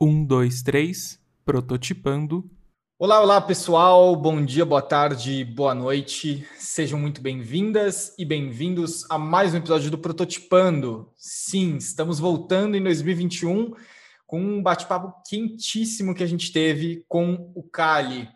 Um, 0.00 0.24
dois, 0.24 0.62
três, 0.62 1.20
prototipando. 1.44 2.48
Olá, 2.96 3.20
olá 3.20 3.40
pessoal, 3.40 4.14
bom 4.14 4.44
dia, 4.44 4.64
boa 4.64 4.80
tarde, 4.80 5.44
boa 5.44 5.74
noite. 5.74 6.46
Sejam 6.56 7.00
muito 7.00 7.20
bem-vindas 7.20 8.14
e 8.16 8.24
bem-vindos 8.24 9.04
a 9.10 9.18
mais 9.18 9.52
um 9.52 9.56
episódio 9.56 9.90
do 9.90 9.98
Prototipando. 9.98 11.12
Sim, 11.16 11.78
estamos 11.78 12.20
voltando 12.20 12.76
em 12.76 12.82
2021 12.82 13.72
com 14.24 14.40
um 14.40 14.62
bate-papo 14.62 15.20
quentíssimo 15.28 16.14
que 16.14 16.22
a 16.22 16.28
gente 16.28 16.52
teve 16.52 17.04
com 17.08 17.52
o 17.56 17.64
Kali. 17.64 18.28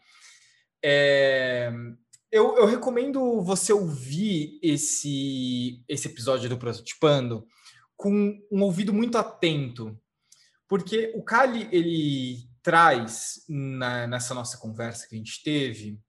É... 0.84 1.72
Eu, 2.28 2.56
eu, 2.56 2.66
recomendo 2.66 3.40
você 3.40 3.72
ouvir 3.72 4.58
esse, 4.60 5.84
esse 5.88 6.08
episódio 6.08 6.48
do 6.48 6.58
Prototipando 6.58 7.46
com 7.96 8.36
um 8.50 8.62
ouvido 8.62 8.92
muito 8.92 9.16
atento, 9.16 9.96
porque 10.72 11.12
o 11.14 11.22
Kali, 11.22 11.68
ele 11.70 12.48
traz 12.62 13.44
na, 13.46 14.06
nessa 14.06 14.32
nossa 14.32 14.56
conversa 14.56 15.06
que 15.06 15.14
a 15.14 15.18
gente 15.18 15.42
teve 15.42 16.00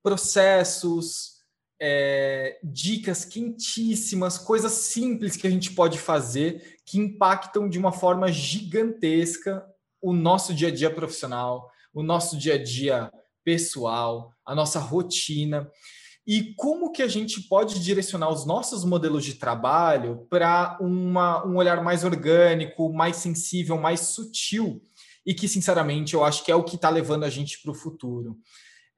processos, 0.00 1.40
é, 1.80 2.60
dicas 2.62 3.24
quentíssimas, 3.24 4.38
coisas 4.38 4.70
simples 4.70 5.36
que 5.36 5.48
a 5.48 5.50
gente 5.50 5.72
pode 5.72 5.98
fazer 5.98 6.78
que 6.86 7.00
impactam 7.00 7.68
de 7.68 7.80
uma 7.80 7.90
forma 7.90 8.30
gigantesca 8.30 9.68
o 10.00 10.12
nosso 10.12 10.54
dia 10.54 10.68
a 10.68 10.72
dia 10.72 10.94
profissional, 10.94 11.68
o 11.92 12.00
nosso 12.00 12.38
dia 12.38 12.54
a 12.54 12.62
dia 12.62 13.10
pessoal, 13.42 14.32
a 14.46 14.54
nossa 14.54 14.78
rotina 14.78 15.68
e 16.26 16.54
como 16.54 16.92
que 16.92 17.02
a 17.02 17.08
gente 17.08 17.42
pode 17.42 17.80
direcionar 17.80 18.30
os 18.30 18.46
nossos 18.46 18.84
modelos 18.84 19.24
de 19.24 19.34
trabalho 19.34 20.26
para 20.30 20.78
um 20.80 21.56
olhar 21.56 21.82
mais 21.82 22.04
orgânico, 22.04 22.92
mais 22.92 23.16
sensível, 23.16 23.76
mais 23.76 24.00
sutil 24.00 24.80
e 25.26 25.34
que, 25.34 25.48
sinceramente, 25.48 26.14
eu 26.14 26.24
acho 26.24 26.44
que 26.44 26.50
é 26.50 26.54
o 26.54 26.64
que 26.64 26.76
está 26.76 26.90
levando 26.90 27.24
a 27.24 27.30
gente 27.30 27.60
para 27.60 27.72
o 27.72 27.74
futuro. 27.74 28.38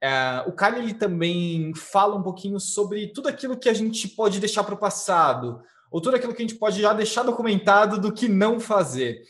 É, 0.01 0.43
o 0.47 0.51
Kali 0.51 0.79
ele 0.79 0.93
também 0.93 1.73
fala 1.73 2.15
um 2.15 2.23
pouquinho 2.23 2.59
sobre 2.59 3.07
tudo 3.07 3.27
aquilo 3.27 3.57
que 3.57 3.69
a 3.69 3.73
gente 3.73 4.07
pode 4.09 4.39
deixar 4.39 4.63
para 4.63 4.75
o 4.75 4.79
passado, 4.79 5.61
ou 5.89 6.01
tudo 6.01 6.15
aquilo 6.15 6.33
que 6.33 6.43
a 6.43 6.47
gente 6.47 6.59
pode 6.59 6.81
já 6.81 6.93
deixar 6.93 7.23
documentado 7.23 7.99
do 7.99 8.11
que 8.11 8.27
não 8.27 8.59
fazer. 8.59 9.21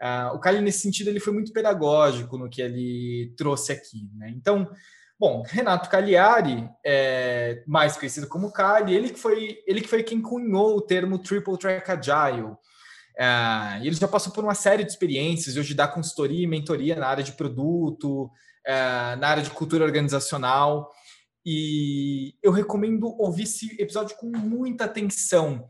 É, 0.00 0.26
o 0.32 0.38
Kali, 0.38 0.60
nesse 0.60 0.80
sentido, 0.80 1.08
ele 1.08 1.20
foi 1.20 1.32
muito 1.32 1.52
pedagógico 1.52 2.36
no 2.36 2.48
que 2.48 2.60
ele 2.60 3.32
trouxe 3.36 3.72
aqui. 3.72 4.08
Né? 4.14 4.32
Então, 4.36 4.68
Bom, 5.22 5.44
Renato 5.46 5.88
Cagliari, 5.88 6.68
é, 6.84 7.62
mais 7.64 7.96
conhecido 7.96 8.26
como 8.26 8.50
Cali, 8.50 8.92
ele 8.92 9.10
que 9.10 9.20
foi 9.20 9.56
ele 9.68 9.80
que 9.80 9.86
foi 9.86 10.02
quem 10.02 10.20
cunhou 10.20 10.76
o 10.76 10.80
termo 10.80 11.16
Triple 11.16 11.56
Track 11.56 11.88
Agile. 11.92 12.56
É, 13.16 13.86
ele 13.86 13.94
já 13.94 14.08
passou 14.08 14.32
por 14.32 14.42
uma 14.42 14.56
série 14.56 14.82
de 14.82 14.90
experiências, 14.90 15.56
hoje 15.56 15.74
dá 15.74 15.86
consultoria 15.86 16.42
e 16.42 16.46
mentoria 16.48 16.96
na 16.96 17.06
área 17.06 17.22
de 17.22 17.30
produto, 17.34 18.28
é, 18.66 19.14
na 19.14 19.28
área 19.28 19.44
de 19.44 19.50
cultura 19.50 19.84
organizacional. 19.84 20.90
E 21.46 22.34
eu 22.42 22.50
recomendo 22.50 23.06
ouvir 23.16 23.44
esse 23.44 23.80
episódio 23.80 24.16
com 24.16 24.26
muita 24.26 24.86
atenção. 24.86 25.68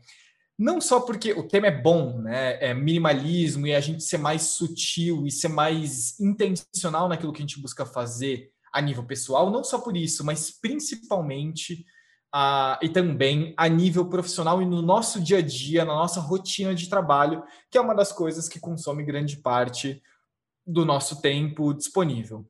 Não 0.57 0.81
só 0.81 0.99
porque 0.99 1.31
o 1.31 1.47
tema 1.47 1.67
é 1.67 1.71
bom, 1.79 2.17
né? 2.23 2.57
É 2.59 2.73
minimalismo 2.73 3.67
e 3.67 3.75
a 3.75 3.79
gente 3.79 4.03
ser 4.03 4.17
mais 4.17 4.41
sutil 4.41 5.27
e 5.27 5.31
ser 5.31 5.49
mais 5.49 6.19
intencional 6.19 7.07
naquilo 7.07 7.31
que 7.31 7.43
a 7.43 7.45
gente 7.45 7.61
busca 7.61 7.85
fazer 7.85 8.51
a 8.73 8.81
nível 8.81 9.03
pessoal, 9.05 9.51
não 9.51 9.63
só 9.63 9.79
por 9.79 9.95
isso, 9.95 10.25
mas 10.25 10.49
principalmente 10.49 11.85
uh, 12.33 12.77
e 12.81 12.89
também 12.89 13.53
a 13.55 13.67
nível 13.67 14.09
profissional 14.09 14.61
e 14.61 14.65
no 14.65 14.81
nosso 14.81 15.21
dia 15.21 15.37
a 15.37 15.41
dia, 15.41 15.85
na 15.85 15.93
nossa 15.93 16.19
rotina 16.19 16.73
de 16.73 16.89
trabalho, 16.89 17.43
que 17.69 17.77
é 17.77 17.81
uma 17.81 17.93
das 17.93 18.11
coisas 18.11 18.49
que 18.49 18.59
consome 18.59 19.03
grande 19.03 19.37
parte 19.37 20.01
do 20.65 20.83
nosso 20.83 21.21
tempo 21.21 21.73
disponível. 21.73 22.45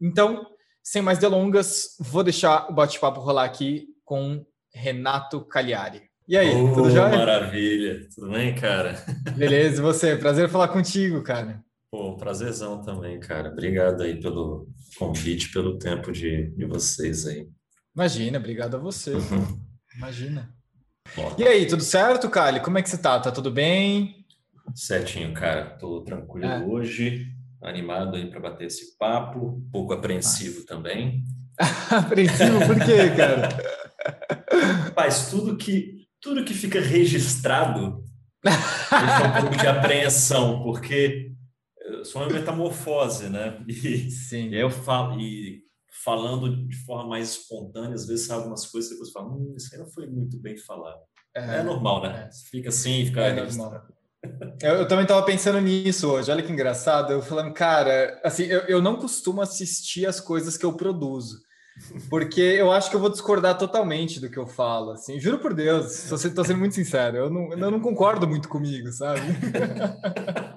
Então, 0.00 0.46
sem 0.82 1.00
mais 1.00 1.18
delongas, 1.18 1.96
vou 1.98 2.22
deixar 2.22 2.70
o 2.70 2.74
bate-papo 2.74 3.20
rolar 3.20 3.44
aqui 3.44 3.88
com 4.04 4.44
Renato 4.72 5.40
Cagliari. 5.44 6.02
E 6.28 6.36
aí, 6.36 6.54
oh, 6.54 6.74
tudo 6.74 6.90
jóia? 6.90 7.16
Maravilha, 7.16 8.08
tudo 8.14 8.30
bem, 8.30 8.54
cara? 8.54 8.94
Beleza, 9.36 9.78
e 9.78 9.82
você? 9.82 10.16
Prazer 10.16 10.48
falar 10.48 10.68
contigo, 10.68 11.22
cara. 11.22 11.64
Pô, 11.90 12.16
prazerzão 12.16 12.80
também, 12.80 13.18
cara. 13.18 13.50
Obrigado 13.50 14.02
aí 14.02 14.20
pelo 14.20 14.68
convite, 14.96 15.52
pelo 15.52 15.76
tempo 15.76 16.12
de, 16.12 16.50
de 16.50 16.64
vocês 16.64 17.26
aí. 17.26 17.48
Imagina, 17.94 18.38
obrigado 18.38 18.76
a 18.76 18.78
você. 18.78 19.12
Uhum. 19.14 19.60
Imagina. 19.96 20.54
Bom. 21.16 21.34
E 21.36 21.42
aí, 21.42 21.66
tudo 21.66 21.82
certo, 21.82 22.30
Kali? 22.30 22.60
Como 22.60 22.78
é 22.78 22.82
que 22.82 22.88
você 22.88 22.96
tá? 22.96 23.18
Tá 23.18 23.32
tudo 23.32 23.50
bem? 23.50 24.24
Certinho, 24.72 25.34
cara. 25.34 25.76
Tô 25.78 26.02
tranquilo 26.02 26.46
é. 26.46 26.64
hoje, 26.64 27.26
animado 27.60 28.16
aí 28.16 28.30
para 28.30 28.38
bater 28.38 28.68
esse 28.68 28.96
papo, 28.96 29.56
um 29.56 29.70
pouco 29.72 29.92
apreensivo 29.92 30.60
ah. 30.62 30.66
também. 30.68 31.24
apreensivo 31.90 32.66
por 32.66 32.76
quê, 32.84 33.10
cara? 33.16 33.48
Faz 34.94 35.28
tudo 35.28 35.56
que 35.56 36.06
tudo 36.20 36.44
que 36.44 36.54
fica 36.54 36.80
registrado 36.80 38.04
deixa 38.42 39.24
um 39.26 39.40
pouco 39.40 39.56
de 39.56 39.66
apreensão, 39.66 40.62
porque 40.62 41.29
sou 42.04 42.22
uma 42.22 42.30
metamorfose, 42.30 43.28
né? 43.28 43.62
E, 43.66 44.10
Sim. 44.10 44.48
e 44.48 44.60
eu 44.60 44.70
falo, 44.70 45.20
e 45.20 45.62
falando 46.04 46.66
de 46.66 46.76
forma 46.76 47.08
mais 47.08 47.30
espontânea, 47.30 47.94
às 47.94 48.06
vezes 48.06 48.26
sai 48.26 48.36
algumas 48.36 48.66
coisas 48.66 48.88
que 48.88 48.94
depois 48.94 49.10
você 49.10 49.12
fala, 49.12 49.28
hum, 49.28 49.54
isso 49.56 49.68
aí 49.72 49.78
não 49.78 49.86
foi 49.86 50.06
muito 50.06 50.38
bem 50.40 50.56
falado. 50.56 51.00
É, 51.34 51.58
é 51.58 51.62
normal, 51.62 52.02
né? 52.02 52.28
É. 52.28 52.50
Fica 52.50 52.68
assim, 52.70 53.06
fica 53.06 53.20
é 53.20 53.44
normal. 53.44 53.82
Eu, 54.62 54.74
eu, 54.76 54.88
também 54.88 55.04
estava 55.04 55.24
pensando 55.24 55.60
nisso 55.60 56.10
hoje, 56.10 56.30
olha 56.30 56.42
que 56.42 56.52
engraçado. 56.52 57.12
Eu 57.12 57.22
falando, 57.22 57.52
cara, 57.54 58.20
assim, 58.22 58.44
eu, 58.44 58.60
eu 58.60 58.82
não 58.82 58.96
costumo 58.96 59.40
assistir 59.40 60.06
as 60.06 60.20
coisas 60.20 60.56
que 60.56 60.66
eu 60.66 60.74
produzo, 60.74 61.38
porque 62.10 62.40
eu 62.40 62.70
acho 62.70 62.90
que 62.90 62.96
eu 62.96 63.00
vou 63.00 63.08
discordar 63.08 63.56
totalmente 63.56 64.20
do 64.20 64.28
que 64.28 64.38
eu 64.38 64.46
falo. 64.46 64.90
Assim, 64.92 65.18
juro 65.18 65.38
por 65.38 65.54
Deus, 65.54 66.12
estou 66.12 66.44
sendo 66.44 66.58
muito 66.58 66.74
sincero, 66.74 67.16
eu 67.16 67.30
não, 67.30 67.50
eu 67.52 67.70
não 67.70 67.80
concordo 67.80 68.28
muito 68.28 68.48
comigo, 68.48 68.92
sabe? 68.92 69.22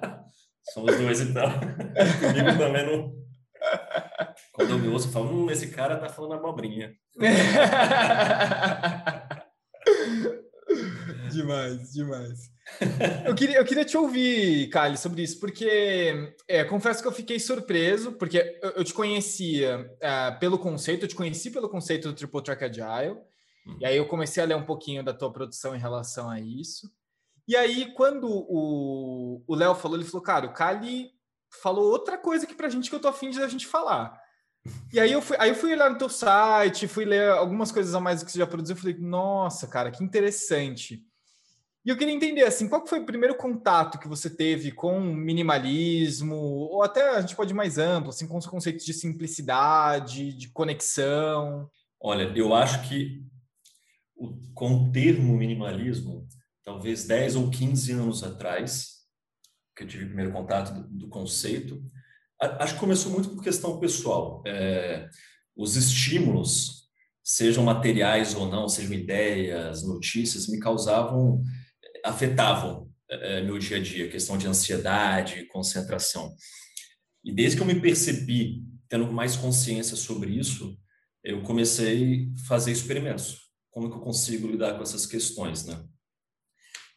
Somos 0.74 0.96
dois 0.96 1.20
então. 1.20 1.46
Comigo 2.20 2.58
também 2.58 2.84
não. 2.84 3.14
Quando 4.52 4.70
eu 4.70 4.78
me 4.80 4.88
ouço, 4.88 5.06
eu 5.06 5.12
falo, 5.12 5.30
hum, 5.30 5.48
esse 5.48 5.68
cara 5.68 5.96
tá 5.96 6.08
falando 6.08 6.34
abobrinha. 6.34 6.92
demais, 11.30 11.92
demais. 11.92 12.52
Eu 13.24 13.36
queria, 13.36 13.58
eu 13.58 13.64
queria 13.64 13.84
te 13.84 13.96
ouvir, 13.96 14.68
Kali, 14.68 14.96
sobre 14.96 15.22
isso, 15.22 15.38
porque 15.38 16.34
é, 16.48 16.64
confesso 16.64 17.00
que 17.02 17.06
eu 17.06 17.12
fiquei 17.12 17.38
surpreso, 17.38 18.10
porque 18.12 18.58
eu, 18.60 18.70
eu 18.70 18.82
te 18.82 18.92
conhecia 18.92 19.88
é, 20.00 20.32
pelo 20.32 20.58
conceito, 20.58 21.04
eu 21.04 21.08
te 21.08 21.14
conheci 21.14 21.52
pelo 21.52 21.68
conceito 21.68 22.08
do 22.08 22.14
Triple 22.14 22.42
Track 22.42 22.64
Agile, 22.64 23.12
uhum. 23.64 23.78
e 23.80 23.86
aí 23.86 23.96
eu 23.96 24.08
comecei 24.08 24.42
a 24.42 24.46
ler 24.46 24.56
um 24.56 24.66
pouquinho 24.66 25.04
da 25.04 25.14
tua 25.14 25.32
produção 25.32 25.76
em 25.76 25.80
relação 25.80 26.28
a 26.28 26.40
isso. 26.40 26.90
E 27.46 27.56
aí, 27.56 27.92
quando 27.94 28.26
o 28.26 29.54
Léo 29.54 29.74
falou, 29.74 29.96
ele 29.96 30.06
falou, 30.06 30.22
cara, 30.22 30.46
o 30.46 30.52
Kali 30.52 31.10
falou 31.62 31.90
outra 31.90 32.16
coisa 32.16 32.44
aqui 32.44 32.54
pra 32.54 32.68
gente 32.68 32.88
que 32.88 32.96
eu 32.96 33.00
tô 33.00 33.08
afim 33.08 33.30
de 33.30 33.42
a 33.42 33.48
gente 33.48 33.66
falar. 33.66 34.18
E 34.92 34.98
aí 34.98 35.12
eu 35.12 35.20
fui, 35.20 35.36
aí 35.38 35.50
eu 35.50 35.54
fui 35.54 35.72
olhar 35.72 35.90
no 35.90 35.98
teu 35.98 36.08
site, 36.08 36.88
fui 36.88 37.04
ler 37.04 37.30
algumas 37.30 37.70
coisas 37.70 37.94
a 37.94 38.00
mais 38.00 38.22
que 38.22 38.32
você 38.32 38.38
já 38.38 38.46
produziu, 38.46 38.76
falei, 38.76 38.96
nossa, 38.98 39.66
cara, 39.66 39.90
que 39.90 40.02
interessante. 40.02 41.04
E 41.84 41.90
eu 41.90 41.98
queria 41.98 42.14
entender, 42.14 42.44
assim, 42.44 42.66
qual 42.66 42.86
foi 42.86 43.00
o 43.00 43.04
primeiro 43.04 43.34
contato 43.34 43.98
que 43.98 44.08
você 44.08 44.30
teve 44.30 44.72
com 44.72 44.98
minimalismo, 45.00 46.34
ou 46.34 46.82
até 46.82 47.10
a 47.10 47.20
gente 47.20 47.36
pode 47.36 47.52
ir 47.52 47.54
mais 47.54 47.76
amplo, 47.76 48.08
assim, 48.08 48.26
com 48.26 48.38
os 48.38 48.46
conceitos 48.46 48.86
de 48.86 48.94
simplicidade, 48.94 50.32
de 50.32 50.48
conexão? 50.48 51.68
Olha, 52.00 52.32
eu 52.34 52.54
acho 52.54 52.88
que 52.88 53.22
o, 54.16 54.32
com 54.54 54.74
o 54.74 54.92
termo 54.92 55.36
minimalismo, 55.36 56.26
talvez 56.64 57.04
10 57.04 57.36
ou 57.36 57.50
15 57.50 57.92
anos 57.92 58.22
atrás, 58.22 58.94
que 59.76 59.84
eu 59.84 59.88
tive 59.88 60.04
o 60.04 60.08
primeiro 60.08 60.32
contato 60.32 60.72
do, 60.74 60.88
do 60.88 61.08
conceito. 61.08 61.82
Acho 62.40 62.74
que 62.74 62.80
começou 62.80 63.12
muito 63.12 63.30
por 63.30 63.42
questão 63.42 63.78
pessoal. 63.78 64.42
É, 64.46 65.08
os 65.56 65.76
estímulos, 65.76 66.84
sejam 67.22 67.64
materiais 67.64 68.34
ou 68.34 68.48
não, 68.48 68.68
sejam 68.68 68.92
ideias, 68.92 69.86
notícias, 69.86 70.48
me 70.48 70.58
causavam, 70.58 71.42
afetavam 72.04 72.90
é, 73.08 73.42
meu 73.42 73.58
dia 73.58 73.76
a 73.76 73.80
dia, 73.80 74.10
questão 74.10 74.36
de 74.36 74.46
ansiedade, 74.46 75.46
concentração. 75.46 76.34
E 77.24 77.32
desde 77.32 77.56
que 77.56 77.62
eu 77.62 77.66
me 77.66 77.80
percebi 77.80 78.62
tendo 78.88 79.10
mais 79.12 79.36
consciência 79.36 79.96
sobre 79.96 80.30
isso, 80.38 80.78
eu 81.22 81.42
comecei 81.42 82.30
a 82.34 82.46
fazer 82.46 82.72
experimentos. 82.72 83.50
Como 83.70 83.90
que 83.90 83.96
eu 83.96 84.00
consigo 84.00 84.46
lidar 84.46 84.76
com 84.76 84.82
essas 84.82 85.06
questões, 85.06 85.64
né? 85.64 85.82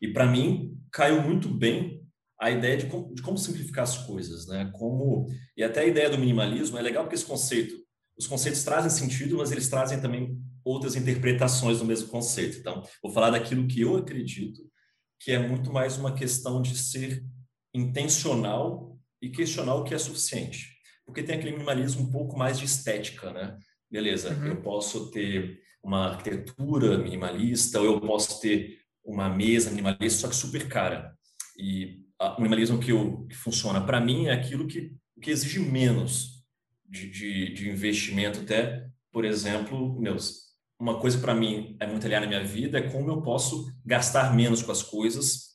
E 0.01 0.07
para 0.07 0.25
mim 0.25 0.77
caiu 0.91 1.21
muito 1.21 1.49
bem 1.49 1.97
a 2.39 2.51
ideia 2.51 2.77
de 2.77 2.85
como, 2.85 3.13
de 3.13 3.21
como, 3.21 3.37
simplificar 3.37 3.83
as 3.83 3.97
coisas, 3.97 4.47
né? 4.47 4.69
Como 4.73 5.27
e 5.55 5.63
até 5.63 5.81
a 5.81 5.85
ideia 5.85 6.09
do 6.09 6.19
minimalismo 6.19 6.77
é 6.77 6.81
legal 6.81 7.03
porque 7.03 7.15
esse 7.15 7.25
conceito, 7.25 7.75
os 8.17 8.27
conceitos 8.27 8.63
trazem 8.63 8.89
sentido, 8.89 9.37
mas 9.37 9.51
eles 9.51 9.69
trazem 9.69 9.99
também 9.99 10.39
outras 10.63 10.95
interpretações 10.95 11.79
do 11.79 11.85
mesmo 11.85 12.09
conceito. 12.09 12.57
Então, 12.57 12.83
vou 13.01 13.11
falar 13.11 13.31
daquilo 13.31 13.67
que 13.67 13.81
eu 13.81 13.95
acredito, 13.97 14.61
que 15.19 15.31
é 15.31 15.39
muito 15.39 15.71
mais 15.71 15.97
uma 15.97 16.13
questão 16.13 16.61
de 16.61 16.77
ser 16.77 17.23
intencional 17.73 18.99
e 19.21 19.29
questionar 19.29 19.75
o 19.75 19.83
que 19.83 19.93
é 19.93 19.97
suficiente. 19.97 20.77
Porque 21.05 21.23
tem 21.23 21.37
aquele 21.37 21.53
minimalismo 21.53 22.03
um 22.03 22.11
pouco 22.11 22.37
mais 22.37 22.59
de 22.59 22.65
estética, 22.65 23.31
né? 23.31 23.57
Beleza, 23.89 24.33
uhum. 24.33 24.47
eu 24.47 24.61
posso 24.61 25.09
ter 25.09 25.59
uma 25.81 26.09
arquitetura 26.09 26.97
minimalista, 26.97 27.79
ou 27.79 27.85
eu 27.85 28.01
posso 28.01 28.41
ter 28.41 28.77
uma 29.07 29.29
mesa 29.29 29.69
minimalista, 29.69 30.21
só 30.21 30.27
que 30.27 30.35
super 30.35 30.67
cara. 30.67 31.15
E 31.57 32.03
o 32.19 32.41
minimalismo 32.41 32.79
que, 32.79 32.91
eu, 32.91 33.25
que 33.27 33.35
funciona 33.35 33.79
para 33.79 34.01
mim 34.01 34.25
é 34.25 34.33
aquilo 34.33 34.67
que, 34.67 34.91
que 35.21 35.31
exige 35.31 35.59
menos 35.59 36.43
de, 36.87 37.09
de, 37.09 37.53
de 37.53 37.69
investimento, 37.69 38.41
até, 38.41 38.85
por 39.11 39.23
exemplo, 39.23 39.99
meus, 39.99 40.47
uma 40.79 40.99
coisa 40.99 41.17
para 41.19 41.33
mim 41.33 41.75
é 41.79 41.87
muito 41.87 42.05
aliada 42.05 42.25
na 42.25 42.29
minha 42.29 42.43
vida 42.43 42.77
é 42.77 42.89
como 42.89 43.09
eu 43.09 43.21
posso 43.21 43.71
gastar 43.85 44.35
menos 44.35 44.61
com 44.61 44.71
as 44.71 44.83
coisas 44.83 45.47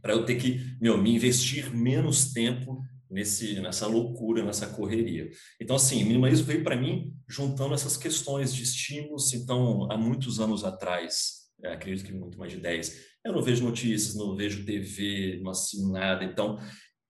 para 0.00 0.12
eu 0.12 0.24
ter 0.24 0.36
que 0.36 0.76
meu, 0.80 0.96
me 0.96 1.14
investir 1.14 1.74
menos 1.74 2.32
tempo 2.32 2.82
nesse 3.10 3.60
nessa 3.60 3.86
loucura, 3.86 4.42
nessa 4.42 4.66
correria. 4.66 5.28
Então, 5.60 5.76
assim, 5.76 6.02
minimalismo 6.04 6.46
veio 6.46 6.64
para 6.64 6.76
mim 6.76 7.14
juntando 7.28 7.74
essas 7.74 7.96
questões 7.96 8.54
de 8.54 8.62
estímulos. 8.62 9.34
Então, 9.34 9.90
há 9.92 9.96
muitos 9.98 10.40
anos 10.40 10.64
atrás, 10.64 11.41
é, 11.62 11.72
acredito 11.72 12.04
que 12.04 12.12
muito 12.12 12.38
mais 12.38 12.50
de 12.50 12.58
10, 12.58 13.12
eu 13.24 13.32
não 13.32 13.42
vejo 13.42 13.64
notícias, 13.64 14.14
não 14.14 14.34
vejo 14.34 14.64
TV, 14.64 15.40
não 15.42 15.50
assino 15.50 15.92
nada. 15.92 16.24
Então, 16.24 16.58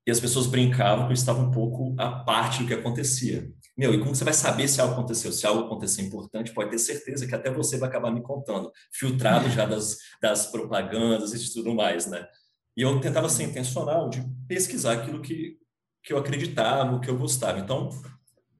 e 0.06 0.10
as 0.10 0.20
pessoas 0.20 0.46
brincavam 0.46 1.06
que 1.06 1.12
eu 1.12 1.14
estava 1.14 1.40
um 1.40 1.50
pouco 1.50 1.94
à 1.98 2.10
parte 2.10 2.62
do 2.62 2.66
que 2.66 2.74
acontecia. 2.74 3.50
Meu, 3.76 3.94
e 3.94 3.98
como 3.98 4.14
você 4.14 4.24
vai 4.24 4.34
saber 4.34 4.68
se 4.68 4.80
algo 4.80 4.94
aconteceu? 4.94 5.32
Se 5.32 5.46
algo 5.46 5.64
aconteceu 5.64 6.04
importante, 6.04 6.52
pode 6.52 6.70
ter 6.70 6.78
certeza 6.78 7.26
que 7.26 7.34
até 7.34 7.50
você 7.50 7.78
vai 7.78 7.88
acabar 7.88 8.10
me 8.10 8.20
contando, 8.20 8.70
filtrado 8.92 9.48
já 9.48 9.64
das, 9.64 9.96
das 10.20 10.46
propagandas 10.46 11.32
e 11.32 11.52
tudo 11.54 11.74
mais, 11.74 12.06
né? 12.06 12.26
E 12.76 12.82
eu 12.82 13.00
tentava 13.00 13.28
ser 13.28 13.44
intencional 13.44 14.10
de 14.10 14.22
pesquisar 14.48 14.94
aquilo 14.94 15.22
que, 15.22 15.56
que 16.02 16.12
eu 16.12 16.18
acreditava, 16.18 16.94
o 16.94 17.00
que 17.00 17.08
eu 17.08 17.16
gostava. 17.16 17.60
Então, 17.60 17.88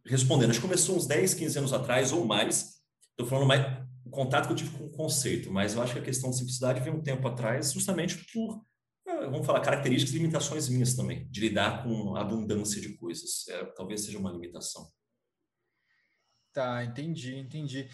respondendo, 0.06 0.50
acho 0.50 0.60
que 0.60 0.66
começou 0.66 0.96
uns 0.96 1.06
10, 1.06 1.34
15 1.34 1.58
anos 1.58 1.72
atrás 1.72 2.12
ou 2.12 2.24
mais. 2.24 2.80
Estou 3.10 3.26
falando 3.26 3.46
mais 3.46 3.81
contato 4.12 4.46
que 4.46 4.52
eu 4.52 4.56
tive 4.56 4.78
com 4.78 4.84
o 4.84 4.92
conceito, 4.92 5.50
mas 5.50 5.74
eu 5.74 5.82
acho 5.82 5.94
que 5.94 5.98
a 5.98 6.04
questão 6.04 6.30
de 6.30 6.36
simplicidade 6.36 6.80
veio 6.80 6.94
um 6.94 7.02
tempo 7.02 7.26
atrás, 7.26 7.72
justamente 7.72 8.24
por, 8.32 8.64
eh, 9.06 9.26
vamos 9.26 9.44
falar, 9.44 9.60
características 9.60 10.14
e 10.14 10.18
limitações 10.18 10.68
minhas 10.68 10.94
também, 10.94 11.26
de 11.28 11.40
lidar 11.40 11.82
com 11.82 12.14
abundância 12.14 12.80
de 12.80 12.96
coisas. 12.96 13.48
É, 13.48 13.64
talvez 13.74 14.02
seja 14.02 14.18
uma 14.18 14.30
limitação. 14.30 14.86
Tá, 16.52 16.84
entendi, 16.84 17.36
entendi. 17.36 17.88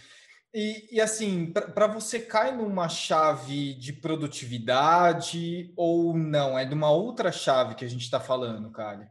E, 0.52 0.96
e 0.96 1.00
assim, 1.00 1.52
para 1.52 1.86
você 1.86 2.20
cai 2.20 2.56
numa 2.56 2.88
chave 2.88 3.74
de 3.74 3.92
produtividade 3.92 5.72
ou 5.76 6.16
não? 6.16 6.58
É 6.58 6.64
de 6.64 6.74
uma 6.74 6.90
outra 6.90 7.30
chave 7.30 7.74
que 7.74 7.84
a 7.84 7.88
gente 7.88 8.02
está 8.02 8.18
falando, 8.18 8.72
Kali? 8.72 9.06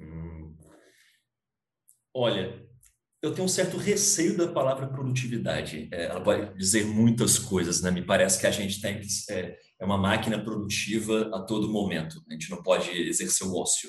Hum. 0.00 0.56
Olha, 2.14 2.66
eu 3.22 3.32
tenho 3.32 3.44
um 3.44 3.48
certo 3.48 3.76
receio 3.76 4.36
da 4.36 4.48
palavra 4.48 4.88
produtividade. 4.88 5.88
É, 5.92 6.06
ela 6.06 6.20
pode 6.20 6.58
dizer 6.58 6.84
muitas 6.84 7.38
coisas, 7.38 7.80
né? 7.80 7.90
Me 7.90 8.02
parece 8.02 8.40
que 8.40 8.46
a 8.48 8.50
gente 8.50 8.80
tem 8.80 9.00
que 9.00 9.06
é, 9.30 9.56
é 9.80 9.84
uma 9.84 9.96
máquina 9.96 10.42
produtiva 10.42 11.30
a 11.32 11.40
todo 11.40 11.70
momento. 11.70 12.20
A 12.28 12.32
gente 12.32 12.50
não 12.50 12.60
pode 12.62 12.90
exercer 12.90 13.46
o 13.46 13.56
ócio. 13.56 13.88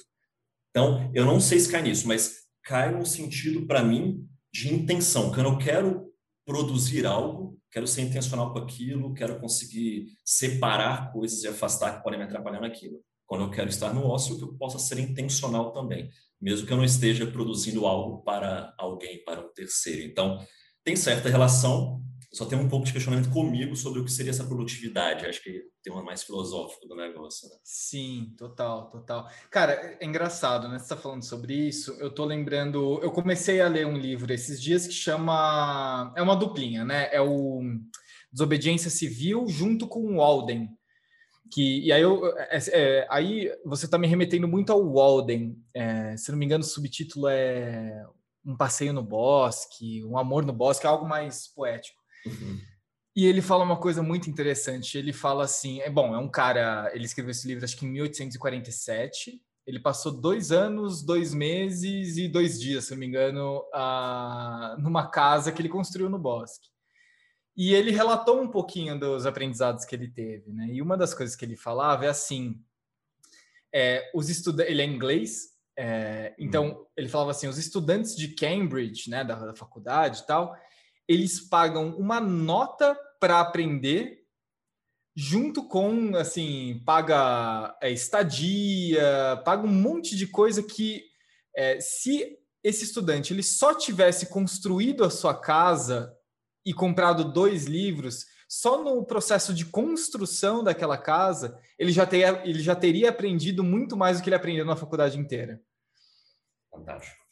Então, 0.69 1.12
eu 1.15 1.25
não 1.25 1.39
sei 1.39 1.59
se 1.59 1.71
cai 1.71 1.81
nisso, 1.81 2.07
mas 2.07 2.44
cai 2.63 2.94
no 2.95 3.06
sentido 3.06 3.65
para 3.65 3.83
mim 3.83 4.24
de 4.53 4.71
intenção. 4.71 5.31
Quando 5.31 5.50
eu 5.50 5.57
quero 5.57 6.13
produzir 6.45 7.07
algo, 7.07 7.59
quero 7.71 7.88
ser 7.88 8.03
intencional 8.03 8.53
com 8.53 8.59
aquilo, 8.59 9.15
quero 9.15 9.39
conseguir 9.39 10.15
separar 10.24 11.12
coisas 11.12 11.44
e 11.44 11.47
afastar 11.47 11.97
que 11.97 12.03
podem 12.03 12.19
me 12.19 12.25
atrapalhar 12.25 12.62
naquilo. 12.62 13.03
Quando 13.25 13.45
eu 13.45 13.49
quero 13.49 13.69
estar 13.69 13.93
no 13.93 14.05
ócio, 14.05 14.37
que 14.37 14.43
eu 14.43 14.53
possa 14.55 14.77
ser 14.79 14.99
intencional 14.99 15.71
também 15.71 16.09
mesmo 16.43 16.67
que 16.67 16.73
eu 16.73 16.77
não 16.77 16.83
esteja 16.83 17.25
produzindo 17.25 17.87
algo 17.87 18.21
para 18.21 18.73
alguém, 18.77 19.23
para 19.23 19.39
um 19.39 19.53
terceiro. 19.53 20.01
Então, 20.01 20.45
tem 20.83 20.93
certa 20.93 21.29
relação, 21.29 22.03
só 22.33 22.43
tem 22.43 22.59
um 22.59 22.67
pouco 22.67 22.85
de 22.85 22.91
questionamento 22.91 23.31
comigo 23.31 23.77
sobre 23.77 24.01
o 24.01 24.03
que 24.03 24.11
seria 24.11 24.31
essa 24.31 24.43
produtividade. 24.43 25.25
Acho 25.25 25.41
que 25.41 25.63
tem 25.81 25.93
uma 25.93 26.03
mais 26.03 26.21
filosófico 26.21 26.85
do 26.85 26.97
negócio. 26.97 27.47
Né? 27.47 27.55
Sim, 27.63 28.35
total, 28.37 28.89
total. 28.89 29.29
Cara, 29.49 29.97
é 30.01 30.05
engraçado, 30.05 30.67
né? 30.67 30.77
Você 30.77 30.83
está 30.83 30.97
falando 30.97 31.23
sobre 31.23 31.53
isso. 31.53 31.93
Eu 31.93 32.13
tô 32.13 32.25
lembrando. 32.25 32.99
Eu 33.01 33.11
comecei 33.11 33.61
a 33.61 33.69
ler 33.69 33.87
um 33.87 33.97
livro 33.97 34.33
esses 34.33 34.61
dias 34.61 34.85
que 34.85 34.93
chama. 34.93 36.13
É 36.17 36.21
uma 36.21 36.35
duplinha, 36.35 36.83
né? 36.83 37.07
É 37.13 37.21
o 37.21 37.61
Desobediência 38.33 38.89
Civil 38.89 39.47
junto 39.47 39.87
com 39.87 40.01
o 40.01 40.17
Walden 40.17 40.67
que 41.53 41.85
e 41.85 41.91
aí 41.91 42.01
eu 42.01 42.25
é, 42.38 42.59
é, 42.71 43.07
aí 43.09 43.51
você 43.63 43.85
está 43.85 43.97
me 43.97 44.07
remetendo 44.07 44.47
muito 44.47 44.71
ao 44.71 44.91
Walden 44.91 45.55
é, 45.73 46.17
se 46.17 46.31
não 46.31 46.38
me 46.39 46.45
engano 46.45 46.63
o 46.63 46.67
subtítulo 46.67 47.27
é 47.27 48.03
um 48.44 48.57
passeio 48.57 48.91
no 48.91 49.03
bosque 49.03 50.03
um 50.03 50.17
amor 50.17 50.44
no 50.44 50.51
bosque 50.51 50.88
algo 50.88 51.07
mais 51.07 51.47
poético 51.47 52.01
uhum. 52.25 52.57
e 53.15 53.25
ele 53.27 53.41
fala 53.41 53.63
uma 53.63 53.77
coisa 53.77 54.01
muito 54.01 54.29
interessante 54.29 54.97
ele 54.97 55.13
fala 55.13 55.44
assim 55.44 55.79
é 55.81 55.89
bom 55.91 56.15
é 56.15 56.17
um 56.17 56.29
cara 56.29 56.91
ele 56.94 57.05
escreveu 57.05 57.31
esse 57.31 57.47
livro 57.47 57.63
acho 57.63 57.77
que 57.77 57.85
em 57.85 57.91
1847 57.91 59.39
ele 59.67 59.79
passou 59.79 60.11
dois 60.11 60.51
anos 60.51 61.06
dois 61.06 61.35
meses 61.35 62.17
e 62.17 62.27
dois 62.27 62.59
dias 62.59 62.85
se 62.85 62.91
não 62.91 62.99
me 62.99 63.06
engano 63.06 63.63
a, 63.71 64.75
numa 64.79 65.07
casa 65.07 65.51
que 65.51 65.61
ele 65.61 65.69
construiu 65.69 66.09
no 66.09 66.17
bosque 66.17 66.72
e 67.55 67.73
ele 67.73 67.91
relatou 67.91 68.41
um 68.41 68.47
pouquinho 68.47 69.00
dos 69.00 69.25
aprendizados 69.25 69.85
que 69.85 69.95
ele 69.95 70.07
teve, 70.07 70.51
né? 70.51 70.67
E 70.71 70.81
uma 70.81 70.97
das 70.97 71.13
coisas 71.13 71.35
que 71.35 71.45
ele 71.45 71.55
falava 71.55 72.05
é 72.05 72.09
assim: 72.09 72.59
é, 73.73 74.09
os 74.13 74.29
estudantes, 74.29 74.71
ele 74.71 74.81
é 74.81 74.85
inglês, 74.85 75.53
é, 75.77 76.35
então 76.38 76.69
uhum. 76.69 76.85
ele 76.95 77.09
falava 77.09 77.31
assim, 77.31 77.47
os 77.47 77.57
estudantes 77.57 78.15
de 78.15 78.29
Cambridge, 78.29 79.09
né, 79.09 79.23
da, 79.23 79.35
da 79.35 79.55
faculdade 79.55 80.21
e 80.21 80.25
tal, 80.25 80.55
eles 81.07 81.39
pagam 81.39 81.95
uma 81.97 82.19
nota 82.19 82.97
para 83.19 83.39
aprender, 83.39 84.23
junto 85.15 85.67
com 85.67 86.15
assim 86.15 86.81
paga 86.85 87.75
é, 87.81 87.91
estadia, 87.91 89.41
paga 89.44 89.63
um 89.63 89.71
monte 89.71 90.15
de 90.15 90.27
coisa 90.27 90.61
que 90.61 91.03
é, 91.56 91.79
se 91.79 92.38
esse 92.63 92.85
estudante 92.85 93.33
ele 93.33 93.44
só 93.44 93.75
tivesse 93.75 94.27
construído 94.27 95.03
a 95.03 95.09
sua 95.09 95.33
casa 95.39 96.15
e 96.65 96.74
comprado 96.74 97.31
dois 97.31 97.65
livros, 97.65 98.25
só 98.48 98.83
no 98.83 99.04
processo 99.06 99.54
de 99.54 99.65
construção 99.65 100.63
daquela 100.63 100.98
casa, 100.98 101.60
ele 101.77 101.92
já, 101.92 102.06
teria, 102.06 102.42
ele 102.45 102.60
já 102.60 102.75
teria 102.75 103.10
aprendido 103.10 103.63
muito 103.63 103.98
mais 103.98 104.18
do 104.18 104.24
que 104.24 104.30
ele 104.30 104.36
aprendeu 104.36 104.65
na 104.65 104.75
faculdade 104.75 105.18
inteira. 105.18 105.60
Fantástico. 106.71 107.23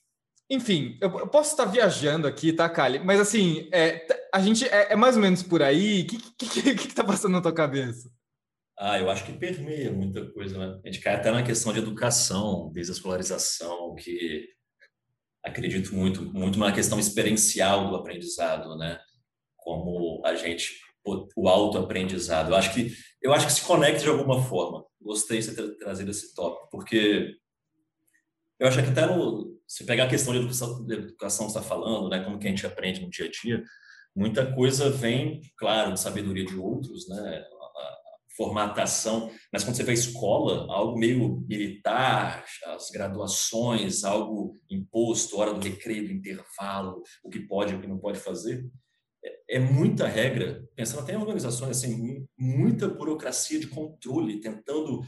Enfim, 0.49 0.97
eu, 0.99 1.19
eu 1.19 1.27
posso 1.27 1.51
estar 1.51 1.65
viajando 1.65 2.27
aqui, 2.27 2.51
tá, 2.51 2.67
Kali? 2.67 2.99
Mas 2.99 3.19
assim, 3.21 3.69
é, 3.71 4.05
a 4.33 4.41
gente 4.41 4.67
é, 4.67 4.91
é, 4.91 4.95
mais 4.95 5.15
ou 5.15 5.21
menos 5.21 5.41
por 5.41 5.61
aí. 5.61 6.01
O 6.01 6.07
que, 6.07 6.17
que, 6.17 6.61
que, 6.75 6.75
que 6.75 6.93
tá 6.93 7.03
passando 7.03 7.31
na 7.31 7.41
tua 7.41 7.53
cabeça? 7.53 8.11
Ah, 8.77 8.99
eu 8.99 9.09
acho 9.09 9.23
que 9.23 9.31
permeia 9.31 9.91
muita 9.91 10.25
coisa, 10.31 10.57
né? 10.57 10.81
A 10.83 10.87
gente 10.87 11.01
cai 11.01 11.15
até 11.15 11.31
na 11.31 11.43
questão 11.43 11.71
de 11.71 11.79
educação, 11.79 12.71
desescolarização, 12.73 13.93
que 13.95 14.47
acredito 15.43 15.95
muito, 15.95 16.25
muito 16.33 16.57
na 16.57 16.71
questão 16.71 16.99
experiencial 16.99 17.89
do 17.89 17.95
aprendizado, 17.95 18.75
né? 18.75 18.99
Como 19.61 20.21
a 20.25 20.35
gente 20.35 20.73
o 21.35 21.47
autoaprendizado. 21.49 22.51
Eu 22.51 22.55
acho 22.55 22.73
que 22.73 22.91
eu 23.21 23.33
acho 23.33 23.47
que 23.47 23.53
se 23.53 23.63
conecta 23.63 24.01
de 24.01 24.09
alguma 24.09 24.41
forma. 24.43 24.85
Gostei 25.01 25.39
de 25.39 25.55
ter 25.55 25.77
trazido 25.77 26.11
esse 26.11 26.33
tópico, 26.35 26.69
porque 26.69 27.35
eu 28.59 28.67
acho 28.67 28.81
que 28.83 28.89
até 28.89 29.05
no 29.05 29.59
se 29.67 29.85
pegar 29.85 30.03
a 30.03 30.09
questão 30.09 30.33
de 30.33 30.39
educação, 30.39 30.85
de 30.85 30.93
educação 30.93 31.45
que 31.45 31.51
está 31.51 31.61
falando, 31.61 32.09
né, 32.09 32.23
como 32.23 32.37
que 32.37 32.45
a 32.45 32.49
gente 32.49 32.65
aprende 32.65 33.01
no 33.01 33.09
dia 33.09 33.25
a 33.25 33.31
dia, 33.31 33.63
muita 34.13 34.53
coisa 34.53 34.89
vem, 34.89 35.39
claro, 35.57 35.93
de 35.93 35.99
sabedoria 35.99 36.45
de 36.45 36.57
outros, 36.57 37.07
né, 37.07 37.45
formatação, 38.35 39.31
mas 39.51 39.63
quando 39.63 39.75
você 39.75 39.83
vê 39.83 39.91
a 39.91 39.93
escola, 39.93 40.71
algo 40.73 40.97
meio 40.97 41.41
militar, 41.47 42.43
as 42.67 42.89
graduações, 42.89 44.03
algo 44.03 44.57
imposto, 44.69 45.37
hora 45.37 45.53
do 45.53 45.61
recreio, 45.61 46.11
intervalo, 46.11 47.01
o 47.23 47.29
que 47.29 47.39
pode 47.39 47.73
e 47.73 47.77
o 47.77 47.81
que 47.81 47.87
não 47.87 47.97
pode 47.97 48.19
fazer, 48.19 48.65
é 49.51 49.59
muita 49.59 50.07
regra, 50.07 50.65
pensando 50.75 51.01
até 51.01 51.13
em 51.13 51.17
organizações, 51.17 51.77
assim, 51.77 52.25
muita 52.37 52.87
burocracia 52.87 53.59
de 53.59 53.67
controle, 53.67 54.39
tentando 54.39 55.01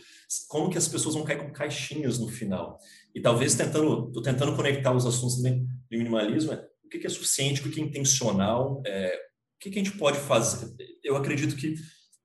como 0.48 0.70
que 0.70 0.78
as 0.78 0.88
pessoas 0.88 1.16
vão 1.16 1.24
cair 1.24 1.40
com 1.40 1.52
caixinhas 1.52 2.20
no 2.20 2.28
final. 2.28 2.78
E 3.16 3.22
talvez 3.22 3.56
tentando, 3.56 4.12
tô 4.12 4.22
tentando 4.22 4.56
conectar 4.56 4.92
os 4.92 5.06
assuntos 5.06 5.42
do 5.42 5.66
minimalismo, 5.90 6.52
é, 6.52 6.68
o 6.84 6.90
que, 6.90 7.00
que 7.00 7.08
é 7.08 7.10
suficiente, 7.10 7.66
o 7.66 7.72
que 7.72 7.80
é 7.80 7.84
intencional, 7.84 8.82
é, 8.86 9.16
o 9.56 9.60
que, 9.60 9.72
que 9.72 9.80
a 9.80 9.84
gente 9.84 9.98
pode 9.98 10.20
fazer. 10.20 10.76
Eu 11.04 11.16
acredito 11.16 11.56
que 11.56 11.76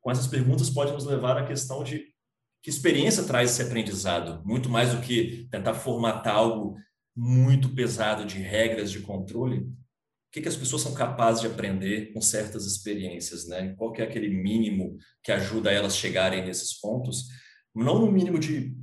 com 0.00 0.10
essas 0.10 0.26
perguntas 0.26 0.70
pode 0.70 0.92
nos 0.92 1.04
levar 1.04 1.38
à 1.38 1.46
questão 1.46 1.84
de 1.84 2.04
que 2.62 2.70
experiência 2.70 3.22
traz 3.22 3.52
esse 3.52 3.62
aprendizado, 3.62 4.44
muito 4.44 4.68
mais 4.68 4.92
do 4.92 5.00
que 5.00 5.46
tentar 5.50 5.74
formatar 5.74 6.34
algo 6.34 6.76
muito 7.16 7.74
pesado 7.74 8.24
de 8.24 8.38
regras 8.38 8.90
de 8.90 9.00
controle, 9.00 9.66
o 10.28 10.30
que, 10.30 10.42
que 10.42 10.48
as 10.48 10.56
pessoas 10.56 10.82
são 10.82 10.92
capazes 10.92 11.40
de 11.40 11.46
aprender 11.46 12.12
com 12.12 12.20
certas 12.20 12.66
experiências, 12.66 13.48
né? 13.48 13.74
Qual 13.78 13.92
que 13.92 14.02
é 14.02 14.04
aquele 14.04 14.28
mínimo 14.28 14.98
que 15.22 15.32
ajuda 15.32 15.72
elas 15.72 15.94
a 15.94 15.96
chegarem 15.96 16.44
nesses 16.44 16.78
pontos? 16.78 17.28
Não 17.74 17.98
no 17.98 18.12
mínimo 18.12 18.38
de 18.38 18.76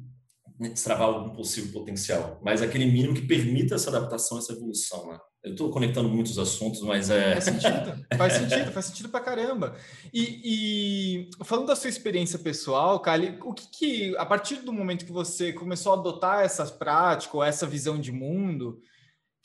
destravar 0.57 1.07
algum 1.07 1.35
possível 1.35 1.71
potencial, 1.71 2.41
mas 2.43 2.63
aquele 2.63 2.85
mínimo 2.85 3.13
que 3.13 3.27
permita 3.27 3.75
essa 3.75 3.89
adaptação, 3.89 4.39
essa 4.39 4.53
evolução, 4.53 5.07
né? 5.11 5.19
Eu 5.43 5.51
estou 5.51 5.69
conectando 5.69 6.09
muitos 6.09 6.39
assuntos, 6.39 6.81
mas 6.81 7.11
é. 7.11 7.33
Faz 7.33 7.43
sentido, 7.43 8.05
faz 8.17 8.33
sentido, 8.49 8.71
faz 8.71 8.85
sentido 8.87 9.09
pra 9.09 9.19
caramba. 9.19 9.75
E, 10.11 10.41
e 10.43 11.29
falando 11.43 11.67
da 11.67 11.75
sua 11.75 11.89
experiência 11.89 12.39
pessoal, 12.39 12.99
Kali, 12.99 13.37
o 13.43 13.53
que, 13.53 13.67
que, 13.67 14.17
a 14.17 14.25
partir 14.25 14.55
do 14.55 14.73
momento 14.73 15.05
que 15.05 15.11
você 15.11 15.53
começou 15.53 15.93
a 15.93 15.95
adotar 15.95 16.43
essas 16.43 16.71
práticas, 16.71 17.35
ou 17.35 17.43
essa 17.43 17.67
visão 17.67 17.99
de 17.99 18.11
mundo, 18.11 18.81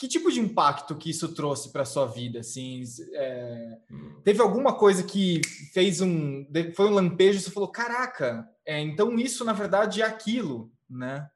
que 0.01 0.09
tipo 0.09 0.33
de 0.33 0.41
impacto 0.41 0.97
que 0.97 1.11
isso 1.11 1.35
trouxe 1.35 1.71
para 1.71 1.85
sua 1.85 2.07
vida? 2.07 2.41
Assim, 2.41 2.83
é, 3.13 3.79
teve 4.25 4.41
alguma 4.41 4.75
coisa 4.75 5.03
que 5.03 5.43
fez 5.75 6.01
um, 6.01 6.47
foi 6.75 6.87
um 6.87 6.95
lampejo 6.95 7.39
e 7.39 7.43
você 7.43 7.51
falou, 7.51 7.71
caraca, 7.71 8.49
é, 8.65 8.81
então 8.81 9.19
isso 9.19 9.45
na 9.45 9.53
verdade 9.53 10.01
é 10.01 10.07
aquilo, 10.07 10.73
né? 10.89 11.29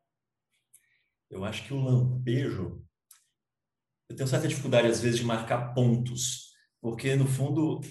Eu 1.30 1.44
acho 1.44 1.62
que 1.66 1.74
o 1.74 1.82
lampejo 1.82 2.82
eu 4.08 4.16
tenho 4.16 4.28
certa 4.28 4.48
dificuldade 4.48 4.88
às 4.88 4.98
vezes 4.98 5.18
de 5.18 5.26
marcar 5.26 5.74
pontos, 5.74 6.54
porque 6.80 7.14
no 7.16 7.26
fundo 7.26 7.82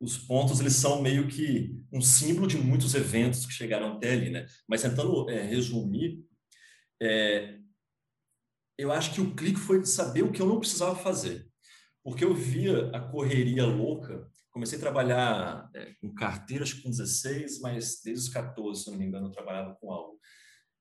os 0.00 0.16
pontos 0.16 0.58
eles 0.58 0.74
são 0.74 1.02
meio 1.02 1.28
que 1.28 1.78
um 1.92 2.00
símbolo 2.00 2.46
de 2.46 2.56
muitos 2.56 2.94
eventos 2.94 3.44
que 3.44 3.52
chegaram 3.52 3.92
até 3.92 4.12
ali, 4.12 4.30
né? 4.30 4.46
Mas 4.66 4.80
tentando 4.80 5.28
é, 5.28 5.42
resumir, 5.42 6.24
é, 7.02 7.58
eu 8.76 8.92
acho 8.92 9.12
que 9.12 9.20
o 9.20 9.34
clique 9.34 9.58
foi 9.58 9.84
saber 9.84 10.22
o 10.22 10.32
que 10.32 10.40
eu 10.40 10.46
não 10.46 10.60
precisava 10.60 10.96
fazer, 10.96 11.46
porque 12.02 12.24
eu 12.24 12.34
via 12.34 12.90
a 12.90 13.00
correria 13.00 13.64
louca. 13.66 14.26
Comecei 14.50 14.78
a 14.78 14.80
trabalhar 14.80 15.68
é, 15.74 15.92
com 16.00 16.14
carteiras 16.14 16.72
com 16.72 16.88
16, 16.88 17.60
mas 17.60 18.00
desde 18.04 18.26
os 18.26 18.28
14, 18.28 18.84
se 18.84 18.90
não 18.90 18.98
me 18.98 19.04
engano, 19.04 19.26
eu 19.26 19.32
trabalhava 19.32 19.76
com 19.80 19.90
algo. 19.90 20.18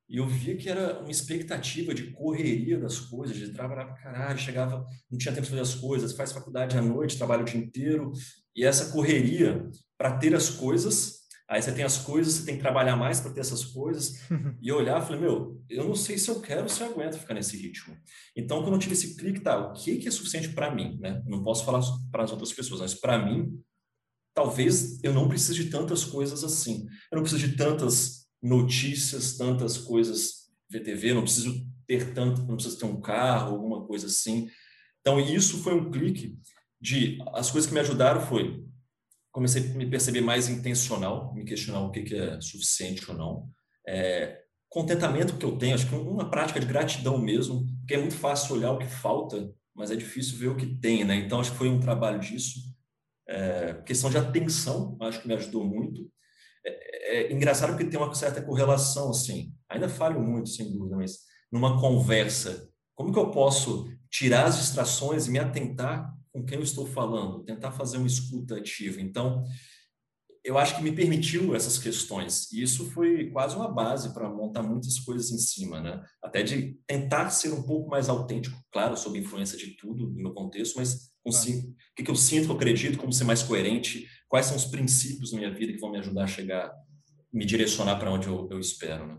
E 0.09 0.17
eu 0.17 0.27
via 0.27 0.55
que 0.55 0.69
era 0.69 0.99
uma 0.99 1.09
expectativa 1.09 1.93
de 1.93 2.11
correria 2.11 2.77
das 2.77 2.99
coisas, 2.99 3.35
de 3.35 3.51
trabalhar 3.51 3.85
para 3.85 3.95
caralho, 3.95 4.37
chegava, 4.37 4.85
não 5.09 5.17
tinha 5.17 5.33
tempo 5.33 5.45
de 5.45 5.49
fazer 5.49 5.61
as 5.61 5.75
coisas, 5.75 6.13
faz 6.13 6.31
faculdade 6.31 6.77
à 6.77 6.81
noite, 6.81 7.17
trabalha 7.17 7.41
o 7.41 7.45
dia 7.45 7.59
inteiro, 7.59 8.11
e 8.55 8.63
essa 8.63 8.91
correria 8.91 9.67
para 9.97 10.17
ter 10.17 10.35
as 10.35 10.49
coisas, 10.49 11.22
aí 11.53 11.61
você 11.61 11.71
tem 11.71 11.85
as 11.85 11.99
coisas, 11.99 12.33
você 12.33 12.45
tem 12.45 12.55
que 12.55 12.61
trabalhar 12.61 12.95
mais 12.95 13.19
para 13.19 13.31
ter 13.31 13.41
essas 13.41 13.63
coisas, 13.63 14.19
e 14.59 14.69
eu 14.69 14.77
olhava 14.77 15.03
e 15.03 15.07
falei, 15.07 15.21
meu, 15.21 15.63
eu 15.69 15.87
não 15.87 15.93
sei 15.93 16.17
se 16.17 16.27
eu 16.27 16.41
quero, 16.41 16.67
se 16.67 16.81
eu 16.81 16.87
aguento 16.87 17.19
ficar 17.19 17.35
nesse 17.35 17.55
ritmo. 17.55 17.95
Então, 18.35 18.63
quando 18.63 18.73
eu 18.73 18.79
tive 18.79 18.93
esse 18.93 19.15
clique, 19.15 19.39
tá, 19.39 19.59
o 19.59 19.73
que, 19.73 19.97
que 19.97 20.07
é 20.07 20.11
suficiente 20.11 20.49
para 20.49 20.73
mim, 20.73 20.97
né? 20.99 21.21
Não 21.27 21.43
posso 21.43 21.63
falar 21.63 21.81
para 22.11 22.23
as 22.23 22.31
outras 22.31 22.51
pessoas, 22.51 22.81
mas 22.81 22.95
para 22.95 23.23
mim, 23.23 23.55
talvez 24.33 24.99
eu 25.03 25.13
não 25.13 25.29
precise 25.29 25.63
de 25.63 25.69
tantas 25.69 26.03
coisas 26.03 26.43
assim. 26.43 26.87
Eu 27.11 27.17
não 27.17 27.21
preciso 27.21 27.47
de 27.47 27.55
tantas 27.55 28.25
notícias, 28.41 29.37
tantas 29.37 29.77
coisas 29.77 30.49
VTV, 30.71 31.13
não 31.13 31.21
preciso 31.21 31.67
ter 31.85 32.15
tanto, 32.15 32.41
não 32.41 32.55
preciso 32.55 32.79
ter 32.79 32.85
um 32.85 32.99
carro, 32.99 33.53
alguma 33.53 33.85
coisa 33.85 34.07
assim. 34.07 34.49
Então 35.01 35.19
isso 35.19 35.59
foi 35.59 35.75
um 35.75 35.91
clique 35.91 36.35
de 36.81 37.19
as 37.33 37.51
coisas 37.51 37.67
que 37.67 37.75
me 37.75 37.79
ajudaram 37.79 38.21
foi 38.21 38.65
comecei 39.33 39.69
a 39.69 39.73
me 39.73 39.85
perceber 39.85 40.21
mais 40.21 40.47
intencional, 40.47 41.33
me 41.33 41.43
questionar 41.43 41.81
o 41.81 41.91
que, 41.91 42.03
que 42.03 42.15
é 42.15 42.39
suficiente 42.39 43.11
ou 43.11 43.17
não. 43.17 43.49
É, 43.85 44.41
contentamento 44.69 45.35
que 45.35 45.45
eu 45.45 45.57
tenho, 45.57 45.75
acho 45.75 45.89
que 45.89 45.95
uma 45.95 46.29
prática 46.29 46.59
de 46.59 46.65
gratidão 46.65 47.17
mesmo, 47.17 47.65
porque 47.79 47.95
é 47.95 47.97
muito 47.97 48.15
fácil 48.15 48.55
olhar 48.55 48.71
o 48.71 48.77
que 48.77 48.87
falta, 48.87 49.51
mas 49.75 49.91
é 49.91 49.95
difícil 49.97 50.37
ver 50.37 50.47
o 50.47 50.55
que 50.55 50.67
tem, 50.67 51.03
né? 51.03 51.15
Então 51.15 51.41
acho 51.41 51.51
que 51.51 51.57
foi 51.57 51.67
um 51.67 51.81
trabalho 51.81 52.19
disso. 52.21 52.61
É, 53.27 53.73
questão 53.85 54.09
de 54.09 54.17
atenção, 54.17 54.97
acho 55.01 55.21
que 55.21 55.27
me 55.27 55.33
ajudou 55.33 55.65
muito 55.65 56.09
é, 56.65 57.31
é 57.31 57.33
engraçado 57.33 57.71
porque 57.71 57.85
tem 57.85 57.99
uma 57.99 58.13
certa 58.13 58.41
correlação, 58.41 59.09
assim. 59.09 59.53
Ainda 59.69 59.89
falho 59.89 60.21
muito, 60.21 60.49
sem 60.49 60.71
dúvida, 60.71 60.95
mas 60.95 61.19
numa 61.51 61.79
conversa, 61.79 62.69
como 62.95 63.11
que 63.11 63.19
eu 63.19 63.31
posso 63.31 63.89
tirar 64.09 64.45
as 64.45 64.57
distrações 64.57 65.27
e 65.27 65.31
me 65.31 65.39
atentar 65.39 66.12
com 66.33 66.43
quem 66.43 66.57
eu 66.57 66.63
estou 66.63 66.85
falando, 66.87 67.43
tentar 67.43 67.71
fazer 67.71 67.97
uma 67.97 68.07
escuta 68.07 68.57
ativa. 68.57 68.99
Então, 68.99 69.43
eu 70.43 70.57
acho 70.57 70.75
que 70.75 70.83
me 70.83 70.91
permitiu 70.91 71.55
essas 71.55 71.77
questões. 71.77 72.51
E 72.51 72.61
isso 72.61 72.91
foi 72.91 73.29
quase 73.29 73.55
uma 73.55 73.71
base 73.71 74.13
para 74.13 74.27
montar 74.29 74.63
muitas 74.63 74.99
coisas 74.99 75.31
em 75.31 75.37
cima, 75.37 75.79
né? 75.79 76.03
Até 76.21 76.43
de 76.43 76.77
tentar 76.85 77.29
ser 77.29 77.53
um 77.53 77.63
pouco 77.63 77.89
mais 77.89 78.09
autêntico, 78.09 78.59
claro, 78.71 78.97
sob 78.97 79.17
influência 79.17 79.57
de 79.57 79.77
tudo 79.77 80.09
no 80.09 80.15
meu 80.15 80.33
contexto, 80.33 80.75
mas 80.75 81.13
com 81.23 81.29
o 81.29 81.33
que, 81.95 82.03
que 82.03 82.11
eu 82.11 82.15
sinto, 82.15 82.47
que 82.47 82.51
eu 82.51 82.55
acredito, 82.55 82.97
como 82.97 83.13
ser 83.13 83.23
mais 83.23 83.41
coerente, 83.41 84.05
quais 84.27 84.47
são 84.47 84.57
os 84.57 84.65
princípios 84.65 85.31
na 85.31 85.37
minha 85.37 85.53
vida 85.53 85.71
que 85.71 85.79
vão 85.79 85.91
me 85.91 85.99
ajudar 85.99 86.23
a 86.23 86.27
chegar, 86.27 86.73
me 87.31 87.45
direcionar 87.45 87.97
para 87.97 88.11
onde 88.11 88.27
eu, 88.27 88.49
eu 88.51 88.59
espero, 88.59 89.07
né? 89.07 89.17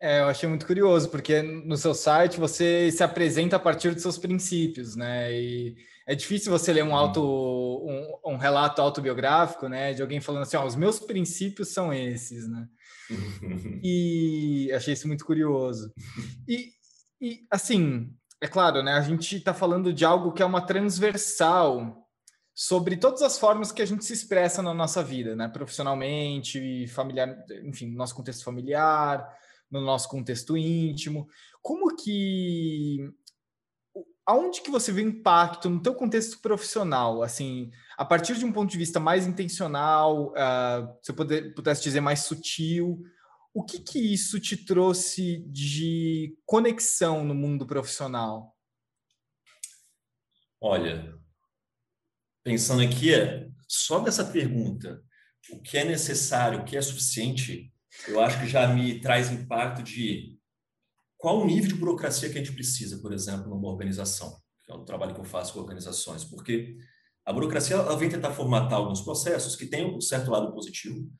É, 0.00 0.20
eu 0.20 0.28
achei 0.28 0.48
muito 0.48 0.66
curioso, 0.66 1.08
porque 1.08 1.42
no 1.42 1.76
seu 1.76 1.92
site 1.92 2.38
você 2.38 2.90
se 2.92 3.02
apresenta 3.02 3.56
a 3.56 3.58
partir 3.58 3.92
dos 3.92 4.02
seus 4.02 4.16
princípios, 4.16 4.94
né? 4.94 5.32
E 5.32 5.76
é 6.06 6.14
difícil 6.14 6.52
você 6.52 6.72
ler 6.72 6.84
um 6.84 6.94
auto, 6.94 7.20
um, 7.20 8.32
um 8.32 8.36
relato 8.36 8.80
autobiográfico, 8.80 9.68
né? 9.68 9.92
De 9.92 10.00
alguém 10.00 10.20
falando 10.20 10.42
assim, 10.42 10.56
ó, 10.56 10.64
os 10.64 10.76
meus 10.76 11.00
princípios 11.00 11.68
são 11.72 11.92
esses, 11.92 12.48
né? 12.48 12.68
e 13.82 14.70
achei 14.72 14.94
isso 14.94 15.08
muito 15.08 15.24
curioso. 15.24 15.92
E, 16.46 16.70
e 17.20 17.40
assim, 17.50 18.14
é 18.40 18.46
claro, 18.46 18.84
né? 18.84 18.92
A 18.92 19.02
gente 19.02 19.36
está 19.36 19.52
falando 19.52 19.92
de 19.92 20.04
algo 20.04 20.32
que 20.32 20.42
é 20.42 20.46
uma 20.46 20.64
transversal 20.64 22.06
sobre 22.54 22.96
todas 22.96 23.22
as 23.22 23.38
formas 23.38 23.72
que 23.72 23.82
a 23.82 23.86
gente 23.86 24.04
se 24.04 24.12
expressa 24.12 24.62
na 24.62 24.72
nossa 24.72 25.02
vida, 25.02 25.34
né? 25.34 25.48
Profissionalmente, 25.48 26.86
familiar, 26.86 27.36
enfim, 27.64 27.86
no 27.86 27.96
nosso 27.96 28.14
contexto 28.14 28.44
familiar, 28.44 29.28
no 29.70 29.80
nosso 29.80 30.08
contexto 30.08 30.56
íntimo. 30.56 31.28
Como 31.62 31.94
que 31.96 33.12
aonde 34.28 34.60
que 34.60 34.70
você 34.70 34.92
vê 34.92 35.00
impacto 35.00 35.70
no 35.70 35.80
teu 35.80 35.94
contexto 35.94 36.38
profissional, 36.42 37.22
assim, 37.22 37.70
a 37.96 38.04
partir 38.04 38.36
de 38.36 38.44
um 38.44 38.52
ponto 38.52 38.70
de 38.70 38.76
vista 38.76 39.00
mais 39.00 39.26
intencional, 39.26 40.32
uh, 40.32 40.98
se 41.02 41.10
eu 41.10 41.16
puder, 41.16 41.54
pudesse 41.54 41.82
dizer 41.82 42.02
mais 42.02 42.20
sutil, 42.20 43.02
o 43.54 43.64
que 43.64 43.80
que 43.80 43.98
isso 43.98 44.38
te 44.38 44.54
trouxe 44.54 45.38
de 45.46 46.36
conexão 46.44 47.24
no 47.24 47.34
mundo 47.34 47.66
profissional? 47.66 48.54
Olha, 50.60 51.18
pensando 52.44 52.82
aqui, 52.82 53.12
só 53.66 53.98
dessa 53.98 54.24
pergunta, 54.24 55.02
o 55.50 55.62
que 55.62 55.78
é 55.78 55.84
necessário, 55.84 56.60
o 56.60 56.64
que 56.64 56.76
é 56.76 56.82
suficiente, 56.82 57.72
eu 58.06 58.20
acho 58.20 58.40
que 58.40 58.46
já 58.46 58.68
me 58.68 59.00
traz 59.00 59.30
impacto 59.30 59.82
de 59.82 60.38
qual 61.16 61.40
o 61.40 61.46
nível 61.46 61.68
de 61.68 61.74
burocracia 61.74 62.28
que 62.30 62.38
a 62.38 62.42
gente 62.42 62.54
precisa, 62.54 62.98
por 62.98 63.12
exemplo, 63.12 63.48
numa 63.48 63.68
organização, 63.68 64.38
que 64.64 64.70
é 64.70 64.74
o 64.74 64.84
trabalho 64.84 65.14
que 65.14 65.20
eu 65.20 65.24
faço 65.24 65.52
com 65.52 65.60
organizações, 65.60 66.24
porque 66.24 66.76
a 67.26 67.32
burocracia 67.32 67.76
ela 67.76 67.96
vem 67.96 68.08
tentar 68.08 68.32
formatar 68.32 68.78
alguns 68.78 69.00
processos 69.00 69.56
que 69.56 69.66
têm 69.66 69.84
um 69.84 70.00
certo 70.00 70.30
lado 70.30 70.52
positivo, 70.52 71.10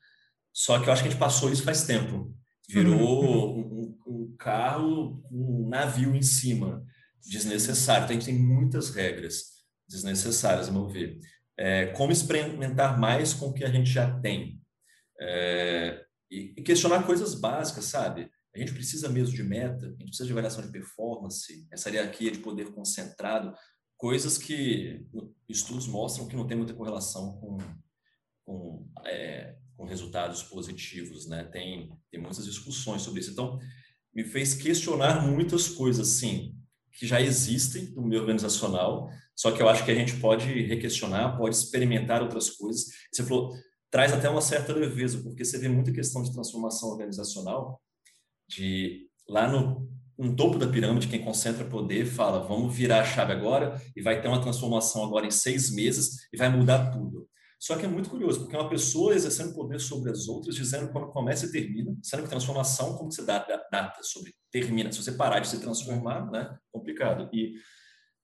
só 0.53 0.79
que 0.79 0.87
eu 0.87 0.93
acho 0.93 1.03
que 1.03 1.09
a 1.09 1.11
gente 1.11 1.19
passou 1.19 1.51
isso 1.51 1.63
faz 1.63 1.83
tempo. 1.83 2.33
Virou 2.67 3.57
um, 3.57 3.97
um 4.05 4.35
carro 4.37 5.23
um 5.31 5.67
navio 5.69 6.15
em 6.15 6.21
cima, 6.21 6.83
desnecessário. 7.25 8.03
Então, 8.03 8.15
a 8.15 8.19
gente 8.19 8.25
tem 8.25 8.39
muitas 8.39 8.89
regras 8.89 9.59
desnecessárias, 9.87 10.69
a 10.69 10.71
meu 10.71 10.87
ver. 10.87 11.19
É, 11.57 11.87
como 11.87 12.11
experimentar 12.11 12.99
mais 12.99 13.33
com 13.33 13.47
o 13.47 13.53
que 13.53 13.63
a 13.63 13.69
gente 13.69 13.89
já 13.89 14.19
tem. 14.19 14.61
É, 15.19 16.05
e, 16.29 16.61
questionar 16.61 17.03
coisas 17.05 17.33
básicas, 17.33 17.85
sabe? 17.85 18.29
A 18.55 18.59
gente 18.59 18.73
precisa 18.73 19.09
mesmo 19.09 19.35
de 19.35 19.43
meta, 19.43 19.85
a 19.85 19.89
gente 19.89 20.05
precisa 20.05 20.25
de 20.25 20.31
avaliação 20.31 20.63
de 20.63 20.71
performance, 20.71 21.67
essa 21.71 21.89
hierarquia 21.89 22.31
de 22.31 22.39
poder 22.39 22.71
concentrado, 22.71 23.53
coisas 23.97 24.37
que 24.37 25.05
estudos 25.47 25.87
mostram 25.87 26.27
que 26.27 26.35
não 26.35 26.47
tem 26.47 26.57
muita 26.57 26.73
correlação 26.73 27.37
com, 27.39 27.57
com, 28.45 28.87
é, 29.05 29.55
com 29.75 29.85
resultados 29.85 30.43
positivos, 30.43 31.27
né? 31.27 31.43
Tem, 31.45 31.89
tem 32.11 32.19
muitas 32.19 32.45
discussões 32.45 33.01
sobre 33.01 33.19
isso. 33.19 33.31
Então, 33.31 33.59
me 34.13 34.23
fez 34.23 34.53
questionar 34.53 35.25
muitas 35.27 35.67
coisas, 35.69 36.07
sim, 36.07 36.55
que 36.91 37.05
já 37.05 37.21
existem 37.21 37.91
no 37.93 38.01
meio 38.01 38.21
organizacional, 38.21 39.09
só 39.35 39.51
que 39.51 39.61
eu 39.61 39.69
acho 39.69 39.85
que 39.85 39.91
a 39.91 39.95
gente 39.95 40.17
pode 40.17 40.45
requestionar, 40.63 41.37
pode 41.37 41.55
experimentar 41.55 42.21
outras 42.21 42.49
coisas. 42.49 42.87
Você 43.11 43.23
falou, 43.23 43.53
traz 43.91 44.13
até 44.13 44.29
uma 44.29 44.41
certa 44.41 44.73
leveza, 44.73 45.21
porque 45.23 45.43
você 45.43 45.57
vê 45.57 45.67
muita 45.67 45.91
questão 45.91 46.21
de 46.21 46.31
transformação 46.31 46.89
organizacional, 46.89 47.81
de 48.47 49.07
lá 49.27 49.47
no, 49.47 49.89
no 50.17 50.35
topo 50.35 50.57
da 50.57 50.67
pirâmide, 50.67 51.07
quem 51.07 51.23
concentra 51.23 51.63
poder 51.65 52.05
fala, 52.05 52.45
vamos 52.47 52.75
virar 52.75 53.01
a 53.01 53.05
chave 53.05 53.31
agora 53.31 53.81
e 53.95 54.01
vai 54.01 54.21
ter 54.21 54.27
uma 54.27 54.41
transformação 54.41 55.03
agora 55.03 55.25
em 55.25 55.31
seis 55.31 55.71
meses 55.71 56.27
e 56.33 56.37
vai 56.37 56.49
mudar 56.49 56.91
tudo. 56.91 57.29
Só 57.59 57.75
que 57.75 57.85
é 57.85 57.89
muito 57.89 58.09
curioso, 58.09 58.39
porque 58.39 58.55
é 58.55 58.59
uma 58.59 58.69
pessoa 58.69 59.13
exercendo 59.13 59.53
poder 59.53 59.79
sobre 59.81 60.09
as 60.09 60.29
outras, 60.29 60.55
dizendo 60.55 60.91
quando 60.93 61.09
começa 61.09 61.45
e 61.45 61.51
termina, 61.51 61.93
sendo 62.01 62.23
que 62.23 62.29
transformação, 62.29 62.95
como 62.95 63.11
você 63.11 63.23
dá 63.25 63.39
data 63.69 64.01
sobre 64.01 64.33
termina? 64.49 64.91
Se 64.91 65.03
você 65.03 65.11
parar 65.11 65.39
de 65.39 65.49
se 65.49 65.59
transformar, 65.59 66.31
né? 66.31 66.57
Complicado. 66.71 67.29
E, 67.33 67.55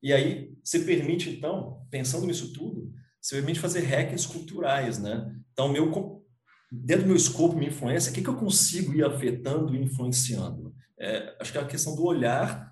e 0.01 0.13
aí, 0.13 0.53
você 0.63 0.79
permite, 0.79 1.29
então, 1.29 1.85
pensando 1.91 2.25
nisso 2.25 2.53
tudo, 2.53 2.93
você 3.25 3.37
permite 3.37 3.59
fazer 3.59 3.79
hackers 3.79 4.27
culturais, 4.27 4.99
né? 4.99 5.35
Então, 5.51 5.67
meu 5.67 6.23
dentro 6.71 7.03
do 7.03 7.07
meu 7.07 7.15
escopo, 7.15 7.55
minha 7.55 7.71
influência, 7.71 8.11
o 8.11 8.13
que, 8.13 8.21
que 8.21 8.29
eu 8.29 8.35
consigo 8.35 8.93
ir 8.93 9.03
afetando 9.03 9.75
e 9.75 9.81
influenciando? 9.81 10.75
É, 10.99 11.35
acho 11.39 11.51
que 11.51 11.57
é 11.57 11.61
a 11.61 11.65
questão 11.65 11.95
do 11.95 12.05
olhar 12.05 12.71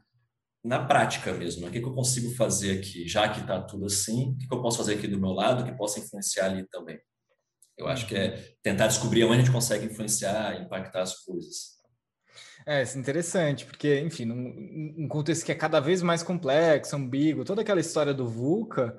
na 0.64 0.86
prática 0.86 1.34
mesmo. 1.34 1.62
Né? 1.62 1.70
O 1.70 1.72
que, 1.72 1.80
que 1.80 1.86
eu 1.88 1.94
consigo 1.94 2.36
fazer 2.36 2.78
aqui, 2.78 3.08
já 3.08 3.28
que 3.30 3.40
está 3.42 3.62
tudo 3.62 3.86
assim, 3.86 4.32
o 4.32 4.38
que, 4.38 4.48
que 4.48 4.54
eu 4.54 4.62
posso 4.62 4.78
fazer 4.78 4.94
aqui 4.94 5.08
do 5.08 5.20
meu 5.20 5.32
lado 5.32 5.66
que 5.66 5.76
possa 5.76 6.00
influenciar 6.00 6.46
ali 6.46 6.68
também? 6.70 7.00
Eu 7.76 7.88
acho 7.88 8.06
que 8.06 8.16
é 8.16 8.56
tentar 8.62 8.88
descobrir 8.88 9.24
onde 9.24 9.34
a 9.34 9.38
gente 9.40 9.52
consegue 9.52 9.88
influenciar, 9.88 10.62
impactar 10.62 11.02
as 11.02 11.16
coisas. 11.24 11.74
É, 12.66 12.84
isso 12.84 12.96
é 12.96 13.02
interessante, 13.02 13.66
porque, 13.66 14.00
enfim, 14.02 14.26
num, 14.26 14.94
num 14.98 15.08
contexto 15.08 15.46
que 15.46 15.52
é 15.52 15.56
cada 15.56 15.80
vez 15.80 16.04
mais 16.04 16.22
complexo, 16.22 16.96
ambíguo, 16.96 17.44
toda 17.44 17.62
aquela 17.62 17.80
história 17.82 18.14
do 18.14 18.28
VUCA, 18.28 18.96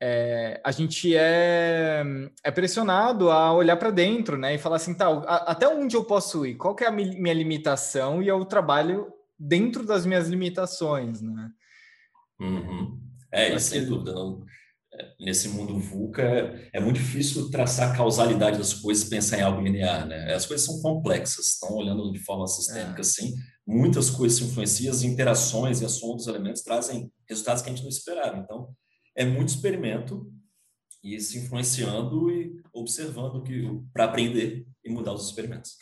é, 0.00 0.60
a 0.64 0.70
gente 0.70 1.14
é, 1.14 2.02
é, 2.42 2.50
pressionado 2.50 3.30
a 3.30 3.52
olhar 3.52 3.76
para 3.76 3.90
dentro, 3.90 4.38
né? 4.38 4.54
E 4.54 4.58
falar 4.58 4.76
assim, 4.76 4.94
tá, 4.94 5.08
até 5.46 5.68
onde 5.68 5.94
eu 5.94 6.04
posso 6.04 6.46
ir? 6.46 6.54
Qual 6.54 6.74
que 6.74 6.84
é 6.84 6.88
a 6.88 6.92
minha 6.92 7.34
limitação? 7.34 8.22
E 8.22 8.28
eu 8.28 8.44
trabalho 8.46 9.12
dentro 9.38 9.84
das 9.84 10.06
minhas 10.06 10.26
limitações, 10.26 11.20
né? 11.20 11.50
Uhum. 12.40 12.98
É, 13.30 13.54
isso 13.54 13.68
sem 13.70 13.84
dúvida. 13.84 14.12
Não, 14.14 14.42
é, 14.94 15.14
nesse 15.20 15.48
mundo 15.48 15.78
VUCA, 15.78 16.22
é, 16.22 16.70
é, 16.72 16.80
muito 16.80 16.96
difícil 16.96 17.50
traçar 17.50 17.92
a 17.92 17.96
causalidade 17.96 18.56
das 18.56 18.72
coisas 18.72 19.08
pensar 19.08 19.38
em 19.38 19.42
algo 19.42 19.60
linear, 19.60 20.06
né? 20.06 20.32
As 20.34 20.46
coisas 20.46 20.66
são 20.66 20.80
complexas, 20.80 21.46
estão 21.46 21.76
olhando 21.76 22.10
de 22.10 22.18
forma 22.18 22.46
sistêmica, 22.46 22.98
é. 22.98 23.00
assim, 23.02 23.34
muitas 23.66 24.08
coisas 24.08 24.38
se 24.38 24.44
influenciam, 24.44 24.92
as 24.92 25.02
interações 25.02 25.80
e 25.80 25.84
a 25.84 25.88
soma 25.88 26.16
dos 26.16 26.26
elementos 26.26 26.62
trazem 26.62 27.12
resultados 27.28 27.62
que 27.62 27.68
a 27.68 27.72
gente 27.72 27.82
não 27.82 27.90
esperava. 27.90 28.38
Então, 28.38 28.74
é 29.16 29.24
muito 29.24 29.48
experimento 29.48 30.30
e 31.02 31.18
se 31.20 31.38
influenciando 31.38 32.30
e 32.30 32.60
observando 32.72 33.42
que 33.42 33.68
para 33.92 34.04
aprender 34.04 34.66
e 34.84 34.90
mudar 34.90 35.12
os 35.12 35.26
experimentos. 35.26 35.76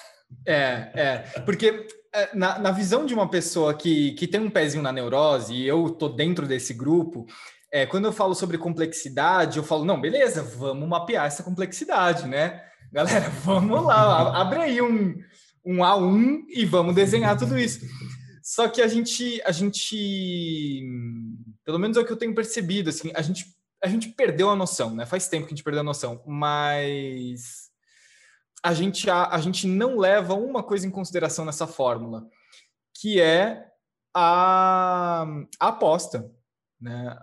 É, 0.47 0.91
é, 0.95 1.41
porque 1.41 1.87
é, 2.15 2.35
na, 2.37 2.59
na 2.59 2.71
visão 2.71 3.05
de 3.05 3.15
uma 3.15 3.29
pessoa 3.29 3.75
que, 3.75 4.13
que 4.13 4.27
tem 4.27 4.41
um 4.41 4.51
pezinho 4.51 4.83
na 4.83 4.93
neurose, 4.93 5.55
e 5.55 5.67
eu 5.67 5.91
tô 5.91 6.09
dentro 6.09 6.47
desse 6.47 6.73
grupo, 6.75 7.27
é, 7.73 7.87
quando 7.87 8.07
eu 8.07 8.13
falo 8.13 8.35
sobre 8.35 8.59
complexidade, 8.59 9.59
eu 9.59 9.65
falo, 9.65 9.85
não, 9.85 10.01
beleza, 10.01 10.43
vamos 10.43 10.89
mapear 10.89 11.27
essa 11.27 11.43
complexidade, 11.43 12.27
né? 12.27 12.63
Galera, 12.93 13.29
vamos 13.45 13.83
lá, 13.85 14.41
abre 14.41 14.59
aí 14.61 14.81
um, 14.81 15.19
um 15.65 15.77
A1 15.79 16.45
e 16.49 16.65
vamos 16.65 16.95
desenhar 16.95 17.37
tudo 17.39 17.59
isso. 17.59 17.87
Só 18.43 18.69
que 18.69 18.81
a 18.81 18.89
gente, 18.89 19.43
a 19.45 19.53
gente, 19.53 20.83
pelo 21.69 21.79
menos 21.79 21.99
é 21.99 22.01
o 22.01 22.05
que 22.07 22.11
eu 22.11 22.17
tenho 22.17 22.35
percebido, 22.35 22.89
assim, 22.89 23.13
a 23.15 23.21
gente, 23.21 23.55
a 23.85 23.87
gente 23.87 24.09
perdeu 24.09 24.49
a 24.49 24.57
noção, 24.57 24.95
né? 24.95 25.05
Faz 25.05 25.29
tempo 25.29 25.47
que 25.47 25.53
a 25.53 25.55
gente 25.55 25.63
perdeu 25.63 25.83
a 25.83 25.85
noção, 25.85 26.23
mas 26.27 27.69
a 28.63 28.73
gente, 28.73 29.11
a, 29.11 29.27
a 29.27 29.39
gente 29.39 29.67
não 29.67 29.99
leva 29.99 30.33
uma 30.33 30.63
coisa 30.63 30.87
em 30.87 30.91
consideração 30.91 31.45
nessa 31.45 31.67
fórmula, 31.67 32.27
que 32.99 33.21
é 33.21 33.67
a, 34.15 35.27
a 35.61 35.69
aposta, 35.69 36.33
né? 36.81 37.15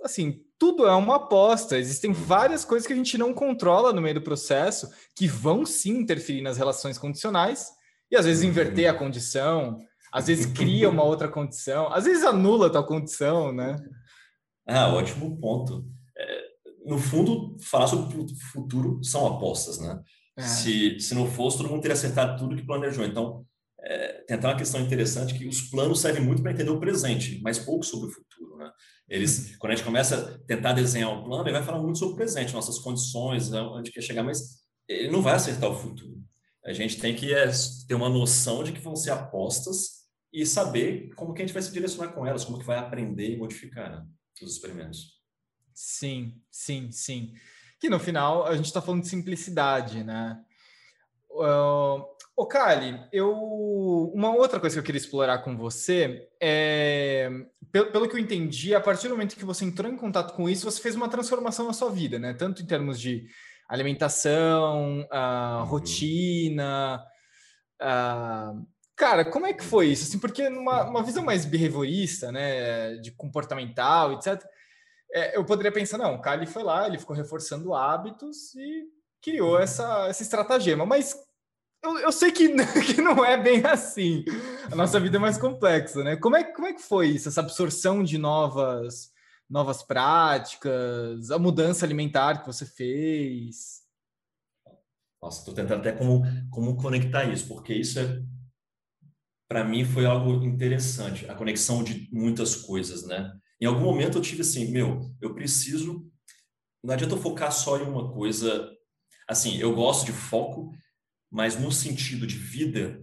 Assim, 0.00 0.44
tudo 0.56 0.86
é 0.86 0.94
uma 0.94 1.16
aposta. 1.16 1.76
Existem 1.76 2.12
várias 2.12 2.64
coisas 2.64 2.86
que 2.86 2.92
a 2.92 2.96
gente 2.96 3.18
não 3.18 3.34
controla 3.34 3.92
no 3.92 4.00
meio 4.00 4.14
do 4.14 4.22
processo 4.22 4.88
que 5.12 5.26
vão 5.26 5.66
sim 5.66 5.98
interferir 5.98 6.40
nas 6.40 6.56
relações 6.56 6.98
condicionais 6.98 7.72
e 8.12 8.16
às 8.16 8.26
vezes 8.26 8.44
inverter 8.44 8.88
a 8.88 8.94
condição, 8.94 9.80
às 10.16 10.28
vezes 10.28 10.46
cria 10.46 10.88
uma 10.88 11.04
outra 11.04 11.28
condição, 11.28 11.92
às 11.92 12.06
vezes 12.06 12.24
anula 12.24 12.68
a 12.68 12.70
tua 12.70 12.82
condição, 12.82 13.52
né? 13.52 13.76
Ah, 14.66 14.88
ótimo 14.88 15.38
ponto. 15.38 15.86
É, 16.16 16.44
no 16.86 16.96
fundo, 16.96 17.54
falar 17.60 17.86
sobre 17.86 18.16
o 18.16 18.26
futuro 18.50 18.98
são 19.04 19.26
apostas, 19.26 19.78
né? 19.78 20.00
É. 20.38 20.40
Se, 20.40 20.98
se 21.00 21.14
não 21.14 21.26
fosse, 21.26 21.58
todo 21.58 21.68
mundo 21.68 21.82
teria 21.82 21.92
acertado 21.92 22.38
tudo 22.38 22.56
que 22.56 22.64
planejou. 22.64 23.04
Então, 23.04 23.44
é, 23.78 24.24
tem 24.26 24.38
até 24.38 24.48
uma 24.48 24.56
questão 24.56 24.80
interessante 24.80 25.34
que 25.34 25.46
os 25.46 25.60
planos 25.60 26.00
servem 26.00 26.22
muito 26.22 26.40
para 26.40 26.52
entender 26.52 26.70
o 26.70 26.80
presente, 26.80 27.38
mas 27.42 27.58
pouco 27.58 27.84
sobre 27.84 28.08
o 28.08 28.10
futuro, 28.10 28.56
né? 28.56 28.70
Eles, 29.06 29.54
quando 29.58 29.72
a 29.72 29.76
gente 29.76 29.84
começa 29.84 30.16
a 30.16 30.46
tentar 30.46 30.72
desenhar 30.72 31.10
um 31.10 31.24
plano, 31.24 31.44
ele 31.44 31.52
vai 31.52 31.62
falar 31.62 31.78
muito 31.78 31.98
sobre 31.98 32.14
o 32.14 32.16
presente, 32.16 32.54
nossas 32.54 32.78
condições, 32.78 33.50
né, 33.50 33.60
onde 33.60 33.92
quer 33.92 34.00
chegar, 34.00 34.24
mas 34.24 34.62
ele 34.88 35.10
não 35.10 35.20
vai 35.20 35.34
acertar 35.34 35.70
o 35.70 35.76
futuro. 35.76 36.16
A 36.64 36.72
gente 36.72 36.98
tem 36.98 37.14
que 37.14 37.32
é, 37.32 37.48
ter 37.86 37.94
uma 37.94 38.08
noção 38.08 38.64
de 38.64 38.72
que 38.72 38.80
vão 38.80 38.96
ser 38.96 39.10
apostas 39.10 40.05
e 40.36 40.44
saber 40.44 41.14
como 41.14 41.32
que 41.32 41.40
a 41.40 41.46
gente 41.46 41.54
vai 41.54 41.62
se 41.62 41.72
direcionar 41.72 42.12
com 42.12 42.26
elas, 42.26 42.44
como 42.44 42.58
que 42.58 42.64
vai 42.66 42.76
aprender 42.76 43.30
e 43.30 43.38
modificar 43.38 43.90
né, 43.90 44.06
os 44.42 44.52
experimentos. 44.52 45.18
Sim, 45.72 46.38
sim, 46.50 46.92
sim. 46.92 47.32
Que 47.80 47.88
no 47.88 47.98
final 47.98 48.44
a 48.44 48.54
gente 48.54 48.66
está 48.66 48.82
falando 48.82 49.00
de 49.00 49.08
simplicidade, 49.08 50.04
né? 50.04 50.38
Uh, 51.30 52.04
ô, 52.36 52.46
Kali, 52.46 53.00
eu... 53.10 53.32
uma 54.14 54.34
outra 54.34 54.60
coisa 54.60 54.76
que 54.76 54.80
eu 54.80 54.84
queria 54.84 55.00
explorar 55.00 55.38
com 55.38 55.56
você 55.56 56.28
é, 56.38 57.30
pelo, 57.72 57.90
pelo, 57.90 58.08
que 58.08 58.16
eu 58.16 58.20
entendi, 58.20 58.74
a 58.74 58.80
partir 58.80 59.08
do 59.08 59.14
momento 59.14 59.36
que 59.36 59.44
você 59.44 59.64
entrou 59.64 59.90
em 59.90 59.96
contato 59.96 60.34
com 60.34 60.50
isso, 60.50 60.70
você 60.70 60.82
fez 60.82 60.94
uma 60.94 61.08
transformação 61.08 61.66
na 61.66 61.72
sua 61.72 61.90
vida, 61.90 62.18
né? 62.18 62.34
Tanto 62.34 62.62
em 62.62 62.66
termos 62.66 63.00
de 63.00 63.26
alimentação, 63.70 65.00
uh, 65.00 65.64
rotina, 65.64 67.02
uh, 67.80 68.75
Cara, 68.96 69.24
como 69.30 69.46
é 69.46 69.52
que 69.52 69.62
foi 69.62 69.88
isso? 69.88 70.04
Assim, 70.04 70.18
porque 70.18 70.48
numa 70.48 71.02
visão 71.02 71.22
mais 71.22 71.44
behaviorista, 71.44 72.32
né, 72.32 72.96
de 72.96 73.10
comportamental, 73.10 74.14
etc., 74.14 74.42
é, 75.12 75.36
eu 75.36 75.44
poderia 75.44 75.70
pensar, 75.70 75.98
não, 75.98 76.14
o 76.14 76.20
Kali 76.20 76.46
foi 76.46 76.62
lá, 76.62 76.86
ele 76.86 76.98
ficou 76.98 77.14
reforçando 77.14 77.74
hábitos 77.74 78.54
e 78.54 78.84
criou 79.22 79.58
essa, 79.58 80.06
essa 80.08 80.22
estratagema. 80.22 80.84
Mas 80.86 81.14
eu, 81.82 81.98
eu 81.98 82.12
sei 82.12 82.32
que, 82.32 82.48
que 82.84 83.00
não 83.00 83.24
é 83.24 83.36
bem 83.36 83.64
assim. 83.66 84.24
A 84.70 84.74
nossa 84.74 84.98
vida 84.98 85.16
é 85.16 85.20
mais 85.20 85.38
complexa, 85.38 86.02
né? 86.02 86.16
Como 86.16 86.36
é, 86.36 86.44
como 86.44 86.66
é 86.66 86.72
que 86.72 86.82
foi 86.82 87.08
isso, 87.08 87.28
essa 87.28 87.40
absorção 87.40 88.02
de 88.02 88.18
novas, 88.18 89.12
novas 89.48 89.82
práticas, 89.82 91.30
a 91.30 91.38
mudança 91.38 91.84
alimentar 91.84 92.40
que 92.40 92.46
você 92.46 92.64
fez? 92.64 93.82
Nossa, 95.22 95.40
estou 95.40 95.54
tentando 95.54 95.80
até 95.80 95.92
como, 95.92 96.22
como 96.50 96.76
conectar 96.76 97.24
isso, 97.24 97.46
porque 97.48 97.74
isso 97.74 97.98
é 97.98 98.22
para 99.48 99.64
mim 99.64 99.84
foi 99.84 100.06
algo 100.06 100.44
interessante, 100.44 101.28
a 101.30 101.34
conexão 101.34 101.82
de 101.82 102.08
muitas 102.12 102.56
coisas, 102.56 103.06
né? 103.06 103.32
Em 103.60 103.66
algum 103.66 103.80
momento 103.80 104.18
eu 104.18 104.22
tive 104.22 104.42
assim, 104.42 104.70
meu, 104.70 105.14
eu 105.20 105.34
preciso, 105.34 106.06
não 106.82 106.92
adianta 106.92 107.14
eu 107.14 107.20
focar 107.20 107.52
só 107.52 107.78
em 107.78 107.86
uma 107.86 108.12
coisa, 108.12 108.70
assim, 109.28 109.56
eu 109.58 109.74
gosto 109.74 110.06
de 110.06 110.12
foco, 110.12 110.70
mas 111.30 111.58
no 111.58 111.70
sentido 111.70 112.26
de 112.26 112.36
vida, 112.36 113.02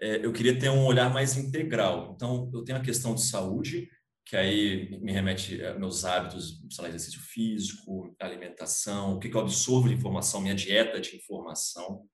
é, 0.00 0.24
eu 0.24 0.32
queria 0.32 0.58
ter 0.58 0.68
um 0.68 0.84
olhar 0.84 1.12
mais 1.12 1.36
integral. 1.36 2.12
Então, 2.14 2.50
eu 2.52 2.64
tenho 2.64 2.78
a 2.78 2.82
questão 2.82 3.14
de 3.14 3.22
saúde, 3.22 3.88
que 4.24 4.36
aí 4.36 4.98
me 5.00 5.12
remete 5.12 5.64
a 5.64 5.78
meus 5.78 6.04
hábitos, 6.04 6.60
sei 6.70 6.82
lá, 6.82 6.88
exercício 6.88 7.20
físico, 7.20 8.14
alimentação, 8.20 9.14
o 9.14 9.18
que 9.18 9.28
eu 9.28 9.40
absorvo 9.40 9.88
de 9.88 9.94
informação, 9.94 10.40
minha 10.40 10.54
dieta 10.54 11.00
de 11.00 11.16
informação 11.16 12.08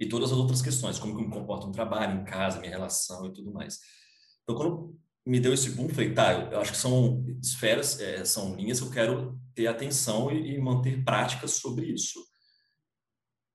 e 0.00 0.08
todas 0.08 0.32
as 0.32 0.38
outras 0.38 0.62
questões, 0.62 0.98
como 0.98 1.14
que 1.14 1.22
eu 1.22 1.28
me 1.28 1.32
comporto 1.32 1.66
no 1.66 1.72
trabalho, 1.72 2.18
em 2.18 2.24
casa, 2.24 2.58
minha 2.58 2.72
relação 2.72 3.26
e 3.26 3.34
tudo 3.34 3.52
mais. 3.52 3.78
Então, 4.42 4.56
quando 4.56 4.98
me 5.26 5.38
deu 5.38 5.52
esse 5.52 5.70
boom, 5.70 5.90
falei, 5.90 6.14
tá, 6.14 6.32
eu 6.50 6.58
acho 6.58 6.72
que 6.72 6.78
são 6.78 7.22
esferas, 7.42 8.00
é, 8.00 8.24
são 8.24 8.56
linhas 8.56 8.80
que 8.80 8.86
eu 8.86 8.90
quero 8.90 9.38
ter 9.54 9.66
atenção 9.66 10.32
e, 10.32 10.54
e, 10.54 10.58
manter 10.58 11.04
práticas 11.04 11.52
sobre 11.52 11.84
isso. 11.92 12.18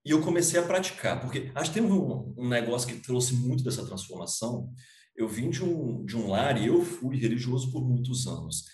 E 0.06 0.12
eu 0.12 0.22
comecei 0.22 0.60
a 0.60 0.64
praticar, 0.64 1.20
porque 1.20 1.52
acho 1.56 1.72
que 1.72 1.80
tem 1.80 1.92
um, 1.92 2.36
um 2.38 2.48
negócio 2.48 2.88
que 2.88 3.02
trouxe 3.02 3.34
muito 3.34 3.64
dessa 3.64 3.84
transformação. 3.84 4.72
Eu 5.16 5.28
vim 5.28 5.50
de 5.50 5.64
um, 5.64 6.06
de 6.06 6.16
um 6.16 6.30
lar 6.30 6.62
e 6.62 6.68
eu 6.68 6.86
fui 6.86 7.18
religioso 7.18 7.72
por 7.72 7.84
muitos 7.84 8.28
anos. 8.28 8.66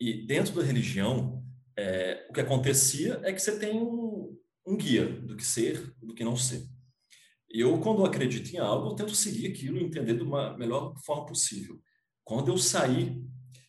E 0.00 0.26
dentro 0.26 0.54
da 0.54 0.62
religião, 0.62 1.44
é, 1.76 2.26
o 2.30 2.32
que 2.32 2.40
acontecia 2.40 3.20
é 3.22 3.34
que 3.34 3.40
você 3.40 3.58
tem 3.58 3.78
um, 3.78 4.34
um 4.66 4.76
guia 4.78 5.06
do 5.06 5.36
que 5.36 5.44
ser, 5.44 5.94
do 6.00 6.14
que 6.14 6.24
não 6.24 6.34
ser. 6.34 6.66
Eu, 7.50 7.78
quando 7.78 8.04
acredito 8.04 8.54
em 8.54 8.58
algo, 8.58 8.90
eu 8.90 8.94
tento 8.94 9.14
seguir 9.14 9.48
aquilo 9.48 9.78
entender 9.78 10.14
de 10.14 10.22
uma 10.22 10.56
melhor 10.56 10.94
forma 11.04 11.26
possível. 11.26 11.80
Quando 12.22 12.48
eu 12.48 12.58
saí 12.58 13.22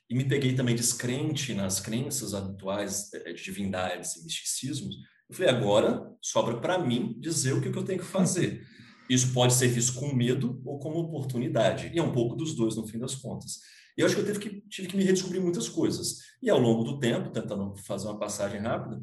e 0.10 0.16
me 0.16 0.26
peguei 0.26 0.54
também 0.54 0.76
descrente 0.76 1.54
nas 1.54 1.80
crenças 1.80 2.34
atuais 2.34 3.10
de 3.12 3.42
divindades 3.42 4.18
e 4.18 4.24
misticismos, 4.26 4.96
eu 5.30 5.36
falei, 5.36 5.50
agora 5.52 6.12
sobra 6.22 6.60
para 6.60 6.80
mim 6.80 7.16
dizer 7.20 7.54
o 7.54 7.62
que, 7.62 7.70
eu 7.70 7.86
tenho 7.86 8.00
que 8.00 8.06
fazer. 8.06 8.66
Isso 9.10 9.32
pode 9.34 9.54
ser 9.54 9.68
visto 9.68 9.94
com 9.94 10.14
medo 10.14 10.62
ou 10.66 10.78
como 10.80 11.00
oportunidade. 11.00 11.92
E 11.94 12.00
é 12.00 12.04
um 12.04 12.12
pouco 12.12 12.36
dos 12.36 12.56
dois, 12.56 12.76
no 12.76 12.86
fim 12.86 13.00
das 13.00 13.16
contas. 13.16 13.60
E 13.98 14.02
eu 14.02 14.06
acho 14.06 14.16
que 14.16 14.22
eu 14.22 14.26
tive 14.26 14.40
que, 14.40 14.62
tive 14.68 14.88
que 14.88 14.98
me 14.98 15.04
redescobrir 15.04 15.42
muitas 15.42 15.70
coisas. 15.70 16.18
E 16.42 16.50
ao 16.50 16.60
longo 16.60 16.84
do 16.84 17.00
tempo, 17.00 17.32
tentando 17.32 17.76
fazer 17.76 18.08
uma 18.08 18.20
passagem 18.20 18.60
rápida, 18.60 19.02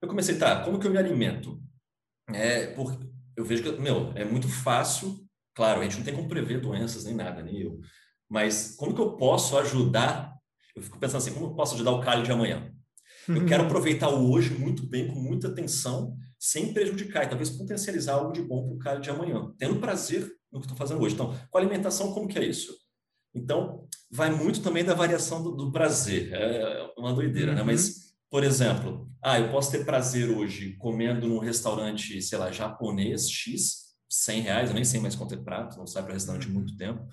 eu 0.00 0.08
comecei, 0.08 0.36
tá, 0.36 0.62
como 0.62 0.78
que 0.78 0.86
eu 0.86 0.90
me 0.90 0.98
alimento? 0.98 1.62
É, 2.28 2.68
por, 2.68 2.98
eu 3.36 3.44
vejo 3.44 3.62
que, 3.62 3.80
meu, 3.80 4.12
é 4.14 4.24
muito 4.24 4.48
fácil. 4.48 5.24
Claro, 5.54 5.80
a 5.80 5.84
gente 5.84 5.96
não 5.96 6.04
tem 6.04 6.14
como 6.14 6.28
prever 6.28 6.60
doenças 6.60 7.04
nem 7.04 7.14
nada, 7.14 7.42
nem 7.42 7.60
eu. 7.60 7.80
Mas 8.28 8.74
como 8.76 8.94
que 8.94 9.00
eu 9.00 9.16
posso 9.16 9.56
ajudar? 9.58 10.34
Eu 10.74 10.82
fico 10.82 10.98
pensando 10.98 11.18
assim, 11.18 11.32
como 11.32 11.46
eu 11.46 11.54
posso 11.54 11.74
ajudar 11.74 11.92
o 11.92 12.00
Cali 12.00 12.22
de 12.22 12.32
amanhã? 12.32 12.72
Eu 13.28 13.46
quero 13.46 13.64
aproveitar 13.64 14.08
o 14.08 14.30
hoje 14.30 14.50
muito 14.54 14.86
bem, 14.86 15.08
com 15.08 15.18
muita 15.18 15.48
atenção, 15.48 16.16
sem 16.38 16.74
prejudicar 16.74 17.24
e 17.24 17.28
talvez 17.28 17.48
potencializar 17.48 18.14
algo 18.14 18.32
de 18.32 18.42
bom 18.42 18.66
para 18.66 18.74
o 18.74 18.78
cara 18.78 19.00
de 19.00 19.08
amanhã, 19.08 19.52
tendo 19.58 19.80
prazer 19.80 20.30
no 20.52 20.60
que 20.60 20.66
estou 20.66 20.76
fazendo 20.76 21.00
hoje. 21.00 21.14
Então, 21.14 21.34
com 21.50 21.58
a 21.58 21.60
alimentação, 21.60 22.12
como 22.12 22.28
que 22.28 22.38
é 22.38 22.44
isso? 22.44 22.76
Então, 23.34 23.88
vai 24.10 24.30
muito 24.30 24.62
também 24.62 24.84
da 24.84 24.94
variação 24.94 25.42
do, 25.42 25.52
do 25.52 25.72
prazer. 25.72 26.32
É 26.32 26.92
uma 26.96 27.12
doideira, 27.12 27.52
uhum. 27.52 27.56
né? 27.56 27.62
Mas, 27.62 27.88
uhum. 27.88 28.02
Por 28.34 28.42
exemplo, 28.42 29.08
ah, 29.22 29.38
eu 29.38 29.48
posso 29.52 29.70
ter 29.70 29.84
prazer 29.84 30.28
hoje 30.28 30.72
comendo 30.78 31.28
num 31.28 31.38
restaurante, 31.38 32.20
sei 32.20 32.36
lá, 32.36 32.50
japonês 32.50 33.30
X, 33.30 33.94
100 34.10 34.40
reais, 34.40 34.68
eu 34.70 34.74
nem 34.74 34.82
sei 34.82 34.98
mais 34.98 35.14
quanto 35.14 35.34
é 35.34 35.36
prato, 35.36 35.78
não 35.78 35.86
sai 35.86 36.02
para 36.02 36.14
restaurante 36.14 36.48
há 36.48 36.50
muito 36.50 36.76
tempo. 36.76 37.06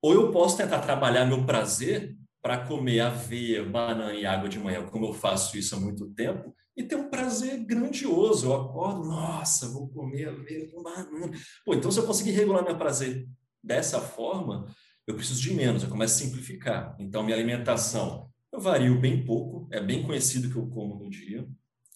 Ou 0.00 0.12
eu 0.12 0.30
posso 0.30 0.56
tentar 0.56 0.78
trabalhar 0.78 1.24
meu 1.24 1.44
prazer 1.44 2.16
para 2.40 2.64
comer 2.64 3.00
aveia, 3.00 3.64
banana 3.64 4.14
e 4.14 4.24
água 4.24 4.48
de 4.48 4.60
manhã, 4.60 4.86
como 4.86 5.06
eu 5.06 5.12
faço 5.12 5.58
isso 5.58 5.74
há 5.74 5.80
muito 5.80 6.08
tempo, 6.10 6.54
e 6.76 6.84
ter 6.84 6.94
um 6.94 7.10
prazer 7.10 7.58
grandioso. 7.64 8.46
Eu 8.46 8.54
acordo, 8.54 9.04
nossa, 9.04 9.68
vou 9.68 9.88
comer 9.88 10.28
aveia 10.28 10.70
com 10.70 10.80
banana. 10.80 11.36
Pô, 11.66 11.74
então 11.74 11.90
se 11.90 11.98
eu 11.98 12.06
conseguir 12.06 12.30
regular 12.30 12.62
meu 12.62 12.78
prazer 12.78 13.28
dessa 13.60 14.00
forma, 14.00 14.72
eu 15.08 15.16
preciso 15.16 15.42
de 15.42 15.54
menos, 15.54 15.82
eu 15.82 15.88
começo 15.88 16.22
a 16.22 16.24
simplificar. 16.24 16.94
Então, 17.00 17.24
minha 17.24 17.36
alimentação, 17.36 18.31
eu 18.52 18.60
vario 18.60 19.00
bem 19.00 19.24
pouco, 19.24 19.66
é 19.72 19.80
bem 19.80 20.02
conhecido 20.02 20.50
que 20.50 20.56
eu 20.56 20.66
como 20.66 21.02
no 21.02 21.08
dia, 21.08 21.48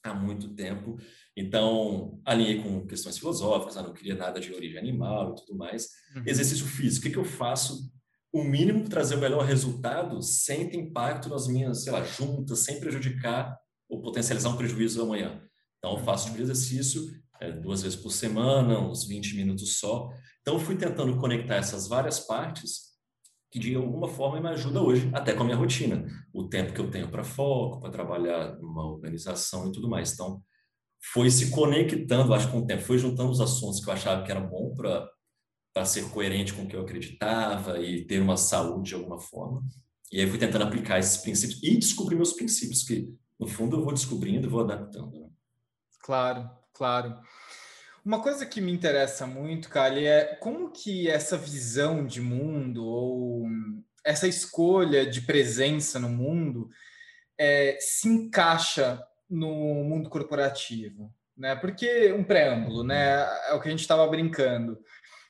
há 0.03 0.15
muito 0.15 0.49
tempo. 0.55 0.97
Então, 1.37 2.21
alinhei 2.25 2.63
com 2.63 2.87
questões 2.87 3.19
filosóficas, 3.19 3.77
ah, 3.77 3.83
não 3.83 3.93
queria 3.93 4.15
nada 4.15 4.41
de 4.41 4.53
origem 4.53 4.79
animal 4.79 5.33
e 5.33 5.35
tudo 5.37 5.57
mais. 5.57 5.89
Uhum. 6.15 6.23
Exercício 6.27 6.65
físico, 6.65 7.01
o 7.01 7.09
que, 7.09 7.15
que 7.15 7.19
eu 7.19 7.25
faço? 7.25 7.93
O 8.33 8.43
mínimo 8.43 8.81
para 8.81 8.91
trazer 8.91 9.17
o 9.17 9.21
melhor 9.21 9.45
resultado 9.45 10.23
sem 10.23 10.69
ter 10.69 10.79
impacto 10.79 11.29
nas 11.29 11.47
minhas, 11.47 11.85
sei 11.85 11.93
lá, 11.93 12.03
juntas, 12.03 12.61
sem 12.61 12.81
prejudicar 12.81 13.57
ou 13.89 14.01
potencializar 14.01 14.51
um 14.51 14.57
prejuízo 14.57 15.03
amanhã. 15.03 15.43
Então, 15.79 15.99
eu 15.99 16.05
faço 16.05 16.27
tipo 16.27 16.37
de 16.39 16.45
exercício 16.45 17.03
é, 17.41 17.53
duas 17.53 17.83
vezes 17.83 17.99
por 17.99 18.11
semana, 18.11 18.81
uns 18.81 19.07
20 19.07 19.37
minutos 19.37 19.79
só. 19.79 20.09
Então, 20.41 20.59
fui 20.59 20.77
tentando 20.77 21.17
conectar 21.19 21.57
essas 21.57 21.87
várias 21.87 22.21
partes 22.21 22.96
que 23.57 23.61
de 23.61 23.75
alguma 23.75 24.07
forma 24.07 24.39
me 24.39 24.49
ajuda 24.49 24.83
hoje, 24.83 25.09
até 25.15 25.33
com 25.33 25.41
a 25.43 25.47
minha 25.47 25.57
rotina. 25.57 26.05
O 26.31 26.47
tempo 26.47 26.75
que 26.75 26.81
eu 26.81 26.91
tenho 26.91 27.11
para 27.11 27.25
foco, 27.25 27.81
para 27.81 27.91
trabalhar 27.91 28.55
numa 28.59 28.85
organização 28.85 29.67
e 29.67 29.73
tudo 29.73 29.89
mais. 29.89 30.13
Então, 30.13 30.43
foi 31.13 31.31
se 31.31 31.51
conectando, 31.51 32.35
acho, 32.35 32.51
com 32.51 32.59
o 32.59 32.67
tempo, 32.67 32.83
foi 32.83 32.99
juntando 32.99 33.31
os 33.31 33.41
assuntos 33.41 33.83
que 33.83 33.89
eu 33.89 33.95
achava 33.95 34.23
que 34.23 34.31
eram 34.31 34.47
bom 34.47 34.75
para 34.75 35.09
para 35.73 35.85
ser 35.85 36.09
coerente 36.09 36.55
com 36.55 36.63
o 36.63 36.67
que 36.67 36.75
eu 36.75 36.81
acreditava 36.81 37.79
e 37.79 38.07
ter 38.07 38.19
uma 38.19 38.39
saúde 38.39 38.89
de 38.89 38.95
alguma 38.95 39.19
forma. 39.19 39.63
E 40.11 40.19
aí 40.19 40.27
fui 40.27 40.39
tentando 40.39 40.65
aplicar 40.65 40.99
esses 40.99 41.19
princípios 41.19 41.63
e 41.63 41.77
descobrir 41.77 42.17
meus 42.17 42.33
princípios, 42.33 42.83
que 42.83 43.07
no 43.39 43.47
fundo 43.47 43.77
eu 43.77 43.85
vou 43.85 43.93
descobrindo 43.93 44.47
e 44.47 44.51
vou 44.51 44.63
adaptando. 44.63 45.21
Né? 45.21 45.29
Claro, 46.03 46.49
claro. 46.73 47.19
Uma 48.07 48.23
coisa 48.23 48.47
que 48.47 48.61
me 48.61 48.71
interessa 48.71 49.27
muito, 49.27 49.69
Kali, 49.69 50.07
é 50.07 50.37
como 50.37 50.71
que 50.71 51.11
essa 51.11 51.37
visão 51.37 52.07
de 52.07 52.21
mundo 52.21 52.87
ou 52.87 53.49
essa 54.05 54.29
escolha 54.29 55.05
de 55.05 55.23
presença 55.23 55.99
no 55.99 56.09
mundo 56.09 56.71
é, 57.37 57.77
se 57.81 58.07
encaixa 58.07 59.03
no 59.29 59.51
mundo 59.83 60.09
corporativo, 60.09 61.13
né? 61.37 61.57
Porque 61.57 62.13
um 62.13 62.23
preâmbulo, 62.23 62.85
né? 62.85 63.27
É 63.49 63.55
o 63.55 63.61
que 63.61 63.67
a 63.67 63.73
gente 63.73 63.81
estava 63.81 64.07
brincando. 64.07 64.79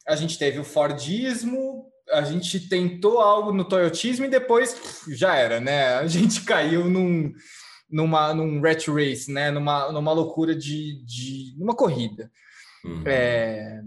A 0.06 0.14
gente 0.14 0.38
teve 0.38 0.58
o 0.58 0.64
Fordismo, 0.64 1.90
a 2.10 2.24
gente 2.24 2.68
tentou 2.68 3.20
algo 3.20 3.54
no 3.54 3.64
Toyotismo 3.64 4.26
e 4.26 4.30
depois 4.30 5.02
já 5.08 5.34
era, 5.34 5.60
né? 5.60 5.94
A 5.94 6.06
gente 6.06 6.42
caiu 6.44 6.90
num, 6.90 7.32
numa, 7.88 8.34
num 8.34 8.60
rat 8.60 8.86
race, 8.88 9.32
né? 9.32 9.50
Numa, 9.50 9.90
numa 9.90 10.12
loucura 10.12 10.54
de, 10.54 11.02
de 11.06 11.54
numa 11.56 11.74
corrida. 11.74 12.30
Uhum. 12.86 13.02
É, 13.04 13.82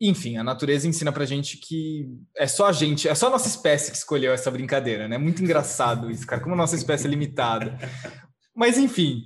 enfim, 0.00 0.36
a 0.36 0.44
natureza 0.44 0.88
ensina 0.88 1.12
pra 1.12 1.24
gente 1.24 1.56
que 1.56 2.08
é 2.36 2.46
só 2.46 2.66
a 2.66 2.72
gente, 2.72 3.08
é 3.08 3.14
só 3.14 3.28
a 3.28 3.30
nossa 3.30 3.48
espécie 3.48 3.90
que 3.90 3.96
escolheu 3.96 4.32
essa 4.32 4.50
brincadeira, 4.50 5.06
né? 5.08 5.16
Muito 5.16 5.42
engraçado 5.42 6.10
isso, 6.10 6.26
cara, 6.26 6.42
como 6.42 6.54
a 6.54 6.58
nossa 6.58 6.76
espécie 6.76 7.06
é 7.06 7.10
limitada. 7.10 7.78
Mas, 8.54 8.76
enfim. 8.78 9.24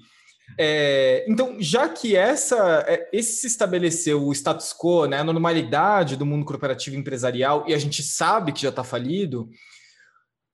É, 0.58 1.24
então, 1.28 1.56
já 1.58 1.88
que 1.88 2.16
essa, 2.16 2.84
é, 2.86 3.08
esse 3.12 3.40
se 3.40 3.46
estabeleceu 3.46 4.24
o 4.24 4.32
status 4.32 4.72
quo, 4.72 5.06
né, 5.06 5.18
a 5.18 5.24
normalidade 5.24 6.16
do 6.16 6.24
mundo 6.24 6.44
corporativo 6.44 6.96
empresarial, 6.96 7.64
e 7.68 7.74
a 7.74 7.78
gente 7.78 8.02
sabe 8.02 8.52
que 8.52 8.62
já 8.62 8.70
está 8.70 8.82
falido, 8.82 9.48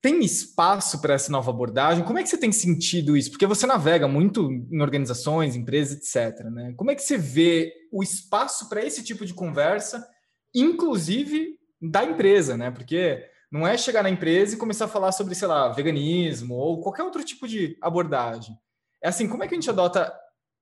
tem 0.05 0.23
espaço 0.23 1.01
para 1.01 1.15
essa 1.15 1.31
nova 1.31 1.49
abordagem? 1.49 2.03
Como 2.03 2.19
é 2.19 2.23
que 2.23 2.29
você 2.29 2.37
tem 2.37 2.51
sentido 2.51 3.17
isso? 3.17 3.31
Porque 3.31 3.47
você 3.47 3.65
navega 3.65 4.07
muito 4.07 4.51
em 4.51 4.79
organizações, 4.79 5.55
empresas, 5.55 5.97
etc. 5.97 6.45
Né? 6.45 6.73
Como 6.77 6.91
é 6.91 6.95
que 6.95 7.01
você 7.01 7.17
vê 7.17 7.73
o 7.95 8.03
espaço 8.03 8.67
para 8.67 8.83
esse 8.83 9.01
tipo 9.01 9.25
de 9.25 9.33
conversa, 9.33 10.05
inclusive 10.53 11.57
da 11.81 12.03
empresa, 12.03 12.57
né? 12.57 12.69
Porque 12.69 13.25
não 13.49 13.65
é 13.65 13.77
chegar 13.77 14.03
na 14.03 14.09
empresa 14.09 14.53
e 14.53 14.57
começar 14.57 14.83
a 14.83 14.89
falar 14.89 15.13
sobre, 15.13 15.33
sei 15.33 15.47
lá, 15.47 15.69
veganismo 15.69 16.55
ou 16.55 16.81
qualquer 16.81 17.03
outro 17.03 17.23
tipo 17.23 17.47
de 17.47 17.77
abordagem. 17.81 18.53
É 19.01 19.07
assim, 19.07 19.29
como 19.29 19.45
é 19.45 19.47
que 19.47 19.55
a 19.55 19.57
gente 19.57 19.69
adota 19.69 20.13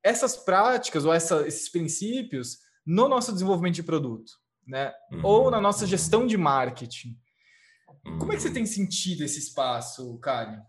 essas 0.03 0.37
práticas 0.37 1.05
ou 1.05 1.11
essa, 1.11 1.47
esses 1.47 1.69
princípios 1.69 2.59
no 2.85 3.07
nosso 3.07 3.33
desenvolvimento 3.33 3.75
de 3.75 3.83
produto, 3.83 4.33
né? 4.67 4.93
Uhum. 5.11 5.25
Ou 5.25 5.49
na 5.49 5.59
nossa 5.59 5.87
gestão 5.87 6.27
de 6.27 6.37
marketing? 6.37 7.17
Como 8.19 8.31
é 8.31 8.35
que 8.35 8.43
você 8.43 8.53
tem 8.53 8.67
sentido 8.67 9.23
esse 9.23 9.39
espaço, 9.39 10.19
Karen? 10.19 10.61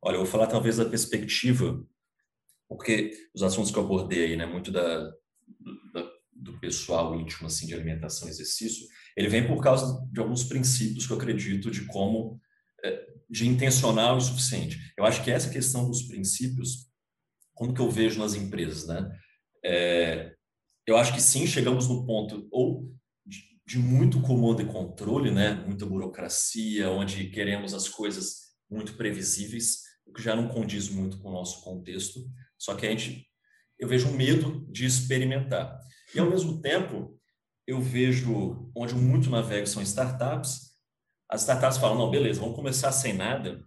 Olha, 0.00 0.14
eu 0.14 0.20
vou 0.20 0.30
falar 0.30 0.46
talvez 0.46 0.76
da 0.76 0.84
perspectiva, 0.84 1.84
porque 2.68 3.10
os 3.34 3.42
assuntos 3.42 3.72
que 3.72 3.78
eu 3.78 3.82
abordei 3.82 4.26
aí, 4.26 4.36
né, 4.36 4.46
muito 4.46 4.70
da, 4.70 5.10
do 6.32 6.58
pessoal 6.60 7.18
íntimo, 7.18 7.46
assim, 7.46 7.66
de 7.66 7.74
alimentação 7.74 8.28
e 8.28 8.30
exercício, 8.30 8.86
ele 9.16 9.28
vem 9.28 9.46
por 9.46 9.62
causa 9.62 10.06
de 10.12 10.20
alguns 10.20 10.44
princípios 10.44 11.06
que 11.06 11.12
eu 11.12 11.16
acredito 11.16 11.70
de 11.70 11.86
como, 11.86 12.40
é, 12.84 13.06
de 13.30 13.48
intencional 13.48 14.18
e 14.18 14.22
suficiente. 14.22 14.78
Eu 14.96 15.04
acho 15.04 15.22
que 15.22 15.30
essa 15.30 15.50
questão 15.50 15.88
dos 15.88 16.02
princípios, 16.02 16.90
como 17.54 17.72
que 17.72 17.80
eu 17.80 17.90
vejo 17.90 18.18
nas 18.20 18.34
empresas, 18.34 18.86
né? 18.86 19.10
É, 19.64 20.34
eu 20.86 20.96
acho 20.98 21.14
que 21.14 21.20
sim, 21.20 21.46
chegamos 21.46 21.88
no 21.88 22.04
ponto, 22.04 22.46
ou 22.50 22.94
de 23.66 23.78
muito 23.78 24.20
comando 24.20 24.60
e 24.60 24.66
controle, 24.66 25.30
né? 25.30 25.54
muita 25.66 25.86
burocracia, 25.86 26.90
onde 26.90 27.30
queremos 27.30 27.72
as 27.72 27.88
coisas 27.88 28.52
muito 28.70 28.94
previsíveis, 28.94 29.78
o 30.06 30.12
que 30.12 30.22
já 30.22 30.36
não 30.36 30.48
condiz 30.48 30.90
muito 30.90 31.18
com 31.18 31.30
o 31.30 31.32
nosso 31.32 31.62
contexto. 31.62 32.20
Só 32.58 32.74
que 32.74 32.86
a 32.86 32.90
gente, 32.90 33.26
eu 33.78 33.88
vejo 33.88 34.08
um 34.08 34.16
medo 34.16 34.66
de 34.70 34.84
experimentar. 34.86 35.80
E 36.14 36.18
ao 36.18 36.30
mesmo 36.30 36.60
tempo, 36.60 37.18
eu 37.66 37.80
vejo 37.80 38.70
onde 38.74 38.94
muito 38.94 39.30
navego 39.30 39.66
são 39.66 39.82
startups. 39.82 40.72
As 41.28 41.42
startups 41.42 41.78
falam: 41.78 41.98
não, 41.98 42.10
beleza, 42.10 42.40
vamos 42.40 42.56
começar 42.56 42.92
sem 42.92 43.12
nada 43.12 43.64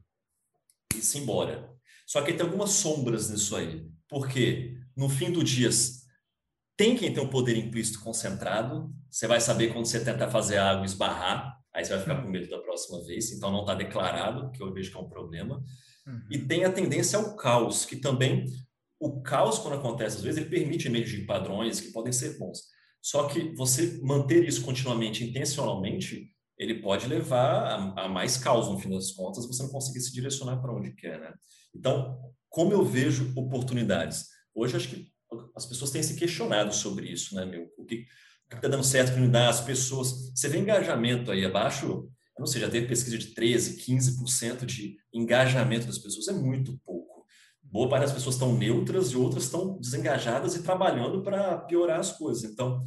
e 0.96 1.02
se 1.02 1.17
embora. 1.17 1.70
Só 2.06 2.22
que 2.22 2.34
tem 2.34 2.46
algumas 2.46 2.72
sombras 2.72 3.30
nisso 3.30 3.56
aí. 3.56 3.86
Porque 4.08 4.78
no 4.96 5.10
fim 5.10 5.32
do 5.32 5.43
dia 5.43 5.70
tem 6.78 6.96
quem 6.96 7.13
tem 7.13 7.22
um 7.22 7.30
poder 7.30 7.58
implícito 7.58 8.00
concentrado. 8.00 8.93
Você 9.10 9.28
vai 9.28 9.41
saber 9.41 9.74
quando 9.74 9.86
você 9.86 10.04
tentar 10.04 10.30
fazer 10.30 10.58
algo 10.58 10.86
esbarrar, 10.86 11.58
aí 11.74 11.84
você 11.84 11.91
vai 11.91 12.02
ficar 12.02 12.22
com 12.22 12.30
medo 12.30 12.50
da 12.50 12.60
próxima 12.60 13.04
vez. 13.04 13.32
Então 13.32 13.52
não 13.52 13.62
está 13.62 13.74
declarado, 13.74 14.52
que 14.52 14.62
eu 14.62 14.72
vejo 14.72 14.91
que 14.91 14.98
é 14.98 15.00
um 15.02 15.10
problema. 15.10 15.62
Uhum. 16.06 16.22
E 16.32 16.38
tem 16.38 16.63
a 16.63 16.72
tendência 16.72 17.17
ao 17.17 17.36
caos, 17.36 17.84
que 17.84 17.98
também 17.98 18.46
o 19.00 19.22
caos 19.22 19.60
quando 19.60 19.76
acontece 19.76 20.18
às 20.18 20.24
vezes 20.24 20.40
ele 20.40 20.50
permite 20.50 20.88
emergir 20.88 21.26
padrões 21.26 21.80
que 21.80 21.92
podem 21.92 22.12
ser 22.12 22.38
bons. 22.38 22.60
Só 23.02 23.28
que 23.28 23.56
você 23.56 24.00
manter 24.02 24.48
isso 24.48 24.64
continuamente, 24.64 25.24
intencionalmente, 25.24 26.30
ele 26.58 26.82
pode 26.82 27.08
levar 27.08 27.96
a, 27.96 28.06
a 28.06 28.10
mais 28.10 28.38
caos 28.38 28.68
no 28.68 28.80
fim 28.80 28.90
das 28.90 29.12
contas. 29.12 29.46
Você 29.46 29.64
não 29.64 29.70
conseguir 29.70 30.02
se 30.02 30.12
direcionar 30.12 30.58
para 30.58 30.74
onde 30.74 30.92
quer, 30.92 31.20
né? 31.20 31.34
Então, 31.76 32.20
como 32.50 32.74
eu 32.74 32.84
vejo 32.84 33.32
oportunidades? 33.36 34.26
Hoje 34.54 34.76
acho 34.76 34.90
que 34.90 35.08
as 35.56 35.66
pessoas 35.66 35.92
têm 35.92 36.02
se 36.02 36.16
questionado 36.16 36.74
sobre 36.74 37.08
isso, 37.08 37.36
né, 37.36 37.46
meu? 37.46 37.72
O 37.78 37.86
que 37.86 38.06
está 38.52 38.68
dando 38.68 38.84
certo, 38.84 39.12
o 39.12 39.14
que 39.14 39.20
não 39.20 39.30
dá? 39.30 39.50
As 39.50 39.62
pessoas... 39.62 40.32
Você 40.36 40.50
vê 40.50 40.58
engajamento 40.58 41.32
aí 41.32 41.46
abaixo, 41.46 41.86
eu 41.86 42.40
não 42.40 42.48
sei, 42.48 42.62
já 42.62 42.70
teve 42.70 42.88
pesquisa 42.88 43.18
de 43.18 43.34
13%, 43.36 43.86
15% 43.86 44.66
de 44.66 44.98
engajamento 45.14 45.86
das 45.86 45.98
pessoas, 45.98 46.28
é 46.28 46.34
muito 46.34 46.80
pouco. 46.84 46.97
Boa 47.72 47.90
parte 47.90 48.04
das 48.04 48.14
pessoas 48.14 48.36
estão 48.36 48.58
neutras 48.58 49.12
e 49.12 49.18
outras 49.18 49.44
estão 49.44 49.78
desengajadas 49.80 50.56
e 50.56 50.64
trabalhando 50.64 51.22
para 51.22 51.58
piorar 51.60 52.00
as 52.00 52.14
coisas. 52.14 52.44
Então, 52.50 52.84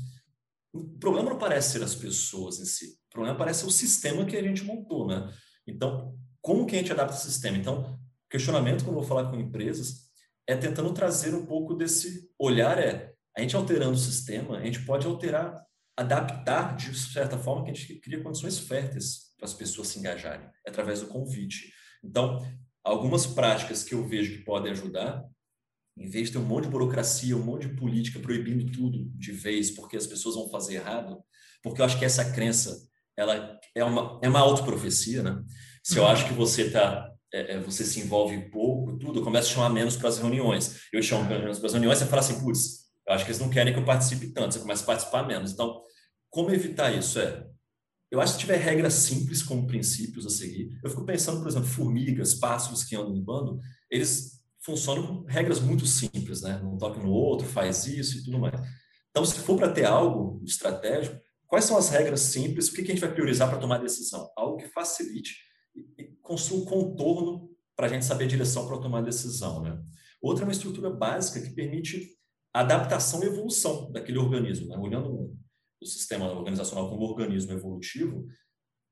o 0.72 0.84
problema 0.98 1.30
não 1.30 1.38
parece 1.38 1.72
ser 1.72 1.82
as 1.82 1.94
pessoas 1.94 2.60
em 2.60 2.64
si, 2.64 2.86
o 2.86 3.12
problema 3.12 3.36
parece 3.36 3.60
ser 3.60 3.66
o 3.66 3.70
sistema 3.70 4.24
que 4.24 4.36
a 4.36 4.42
gente 4.42 4.64
montou, 4.64 5.06
né? 5.06 5.30
Então, 5.66 6.16
como 6.40 6.66
que 6.66 6.76
a 6.76 6.78
gente 6.78 6.92
adapta 6.92 7.16
o 7.16 7.20
sistema? 7.20 7.56
Então, 7.56 7.98
questionamento, 8.30 8.84
quando 8.84 8.96
eu 8.96 9.00
vou 9.00 9.02
falar 9.02 9.30
com 9.30 9.36
empresas, 9.38 10.10
é 10.46 10.56
tentando 10.56 10.92
trazer 10.94 11.34
um 11.34 11.44
pouco 11.44 11.74
desse 11.74 12.30
olhar, 12.38 12.78
é 12.78 13.12
a 13.36 13.40
gente 13.40 13.56
alterando 13.56 13.92
o 13.92 13.98
sistema, 13.98 14.58
a 14.58 14.64
gente 14.64 14.84
pode 14.84 15.06
alterar, 15.06 15.64
adaptar 15.96 16.76
de 16.76 16.96
certa 16.98 17.36
forma 17.36 17.64
que 17.64 17.70
a 17.70 17.74
gente 17.74 18.00
cria 18.00 18.22
condições 18.22 18.58
férteis 18.58 19.30
para 19.36 19.46
as 19.46 19.54
pessoas 19.54 19.88
se 19.88 19.98
engajarem, 19.98 20.48
através 20.66 21.00
do 21.00 21.06
convite. 21.06 21.72
Então, 22.02 22.40
algumas 22.84 23.26
práticas 23.26 23.84
que 23.84 23.94
eu 23.94 24.06
vejo 24.06 24.32
que 24.32 24.44
podem 24.44 24.72
ajudar, 24.72 25.24
em 25.96 26.08
vez 26.08 26.28
de 26.28 26.32
ter 26.34 26.38
um 26.38 26.46
monte 26.46 26.64
de 26.64 26.70
burocracia, 26.70 27.36
um 27.36 27.44
monte 27.44 27.68
de 27.68 27.76
política 27.76 28.18
proibindo 28.20 28.70
tudo 28.72 29.10
de 29.14 29.32
vez, 29.32 29.70
porque 29.70 29.96
as 29.96 30.06
pessoas 30.06 30.34
vão 30.34 30.48
fazer 30.48 30.74
errado, 30.74 31.22
porque 31.62 31.80
eu 31.80 31.84
acho 31.84 31.98
que 31.98 32.04
essa 32.04 32.32
crença 32.32 32.88
ela 33.16 33.58
é 33.74 33.84
uma, 33.84 34.18
é 34.22 34.28
uma 34.28 34.40
autoprofecia, 34.40 35.22
né? 35.22 35.42
Se 35.82 35.98
eu 35.98 36.04
uhum. 36.04 36.08
acho 36.08 36.26
que 36.26 36.32
você 36.32 36.70
tá, 36.70 37.10
é, 37.32 37.54
é, 37.54 37.60
você 37.60 37.84
se 37.84 38.00
envolve 38.00 38.50
pouco, 38.50 38.96
tudo, 38.98 39.20
eu 39.20 39.24
começo 39.24 39.50
a 39.50 39.54
chamar 39.54 39.70
menos 39.70 39.96
para 39.96 40.08
as 40.08 40.18
reuniões. 40.18 40.80
Eu 40.92 41.02
chamo 41.02 41.28
menos 41.28 41.58
para 41.58 41.66
as 41.66 41.72
reuniões, 41.72 41.98
você 41.98 42.06
fala 42.06 42.20
assim, 42.20 42.40
putz, 42.40 42.86
eu 43.06 43.14
acho 43.14 43.24
que 43.24 43.30
eles 43.30 43.40
não 43.40 43.50
querem 43.50 43.72
que 43.72 43.78
eu 43.78 43.84
participe 43.84 44.28
tanto, 44.28 44.54
você 44.54 44.60
começa 44.60 44.82
a 44.82 44.86
participar 44.86 45.26
menos. 45.26 45.52
Então, 45.52 45.82
como 46.30 46.50
evitar 46.50 46.92
isso? 46.92 47.18
É, 47.18 47.44
eu 48.10 48.20
acho 48.20 48.34
que 48.34 48.40
se 48.40 48.46
tiver 48.46 48.56
regras 48.56 48.94
simples 48.94 49.42
como 49.42 49.66
princípios 49.66 50.26
a 50.26 50.30
seguir, 50.30 50.78
eu 50.82 50.90
fico 50.90 51.04
pensando, 51.04 51.40
por 51.40 51.48
exemplo, 51.48 51.68
formigas, 51.68 52.34
pássaros 52.34 52.82
que 52.82 52.96
andam 52.96 53.14
no 53.14 53.22
bando, 53.22 53.60
eles 53.90 54.40
funcionam 54.60 55.06
com 55.06 55.24
regras 55.26 55.60
muito 55.60 55.86
simples, 55.86 56.42
né? 56.42 56.60
Não 56.62 56.76
toque 56.76 56.98
no 56.98 57.10
outro, 57.10 57.46
faz 57.46 57.86
isso 57.86 58.18
e 58.18 58.24
tudo 58.24 58.38
mais. 58.38 58.60
Então, 59.10 59.24
se 59.24 59.38
for 59.38 59.56
para 59.56 59.72
ter 59.72 59.84
algo 59.84 60.42
estratégico, 60.44 61.20
quais 61.46 61.64
são 61.64 61.76
as 61.76 61.88
regras 61.88 62.20
simples? 62.20 62.68
O 62.68 62.74
que 62.74 62.82
a 62.82 62.84
gente 62.84 63.00
vai 63.00 63.12
priorizar 63.12 63.48
para 63.48 63.58
tomar 63.58 63.78
decisão? 63.78 64.28
Algo 64.36 64.56
que 64.56 64.68
facilite 64.68 65.36
e 65.96 66.04
construa 66.20 66.62
um 66.62 66.64
contorno 66.64 67.48
para 67.76 67.86
a 67.86 67.88
gente 67.88 68.04
saber 68.04 68.24
a 68.24 68.28
direção 68.28 68.66
para 68.66 68.78
tomar 68.78 69.02
decisão, 69.02 69.62
né? 69.62 69.80
Outra 70.20 70.44
é 70.44 70.46
uma 70.46 70.52
estrutura 70.52 70.90
básica 70.90 71.40
que 71.40 71.54
permite 71.54 72.08
adaptação 72.52 73.22
e 73.22 73.26
evolução 73.26 73.90
daquele 73.90 74.18
organismo, 74.18 74.66
né? 74.68 74.76
Olhando 74.76 75.34
o 75.80 75.86
sistema 75.86 76.30
organizacional 76.30 76.88
como 76.88 77.04
organismo 77.04 77.52
evolutivo, 77.52 78.26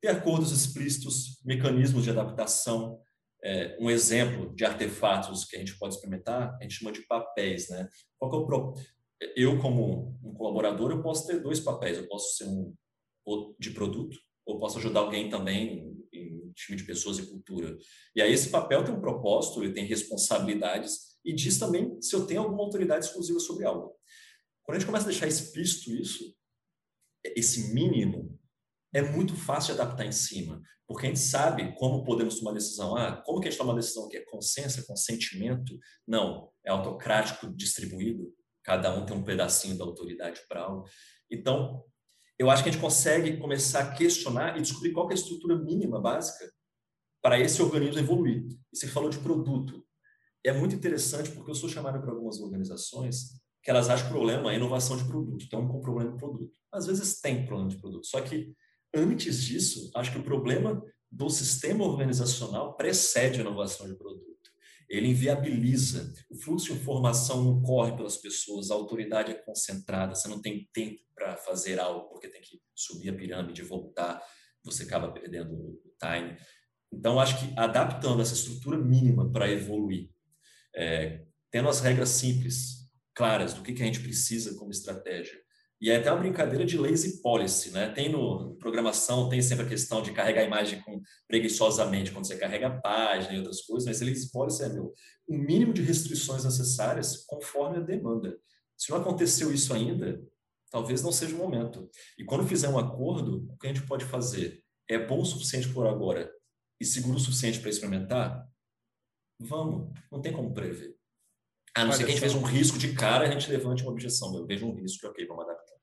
ter 0.00 0.08
acordos 0.08 0.52
explícitos, 0.52 1.40
mecanismos 1.44 2.04
de 2.04 2.10
adaptação, 2.10 3.00
é, 3.42 3.76
um 3.80 3.90
exemplo 3.90 4.54
de 4.54 4.64
artefatos 4.64 5.44
que 5.44 5.56
a 5.56 5.58
gente 5.58 5.78
pode 5.78 5.94
experimentar, 5.94 6.56
a 6.58 6.62
gente 6.62 6.74
chama 6.74 6.92
de 6.92 7.06
papéis, 7.06 7.68
né? 7.68 7.88
Qual 8.18 8.32
é 8.32 8.36
o. 8.36 8.74
Eu, 9.36 9.60
como 9.60 10.18
um 10.22 10.32
colaborador, 10.32 10.90
eu 10.90 11.02
posso 11.02 11.26
ter 11.26 11.40
dois 11.40 11.60
papéis. 11.60 11.98
Eu 11.98 12.08
posso 12.08 12.36
ser 12.36 12.44
um 12.44 12.74
de 13.58 13.70
produto, 13.72 14.16
ou 14.46 14.58
posso 14.58 14.78
ajudar 14.78 15.00
alguém 15.00 15.28
também 15.28 15.94
em 16.12 16.50
time 16.52 16.78
de 16.78 16.84
pessoas 16.84 17.18
e 17.18 17.26
cultura. 17.26 17.76
E 18.16 18.22
aí 18.22 18.32
esse 18.32 18.48
papel 18.48 18.82
tem 18.82 18.94
um 18.94 19.00
propósito, 19.00 19.62
ele 19.62 19.74
tem 19.74 19.84
responsabilidades 19.84 21.18
e 21.24 21.34
diz 21.34 21.58
também 21.58 22.00
se 22.00 22.14
eu 22.14 22.26
tenho 22.26 22.40
alguma 22.40 22.62
autoridade 22.62 23.04
exclusiva 23.04 23.38
sobre 23.38 23.66
algo. 23.66 23.94
Quando 24.62 24.76
a 24.76 24.78
gente 24.78 24.86
começa 24.86 25.04
a 25.04 25.10
deixar 25.10 25.26
explícito 25.26 25.94
isso, 25.94 26.34
esse 27.36 27.72
mínimo, 27.74 28.38
é 28.92 29.02
muito 29.02 29.36
fácil 29.36 29.74
de 29.74 29.80
adaptar 29.80 30.06
em 30.06 30.12
cima, 30.12 30.62
porque 30.86 31.06
a 31.06 31.08
gente 31.08 31.20
sabe 31.20 31.74
como 31.76 32.04
podemos 32.04 32.38
tomar 32.38 32.52
decisão. 32.52 32.96
Ah, 32.96 33.22
como 33.24 33.40
que 33.40 33.48
a 33.48 33.50
gente 33.50 33.58
toma 33.58 33.72
uma 33.72 33.80
decisão 33.80 34.08
que 34.08 34.16
é 34.16 34.24
consenso, 34.24 34.80
é 34.80 34.84
consentimento? 34.84 35.78
Não, 36.06 36.50
é 36.64 36.70
autocrático 36.70 37.54
distribuído, 37.54 38.32
cada 38.64 38.94
um 38.94 39.04
tem 39.04 39.16
um 39.16 39.22
pedacinho 39.22 39.76
da 39.76 39.84
autoridade 39.84 40.40
para 40.48 40.62
algo. 40.62 40.88
Então, 41.30 41.84
eu 42.38 42.48
acho 42.48 42.62
que 42.62 42.70
a 42.70 42.72
gente 42.72 42.80
consegue 42.80 43.36
começar 43.36 43.80
a 43.80 43.94
questionar 43.94 44.56
e 44.56 44.62
descobrir 44.62 44.92
qual 44.92 45.08
é 45.10 45.12
a 45.12 45.14
estrutura 45.14 45.56
mínima 45.56 46.00
básica 46.00 46.50
para 47.20 47.38
esse 47.38 47.60
organismo 47.60 47.98
evoluir. 47.98 48.46
E 48.72 48.76
você 48.76 48.86
falou 48.86 49.10
de 49.10 49.18
produto. 49.18 49.84
É 50.44 50.52
muito 50.52 50.74
interessante 50.74 51.30
porque 51.32 51.50
eu 51.50 51.54
sou 51.54 51.68
chamado 51.68 52.00
para 52.00 52.12
algumas 52.12 52.40
organizações 52.40 53.38
que 53.68 53.70
elas 53.70 53.90
acham 53.90 54.08
problema 54.08 54.50
é 54.50 54.54
a 54.54 54.56
inovação 54.56 54.96
de 54.96 55.04
produto, 55.04 55.44
então 55.44 55.68
com 55.68 55.82
problema 55.82 56.12
de 56.12 56.16
produto. 56.16 56.50
Às 56.72 56.86
vezes 56.86 57.20
tem 57.20 57.44
problema 57.44 57.68
de 57.68 57.76
produto, 57.76 58.06
só 58.06 58.18
que 58.22 58.54
antes 58.94 59.44
disso, 59.44 59.90
acho 59.94 60.10
que 60.10 60.18
o 60.18 60.22
problema 60.22 60.82
do 61.12 61.28
sistema 61.28 61.84
organizacional 61.84 62.74
precede 62.78 63.36
a 63.36 63.42
inovação 63.42 63.86
de 63.86 63.94
produto. 63.94 64.24
Ele 64.88 65.08
inviabiliza, 65.08 66.10
o 66.30 66.36
fluxo 66.36 66.72
de 66.72 66.80
informação 66.80 67.44
não 67.44 67.60
corre 67.60 67.94
pelas 67.94 68.16
pessoas, 68.16 68.70
a 68.70 68.74
autoridade 68.74 69.32
é 69.32 69.34
concentrada, 69.34 70.14
você 70.14 70.28
não 70.28 70.40
tem 70.40 70.66
tempo 70.72 71.02
para 71.14 71.36
fazer 71.36 71.78
algo, 71.78 72.08
porque 72.08 72.26
tem 72.26 72.40
que 72.40 72.62
subir 72.74 73.10
a 73.10 73.14
pirâmide 73.14 73.60
voltar, 73.60 74.18
você 74.64 74.84
acaba 74.84 75.12
perdendo 75.12 75.52
o 75.52 75.78
time. 76.00 76.38
Então, 76.90 77.20
acho 77.20 77.38
que 77.38 77.52
adaptando 77.54 78.22
essa 78.22 78.32
estrutura 78.32 78.78
mínima 78.78 79.30
para 79.30 79.50
evoluir, 79.50 80.08
é, 80.74 81.26
tendo 81.50 81.68
as 81.68 81.80
regras 81.80 82.08
simples, 82.08 82.77
claras, 83.18 83.52
do 83.52 83.62
que, 83.62 83.72
que 83.72 83.82
a 83.82 83.86
gente 83.86 83.98
precisa 83.98 84.54
como 84.54 84.70
estratégia, 84.70 85.36
e 85.80 85.90
é 85.90 85.96
até 85.96 86.10
uma 86.10 86.20
brincadeira 86.20 86.64
de 86.64 86.76
lazy 86.76 87.20
policy, 87.20 87.70
né? 87.70 87.90
Tem 87.90 88.10
no 88.10 88.54
programação, 88.56 89.28
tem 89.28 89.42
sempre 89.42 89.64
a 89.64 89.68
questão 89.68 90.02
de 90.02 90.12
carregar 90.12 90.42
a 90.42 90.44
imagem 90.44 90.80
com, 90.82 91.00
preguiçosamente, 91.26 92.10
quando 92.12 92.26
você 92.26 92.36
carrega 92.36 92.68
a 92.68 92.80
página 92.80 93.34
e 93.34 93.38
outras 93.38 93.62
coisas, 93.62 93.86
mas 93.86 94.00
lazy 94.00 94.30
policy 94.30 94.62
é, 94.62 94.68
meu, 94.68 94.92
o 95.28 95.36
mínimo 95.36 95.72
de 95.72 95.82
restrições 95.82 96.44
necessárias 96.44 97.24
conforme 97.26 97.78
a 97.78 97.80
demanda. 97.80 98.36
Se 98.76 98.90
não 98.90 98.98
aconteceu 98.98 99.52
isso 99.52 99.72
ainda, 99.72 100.20
talvez 100.70 101.02
não 101.02 101.12
seja 101.12 101.34
o 101.34 101.38
momento. 101.38 101.88
E 102.18 102.24
quando 102.24 102.46
fizer 102.46 102.68
um 102.68 102.78
acordo, 102.78 103.46
o 103.48 103.56
que 103.58 103.66
a 103.68 103.72
gente 103.72 103.86
pode 103.86 104.04
fazer? 104.04 104.62
É 104.88 104.98
bom 104.98 105.20
o 105.20 105.26
suficiente 105.26 105.68
por 105.68 105.86
agora 105.86 106.32
e 106.80 106.84
seguro 106.84 107.16
o 107.16 107.20
suficiente 107.20 107.60
para 107.60 107.70
experimentar? 107.70 108.48
Vamos, 109.40 109.92
não 110.10 110.20
tem 110.20 110.32
como 110.32 110.52
prever. 110.52 110.97
A 111.74 111.84
não 111.84 111.92
ser 111.92 112.04
que 112.04 112.10
a 112.10 112.14
gente 112.14 112.20
veja 112.20 112.38
um 112.38 112.42
risco 112.42 112.78
de 112.78 112.92
cara, 112.92 113.26
a 113.26 113.30
gente 113.30 113.50
levante 113.50 113.82
uma 113.82 113.92
objeção. 113.92 114.34
Eu 114.34 114.46
vejo 114.46 114.66
um 114.66 114.74
risco, 114.74 115.06
ok, 115.06 115.26
vamos 115.26 115.44
adaptar. 115.44 115.76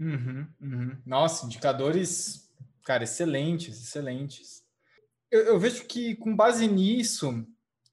Uhum, 0.00 0.46
uhum. 0.60 0.96
Nossa, 1.04 1.46
indicadores, 1.46 2.50
cara, 2.84 3.04
excelentes, 3.04 3.82
excelentes. 3.82 4.62
Eu, 5.30 5.40
eu, 5.40 5.60
vejo 5.60 5.84
que 5.84 6.16
com 6.16 6.34
base 6.34 6.66
nisso 6.66 7.46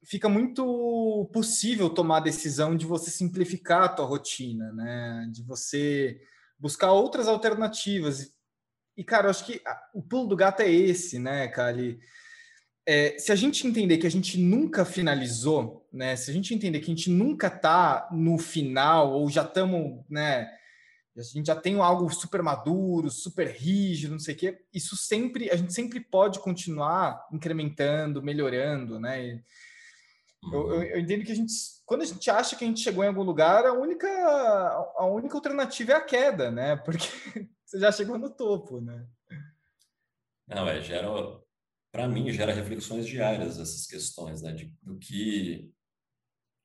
fica 0.04 0.28
muito 0.28 1.28
possível 1.32 1.90
tomar 1.90 2.18
a 2.18 2.20
decisão 2.20 2.76
de 2.76 2.86
você 2.86 3.10
simplificar 3.10 3.82
a 3.82 3.88
tua 3.88 4.06
rotina, 4.06 4.72
né? 4.72 5.28
De 5.32 5.42
você 5.42 6.20
buscar 6.58 6.92
outras 6.92 7.28
alternativas. 7.28 8.32
E, 8.96 9.04
cara, 9.04 9.26
eu 9.26 9.30
acho 9.30 9.44
que 9.44 9.60
o 9.92 10.02
pulo 10.02 10.28
do 10.28 10.36
gato 10.36 10.60
é 10.60 10.70
esse, 10.70 11.18
né, 11.18 11.48
Kali? 11.48 11.98
É, 12.86 13.18
se 13.18 13.32
a 13.32 13.36
gente 13.36 13.66
entender 13.66 13.98
que 13.98 14.06
a 14.06 14.10
gente 14.10 14.38
nunca 14.38 14.84
finalizou, 14.84 15.84
né? 15.92 16.14
Se 16.14 16.30
a 16.30 16.34
gente 16.34 16.54
entender 16.54 16.78
que 16.78 16.86
a 16.86 16.94
gente 16.94 17.10
nunca 17.10 17.48
está 17.48 18.08
no 18.12 18.38
final 18.38 19.12
ou 19.12 19.28
já 19.28 19.42
estamos, 19.42 20.04
né? 20.08 20.48
A 21.16 21.22
gente 21.22 21.46
já 21.46 21.56
tem 21.56 21.80
algo 21.80 22.08
super 22.10 22.42
maduro, 22.42 23.10
super 23.10 23.48
rígido, 23.48 24.12
não 24.12 24.18
sei 24.20 24.34
o 24.34 24.38
quê. 24.38 24.58
Isso 24.72 24.96
sempre, 24.96 25.50
a 25.50 25.56
gente 25.56 25.72
sempre 25.72 25.98
pode 25.98 26.38
continuar 26.38 27.26
incrementando, 27.32 28.22
melhorando, 28.22 29.00
né? 29.00 29.42
Eu, 30.52 30.74
eu, 30.74 30.82
eu, 30.82 31.00
entendo 31.00 31.24
que 31.24 31.32
a 31.32 31.34
gente, 31.34 31.52
quando 31.84 32.02
a 32.02 32.04
gente 32.04 32.30
acha 32.30 32.54
que 32.54 32.64
a 32.64 32.68
gente 32.68 32.80
chegou 32.80 33.02
em 33.02 33.08
algum 33.08 33.22
lugar, 33.22 33.66
a 33.66 33.72
única, 33.72 34.06
a 34.06 35.06
única 35.06 35.34
alternativa 35.34 35.92
é 35.92 35.96
a 35.96 36.04
queda, 36.04 36.50
né? 36.52 36.76
Porque 36.76 37.08
você 37.64 37.80
já 37.80 37.90
chegou 37.90 38.16
no 38.16 38.30
topo, 38.30 38.80
né? 38.80 39.04
Não, 40.46 40.68
é, 40.68 40.80
gera 40.80 41.10
para 41.96 42.06
mim, 42.06 42.30
gera 42.30 42.52
reflexões 42.52 43.06
diárias 43.06 43.58
essas 43.58 43.86
questões, 43.86 44.42
né? 44.42 44.52
De, 44.52 44.70
do 44.82 44.98
que. 44.98 45.72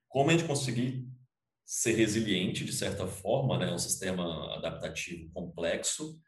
Como 0.09 0.29
a 0.29 0.33
gente 0.33 0.43
conseguir 0.43 1.07
ser 1.65 1.93
resiliente, 1.93 2.65
de 2.65 2.73
certa 2.73 3.07
forma, 3.07 3.57
né? 3.57 3.71
Um 3.71 3.79
sistema 3.79 4.53
adaptativo 4.57 5.31
complexo 5.31 6.19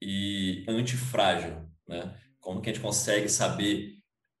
e 0.00 0.64
antifrágil, 0.68 1.68
né? 1.88 2.16
Como 2.38 2.62
que 2.62 2.70
a 2.70 2.72
gente 2.72 2.82
consegue 2.82 3.28
saber 3.28 3.96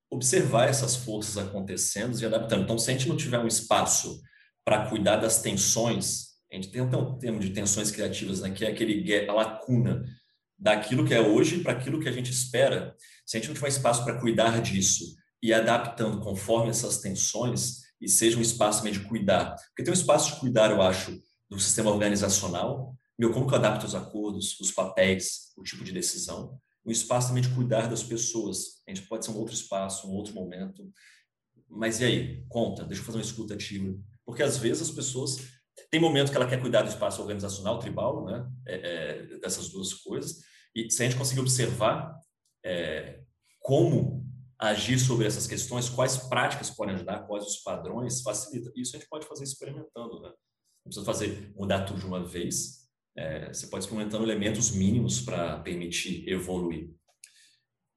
observar 0.08 0.68
essas 0.68 0.94
forças 0.94 1.36
acontecendo 1.36 2.16
e 2.16 2.24
adaptando. 2.24 2.62
Então, 2.62 2.78
se 2.78 2.88
a 2.88 2.92
gente 2.92 3.08
não 3.08 3.16
tiver 3.16 3.40
um 3.40 3.48
espaço 3.48 4.22
para 4.64 4.88
cuidar 4.88 5.16
das 5.16 5.42
tensões, 5.42 6.36
a 6.52 6.54
gente 6.54 6.70
tem 6.70 6.80
até 6.80 6.96
um 6.96 7.18
termo 7.18 7.40
de 7.40 7.50
tensões 7.50 7.90
criativas, 7.90 8.40
né? 8.40 8.52
Que 8.52 8.66
é 8.66 8.68
aquele 8.68 9.28
a 9.28 9.32
lacuna 9.32 10.04
daquilo 10.56 11.04
que 11.04 11.12
é 11.12 11.20
hoje 11.20 11.60
para 11.60 11.72
aquilo 11.72 12.00
que 12.00 12.08
a 12.08 12.12
gente 12.12 12.30
espera, 12.30 12.94
se 13.26 13.36
a 13.36 13.40
gente 13.40 13.48
não 13.48 13.54
tiver 13.54 13.68
espaço 13.68 14.04
para 14.04 14.20
cuidar 14.20 14.62
disso 14.62 15.16
e 15.42 15.52
adaptando 15.52 16.20
conforme 16.20 16.70
essas 16.70 16.98
tensões, 16.98 17.84
e 18.00 18.08
seja 18.08 18.38
um 18.38 18.42
espaço 18.42 18.78
também 18.78 18.92
de 18.92 19.00
cuidar, 19.00 19.56
porque 19.68 19.82
tem 19.82 19.90
um 19.90 19.96
espaço 19.96 20.34
de 20.34 20.40
cuidar, 20.40 20.70
eu 20.70 20.80
acho, 20.80 21.18
do 21.48 21.58
sistema 21.58 21.90
organizacional, 21.90 22.94
meu, 23.18 23.32
como 23.32 23.46
que 23.46 23.54
eu 23.54 23.58
adapto 23.58 23.86
os 23.86 23.94
acordos, 23.94 24.58
os 24.60 24.70
papéis, 24.70 25.52
o 25.56 25.62
tipo 25.62 25.82
de 25.82 25.92
decisão, 25.92 26.58
um 26.84 26.90
espaço 26.90 27.28
também 27.28 27.42
de 27.42 27.48
cuidar 27.48 27.88
das 27.88 28.02
pessoas, 28.02 28.82
a 28.86 28.94
gente 28.94 29.06
pode 29.08 29.24
ser 29.24 29.30
um 29.32 29.38
outro 29.38 29.54
espaço, 29.54 30.06
um 30.06 30.12
outro 30.12 30.34
momento, 30.34 30.88
mas 31.68 32.00
e 32.00 32.04
aí, 32.04 32.44
conta, 32.48 32.84
deixa 32.84 33.02
eu 33.02 33.06
fazer 33.06 33.18
uma 33.18 33.24
escuta 33.24 33.54
ativa, 33.54 33.98
porque 34.24 34.42
às 34.42 34.56
vezes 34.58 34.82
as 34.82 34.90
pessoas 34.90 35.56
tem 35.90 36.00
momento 36.00 36.30
que 36.30 36.36
ela 36.36 36.48
quer 36.48 36.60
cuidar 36.60 36.82
do 36.82 36.88
espaço 36.88 37.20
organizacional, 37.20 37.78
tribal, 37.78 38.24
né? 38.24 38.46
É, 38.66 38.74
é, 38.74 39.38
dessas 39.38 39.68
duas 39.68 39.92
coisas. 39.92 40.40
E 40.74 40.90
se 40.90 41.02
a 41.02 41.06
gente 41.06 41.18
conseguir 41.18 41.40
observar 41.40 42.14
é, 42.66 43.20
como 43.60 44.26
agir 44.58 44.98
sobre 44.98 45.26
essas 45.26 45.46
questões, 45.46 45.88
quais 45.88 46.16
práticas 46.16 46.70
podem 46.70 46.94
ajudar, 46.94 47.26
quais 47.26 47.44
os 47.46 47.58
padrões, 47.58 48.22
facilita. 48.22 48.72
Isso 48.74 48.96
a 48.96 48.98
gente 48.98 49.08
pode 49.08 49.26
fazer 49.26 49.44
experimentando, 49.44 50.20
né? 50.20 50.28
Não 50.28 50.90
precisa 50.90 51.06
fazer 51.06 51.52
mudar 51.56 51.84
tudo 51.84 52.00
de 52.00 52.06
uma 52.06 52.24
vez. 52.24 52.86
É, 53.16 53.52
você 53.52 53.66
pode 53.68 53.84
experimentando 53.84 54.24
elementos 54.24 54.70
mínimos 54.70 55.20
para 55.20 55.60
permitir 55.60 56.28
evoluir. 56.28 56.90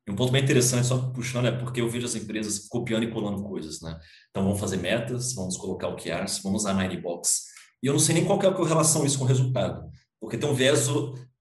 E 0.08 0.12
um 0.12 0.16
ponto 0.16 0.32
bem 0.32 0.44
interessante, 0.44 0.88
só 0.88 1.12
puxando, 1.12 1.48
é 1.48 1.52
porque 1.52 1.82
eu 1.82 1.90
vejo 1.90 2.06
as 2.06 2.16
empresas 2.16 2.68
copiando 2.68 3.04
e 3.04 3.12
colando 3.12 3.44
coisas, 3.44 3.82
né? 3.82 4.00
Então, 4.30 4.44
vamos 4.44 4.60
fazer 4.60 4.78
metas, 4.78 5.34
vamos 5.34 5.56
colocar 5.56 5.88
OKRs, 5.90 6.42
vamos 6.44 6.64
usar 6.64 6.74
Ninebox. 6.74 7.46
E 7.82 7.88
eu 7.88 7.94
não 7.94 8.00
sei 8.00 8.16
nem 8.16 8.26
qual 8.26 8.42
é 8.42 8.48
a 8.48 8.54
correlação 8.54 9.06
isso 9.06 9.18
com 9.18 9.26
o 9.26 9.28
resultado. 9.28 9.90
Porque 10.20 10.38
tem 10.38 10.50
um 10.50 10.54
viés, 10.54 10.88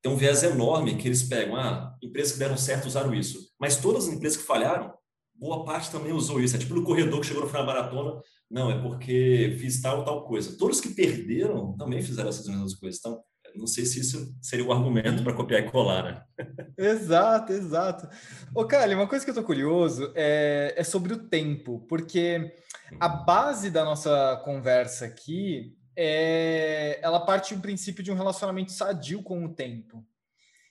tem 0.02 0.12
um 0.12 0.16
viés 0.16 0.42
enorme 0.42 0.96
que 0.96 1.08
eles 1.08 1.22
pegam. 1.22 1.56
Ah, 1.56 1.96
empresas 2.02 2.32
que 2.32 2.38
deram 2.38 2.56
certo 2.56 2.86
usaram 2.86 3.14
isso. 3.14 3.38
Mas 3.60 3.76
todas 3.76 4.08
as 4.08 4.14
empresas 4.14 4.38
que 4.38 4.46
falharam, 4.46 4.92
boa 5.34 5.64
parte 5.64 5.90
também 5.90 6.12
usou 6.12 6.40
isso. 6.40 6.56
É 6.56 6.58
tipo 6.58 6.74
no 6.74 6.84
corredor 6.84 7.20
que 7.20 7.26
chegou 7.26 7.42
no 7.42 7.48
final 7.48 7.66
da 7.66 7.72
maratona. 7.72 8.20
Não, 8.50 8.70
é 8.70 8.80
porque 8.80 9.56
fiz 9.60 9.80
tal 9.80 10.04
tal 10.04 10.24
coisa. 10.24 10.56
Todos 10.56 10.80
que 10.80 10.90
perderam 10.90 11.76
também 11.76 12.02
fizeram 12.02 12.28
essas 12.28 12.46
mesmas 12.46 12.74
coisas. 12.74 12.98
Então, 12.98 13.20
não 13.54 13.66
sei 13.66 13.84
se 13.84 14.00
isso 14.00 14.34
seria 14.40 14.64
o 14.64 14.68
um 14.68 14.72
argumento 14.72 15.22
para 15.22 15.34
copiar 15.34 15.62
e 15.62 15.70
colar, 15.70 16.04
né? 16.04 16.22
exato, 16.78 17.52
exato. 17.52 18.08
Ô, 18.54 18.64
Kali, 18.64 18.94
uma 18.94 19.08
coisa 19.08 19.24
que 19.24 19.30
eu 19.30 19.34
tô 19.34 19.42
curioso 19.42 20.12
é, 20.14 20.74
é 20.76 20.84
sobre 20.84 21.12
o 21.12 21.28
tempo, 21.28 21.84
porque 21.88 22.54
a 23.00 23.08
uhum. 23.08 23.24
base 23.24 23.70
da 23.70 23.84
nossa 23.84 24.40
conversa 24.44 25.06
aqui 25.06 25.76
é, 26.00 27.00
ela 27.02 27.18
parte 27.18 27.56
do 27.56 27.60
princípio 27.60 28.04
de 28.04 28.12
um 28.12 28.14
relacionamento 28.14 28.70
sadio 28.70 29.20
com 29.20 29.44
o 29.44 29.52
tempo. 29.52 30.06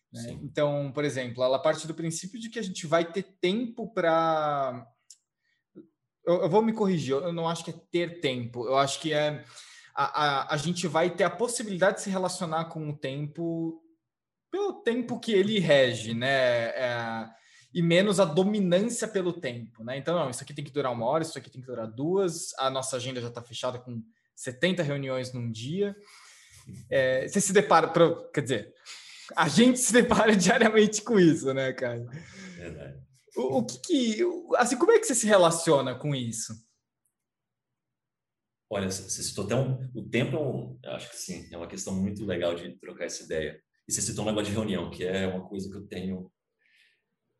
Né? 0.09 0.39
Então, 0.41 0.89
por 0.93 1.03
exemplo, 1.03 1.43
ela 1.43 1.59
parte 1.59 1.85
do 1.85 1.93
princípio 1.93 2.39
de 2.39 2.49
que 2.49 2.57
a 2.57 2.61
gente 2.61 2.87
vai 2.87 3.03
ter 3.11 3.23
tempo 3.41 3.93
para. 3.93 4.87
Eu, 6.25 6.43
eu, 6.43 6.49
vou 6.49 6.61
me 6.61 6.71
corrigir, 6.71 7.13
eu 7.13 7.33
não 7.33 7.45
acho 7.45 7.65
que 7.65 7.71
é 7.71 7.81
ter 7.91 8.21
tempo, 8.21 8.65
eu 8.65 8.77
acho 8.77 9.01
que 9.01 9.11
é. 9.11 9.43
A, 9.93 10.23
a, 10.23 10.53
a 10.53 10.57
gente 10.57 10.87
vai 10.87 11.09
ter 11.09 11.25
a 11.25 11.29
possibilidade 11.29 11.97
de 11.97 12.03
se 12.03 12.09
relacionar 12.09 12.65
com 12.65 12.87
o 12.87 12.95
tempo 12.95 13.83
pelo 14.49 14.81
tempo 14.81 15.19
que 15.19 15.33
ele 15.33 15.59
rege, 15.59 16.13
né? 16.13 16.69
É, 16.69 17.29
e 17.73 17.81
menos 17.81 18.19
a 18.21 18.25
dominância 18.25 19.09
pelo 19.09 19.33
tempo, 19.33 19.83
né? 19.83 19.97
Então, 19.97 20.17
não, 20.17 20.29
isso 20.29 20.41
aqui 20.41 20.53
tem 20.53 20.63
que 20.63 20.71
durar 20.71 20.93
uma 20.93 21.05
hora, 21.05 21.23
isso 21.23 21.37
aqui 21.37 21.49
tem 21.49 21.59
que 21.59 21.67
durar 21.67 21.87
duas, 21.87 22.53
a 22.57 22.69
nossa 22.69 22.95
agenda 22.95 23.19
já 23.19 23.27
está 23.27 23.41
fechada 23.41 23.77
com 23.77 24.01
70 24.37 24.83
reuniões 24.83 25.33
num 25.33 25.51
dia. 25.51 25.95
É, 26.89 27.27
você 27.27 27.41
se 27.41 27.51
depara, 27.51 27.87
pra, 27.87 28.29
quer 28.31 28.41
dizer, 28.41 28.73
a 29.35 29.49
gente 29.49 29.79
se 29.79 29.91
depara 29.91 30.35
diariamente 30.37 31.01
com 31.01 31.19
isso, 31.19 31.53
né, 31.53 31.73
cara? 31.73 32.05
Verdade. 32.55 33.01
O, 33.35 33.57
o 33.59 33.65
que, 33.65 33.79
que 33.79 34.23
assim, 34.55 34.77
como 34.77 34.91
é 34.91 34.99
que 34.99 35.05
você 35.05 35.15
se 35.15 35.27
relaciona 35.27 35.95
com 35.95 36.13
isso? 36.13 36.53
Olha, 38.69 38.91
você 38.91 39.23
citou 39.23 39.45
até 39.45 39.55
um, 39.55 39.89
o 39.95 40.07
tempo, 40.09 40.35
é 40.35 40.39
um, 40.39 40.79
acho 40.95 41.09
que 41.09 41.15
sim, 41.15 41.47
é 41.51 41.57
uma 41.57 41.67
questão 41.67 41.95
muito 41.95 42.25
legal 42.25 42.53
de 42.53 42.77
trocar 42.77 43.05
essa 43.05 43.23
ideia. 43.23 43.59
E 43.87 43.93
você 43.93 44.01
citou 44.01 44.25
um 44.25 44.27
negócio 44.27 44.51
de 44.51 44.57
reunião, 44.57 44.91
que 44.91 45.05
é 45.05 45.25
uma 45.25 45.47
coisa 45.47 45.69
que 45.69 45.77
eu 45.77 45.87
tenho 45.87 46.31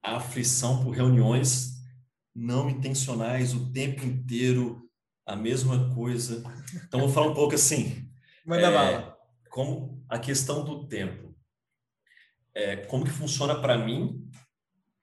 a 0.02 0.16
aflição 0.18 0.84
por 0.84 0.92
reuniões 0.92 1.74
não 2.34 2.70
intencionais 2.70 3.54
o 3.54 3.72
tempo 3.74 4.06
inteiro, 4.06 4.87
a 5.28 5.36
mesma 5.36 5.94
coisa. 5.94 6.42
Então, 6.88 7.02
vou 7.02 7.10
falar 7.10 7.28
um 7.28 7.34
pouco 7.34 7.54
assim. 7.54 8.10
Manda 8.46 8.68
é, 8.68 8.72
bala. 8.74 9.18
Como 9.50 10.02
a 10.08 10.18
questão 10.18 10.64
do 10.64 10.88
tempo. 10.88 11.36
É, 12.56 12.78
como 12.78 13.04
que 13.04 13.12
funciona 13.12 13.60
para 13.60 13.78
mim, 13.78 14.26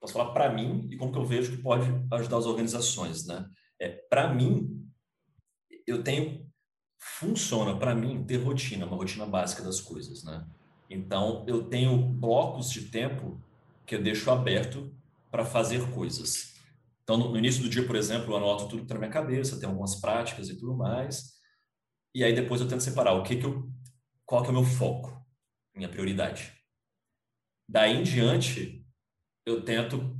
posso 0.01 0.15
falar 0.15 0.33
para 0.33 0.51
mim, 0.51 0.89
e 0.91 0.97
como 0.97 1.13
que 1.13 1.19
eu 1.19 1.27
vejo 1.27 1.53
que 1.53 1.63
pode 1.63 1.87
ajudar 2.11 2.39
as 2.39 2.47
organizações, 2.47 3.27
né? 3.27 3.47
É, 3.79 3.91
para 3.91 4.33
mim, 4.33 4.89
eu 5.87 6.03
tenho, 6.03 6.51
funciona 6.99 7.77
para 7.77 7.95
mim 7.95 8.25
ter 8.25 8.39
rotina, 8.39 8.87
uma 8.87 8.97
rotina 8.97 9.27
básica 9.27 9.63
das 9.63 9.81
coisas, 9.81 10.25
né? 10.25 10.47
Então, 10.89 11.45
eu 11.47 11.65
tenho 11.65 11.97
blocos 11.99 12.71
de 12.71 12.83
tempo 12.89 13.39
que 13.85 13.95
eu 13.95 14.03
deixo 14.03 14.31
aberto 14.31 14.91
para 15.31 15.45
fazer 15.45 15.91
coisas. 15.91 16.54
Então, 17.05 17.17
no, 17.19 17.37
início 17.37 17.62
do 17.62 17.69
dia, 17.69 17.87
por 17.87 17.97
exemplo, 17.97 18.33
eu 18.33 18.37
anoto 18.38 18.67
tudo 18.67 18.79
que 18.79 18.85
está 18.85 18.95
na 18.95 19.01
minha 19.01 19.12
cabeça, 19.12 19.61
tem 19.61 19.69
algumas 19.69 20.01
práticas 20.01 20.49
e 20.49 20.59
tudo 20.59 20.75
mais. 20.75 21.35
E 22.14 22.25
aí 22.25 22.35
depois 22.35 22.61
eu 22.61 22.69
tento 22.69 22.83
separar 22.83 23.12
o 23.12 23.23
que 23.23 23.37
que 23.37 23.45
eu, 23.45 23.71
qual 24.25 24.43
que 24.43 24.49
é 24.49 24.51
o 24.51 24.55
meu 24.55 24.64
foco, 24.64 25.25
minha 25.75 25.88
prioridade. 25.88 26.53
Daí 27.69 27.97
em 27.97 28.03
diante, 28.03 28.87
eu 29.45 29.62
tento 29.62 30.19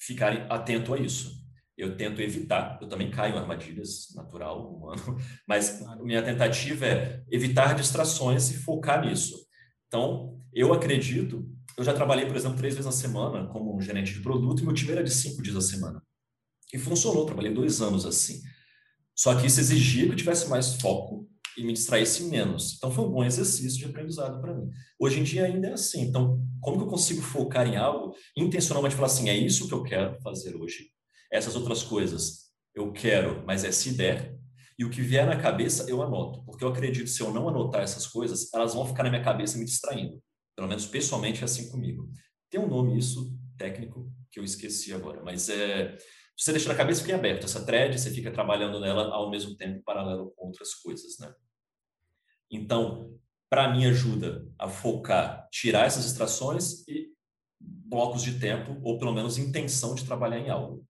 ficar 0.00 0.50
atento 0.50 0.94
a 0.94 0.98
isso. 0.98 1.36
Eu 1.76 1.94
tento 1.94 2.22
evitar, 2.22 2.78
eu 2.80 2.88
também 2.88 3.10
caio 3.10 3.34
em 3.34 3.38
armadilhas, 3.38 4.14
natural, 4.14 4.74
humano, 4.74 5.18
mas 5.46 5.82
minha 6.00 6.22
tentativa 6.22 6.86
é 6.86 7.22
evitar 7.30 7.74
distrações 7.74 8.50
e 8.50 8.56
focar 8.56 9.04
nisso. 9.04 9.46
Então, 9.86 10.40
eu 10.54 10.72
acredito, 10.72 11.46
eu 11.76 11.84
já 11.84 11.92
trabalhei, 11.92 12.26
por 12.26 12.36
exemplo, 12.36 12.56
três 12.56 12.74
vezes 12.74 12.86
na 12.86 12.92
semana 12.92 13.46
como 13.48 13.80
gerente 13.80 14.14
de 14.14 14.20
produto 14.20 14.62
e 14.62 14.64
meu 14.64 14.72
time 14.72 14.92
era 14.92 15.04
de 15.04 15.10
cinco 15.10 15.42
dias 15.42 15.56
a 15.56 15.60
semana. 15.60 16.02
E 16.72 16.78
funcionou, 16.78 17.26
trabalhei 17.26 17.52
dois 17.52 17.80
anos 17.80 18.06
assim. 18.06 18.40
Só 19.14 19.34
que 19.34 19.46
isso 19.46 19.60
exigia 19.60 20.06
que 20.06 20.12
eu 20.12 20.16
tivesse 20.16 20.48
mais 20.48 20.74
foco 20.74 21.28
e 21.56 21.64
me 21.64 21.72
distraísse 21.72 22.24
menos. 22.24 22.74
Então 22.76 22.90
foi 22.90 23.04
um 23.04 23.10
bom 23.10 23.24
exercício 23.24 23.78
de 23.78 23.84
aprendizado 23.86 24.40
para 24.40 24.54
mim. 24.54 24.70
Hoje 24.98 25.20
em 25.20 25.22
dia 25.22 25.44
ainda 25.44 25.68
é 25.68 25.72
assim. 25.72 26.02
Então, 26.02 26.42
como 26.60 26.78
que 26.78 26.84
eu 26.84 26.88
consigo 26.88 27.22
focar 27.22 27.66
em 27.66 27.76
algo 27.76 28.14
intencionalmente 28.36 28.94
falar 28.94 29.06
assim, 29.06 29.28
é 29.28 29.36
isso 29.36 29.68
que 29.68 29.74
eu 29.74 29.82
quero 29.82 30.20
fazer 30.20 30.54
hoje. 30.56 30.90
Essas 31.32 31.56
outras 31.56 31.82
coisas 31.82 32.46
eu 32.74 32.92
quero, 32.92 33.42
mas 33.46 33.64
é 33.64 33.72
se 33.72 33.92
der. 33.92 34.36
E 34.78 34.84
o 34.84 34.90
que 34.90 35.00
vier 35.00 35.26
na 35.26 35.40
cabeça 35.40 35.88
eu 35.88 36.02
anoto, 36.02 36.44
porque 36.44 36.62
eu 36.62 36.68
acredito 36.68 37.08
se 37.08 37.22
eu 37.22 37.32
não 37.32 37.48
anotar 37.48 37.82
essas 37.82 38.06
coisas, 38.06 38.52
elas 38.52 38.74
vão 38.74 38.86
ficar 38.86 39.04
na 39.04 39.10
minha 39.10 39.24
cabeça 39.24 39.56
me 39.56 39.64
distraindo. 39.64 40.22
Pelo 40.56 40.68
menos 40.68 40.86
pessoalmente 40.86 41.42
é 41.42 41.44
assim 41.44 41.70
comigo. 41.70 42.10
Tem 42.50 42.58
um 42.58 42.68
nome 42.68 42.98
isso 42.98 43.38
técnico 43.56 44.10
que 44.30 44.40
eu 44.40 44.44
esqueci 44.44 44.92
agora, 44.92 45.22
mas 45.22 45.48
é 45.48 45.96
você 46.36 46.52
deixa 46.52 46.68
na 46.68 46.74
cabeça, 46.74 47.00
fica 47.00 47.14
aberto. 47.14 47.44
Essa 47.44 47.64
thread, 47.64 47.98
você 47.98 48.10
fica 48.10 48.30
trabalhando 48.30 48.78
nela 48.78 49.08
ao 49.14 49.30
mesmo 49.30 49.56
tempo, 49.56 49.82
paralelo 49.82 50.32
com 50.36 50.46
outras 50.46 50.74
coisas, 50.74 51.18
né? 51.18 51.34
Então, 52.50 53.18
para 53.48 53.72
mim, 53.72 53.86
ajuda 53.86 54.46
a 54.58 54.68
focar, 54.68 55.48
tirar 55.50 55.86
essas 55.86 56.04
distrações 56.04 56.86
e 56.86 57.08
blocos 57.58 58.22
de 58.22 58.38
tempo, 58.38 58.78
ou 58.82 58.98
pelo 58.98 59.14
menos 59.14 59.38
intenção 59.38 59.94
de 59.94 60.04
trabalhar 60.04 60.38
em 60.38 60.50
algo. 60.50 60.86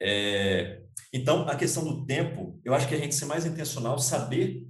É, 0.00 0.82
então, 1.12 1.48
a 1.48 1.56
questão 1.56 1.82
do 1.82 2.06
tempo, 2.06 2.60
eu 2.64 2.72
acho 2.72 2.88
que 2.88 2.94
a 2.94 2.98
gente 2.98 3.14
ser 3.14 3.26
mais 3.26 3.44
intencional, 3.44 3.98
saber 3.98 4.66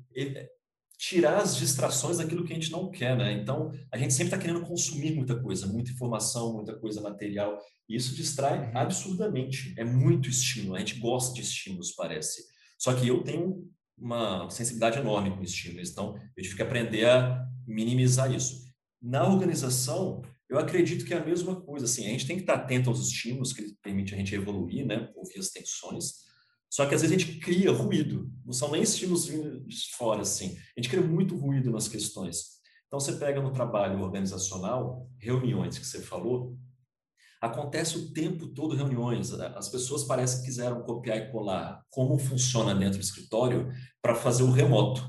tirar 1.00 1.38
as 1.38 1.56
distrações 1.56 2.18
daquilo 2.18 2.44
que 2.44 2.52
a 2.52 2.54
gente 2.54 2.70
não 2.70 2.90
quer, 2.90 3.16
né? 3.16 3.32
Então, 3.32 3.72
a 3.90 3.96
gente 3.96 4.12
sempre 4.12 4.34
está 4.34 4.38
querendo 4.38 4.60
consumir 4.60 5.14
muita 5.14 5.34
coisa, 5.34 5.66
muita 5.66 5.90
informação, 5.90 6.52
muita 6.52 6.78
coisa 6.78 7.00
material, 7.00 7.58
e 7.88 7.96
isso 7.96 8.14
distrai 8.14 8.68
uhum. 8.68 8.76
absurdamente. 8.76 9.74
É 9.78 9.84
muito 9.84 10.28
estímulo, 10.28 10.76
a 10.76 10.78
gente 10.78 11.00
gosta 11.00 11.34
de 11.34 11.40
estímulos, 11.40 11.92
parece. 11.92 12.44
Só 12.78 12.92
que 12.92 13.08
eu 13.08 13.24
tenho 13.24 13.66
uma 13.96 14.48
sensibilidade 14.50 14.98
enorme 14.98 15.34
com 15.34 15.42
estímulos, 15.42 15.90
então 15.90 16.20
eu 16.36 16.42
tive 16.42 16.56
que 16.56 16.62
aprender 16.62 17.08
a 17.08 17.48
minimizar 17.66 18.30
isso. 18.30 18.66
Na 19.00 19.26
organização, 19.26 20.20
eu 20.50 20.58
acredito 20.58 21.06
que 21.06 21.14
é 21.14 21.18
a 21.18 21.24
mesma 21.24 21.58
coisa, 21.62 21.86
assim, 21.86 22.06
a 22.06 22.10
gente 22.10 22.26
tem 22.26 22.36
que 22.36 22.42
estar 22.42 22.56
atento 22.56 22.90
aos 22.90 23.00
estímulos 23.00 23.54
que 23.54 23.74
permite 23.82 24.14
a 24.14 24.18
gente 24.18 24.34
evoluir, 24.34 24.84
né? 24.84 25.08
Ouvir 25.16 25.38
as 25.38 25.48
tensões, 25.48 26.28
só 26.70 26.86
que 26.86 26.94
às 26.94 27.02
vezes 27.02 27.16
a 27.16 27.18
gente 27.18 27.40
cria 27.40 27.72
ruído, 27.72 28.32
não 28.46 28.52
são 28.52 28.70
nem 28.70 28.80
estímulos 28.80 29.26
vindo 29.26 29.66
de 29.66 29.90
fora, 29.96 30.22
assim. 30.22 30.56
A 30.76 30.80
gente 30.80 30.88
cria 30.88 31.04
muito 31.04 31.36
ruído 31.36 31.70
nas 31.70 31.88
questões. 31.88 32.60
Então, 32.86 33.00
você 33.00 33.12
pega 33.14 33.40
no 33.40 33.52
trabalho 33.52 34.00
organizacional, 34.00 35.08
reuniões 35.18 35.78
que 35.78 35.86
você 35.86 36.00
falou, 36.00 36.56
acontece 37.40 37.96
o 37.98 38.12
tempo 38.12 38.46
todo 38.48 38.76
reuniões. 38.76 39.32
As 39.32 39.68
pessoas 39.68 40.04
parecem 40.04 40.40
que 40.40 40.46
quiseram 40.46 40.82
copiar 40.82 41.18
e 41.18 41.32
colar 41.32 41.84
como 41.90 42.18
funciona 42.18 42.74
dentro 42.74 42.98
do 42.98 43.04
escritório 43.04 43.72
para 44.00 44.14
fazer 44.14 44.44
o 44.44 44.50
remoto. 44.50 45.08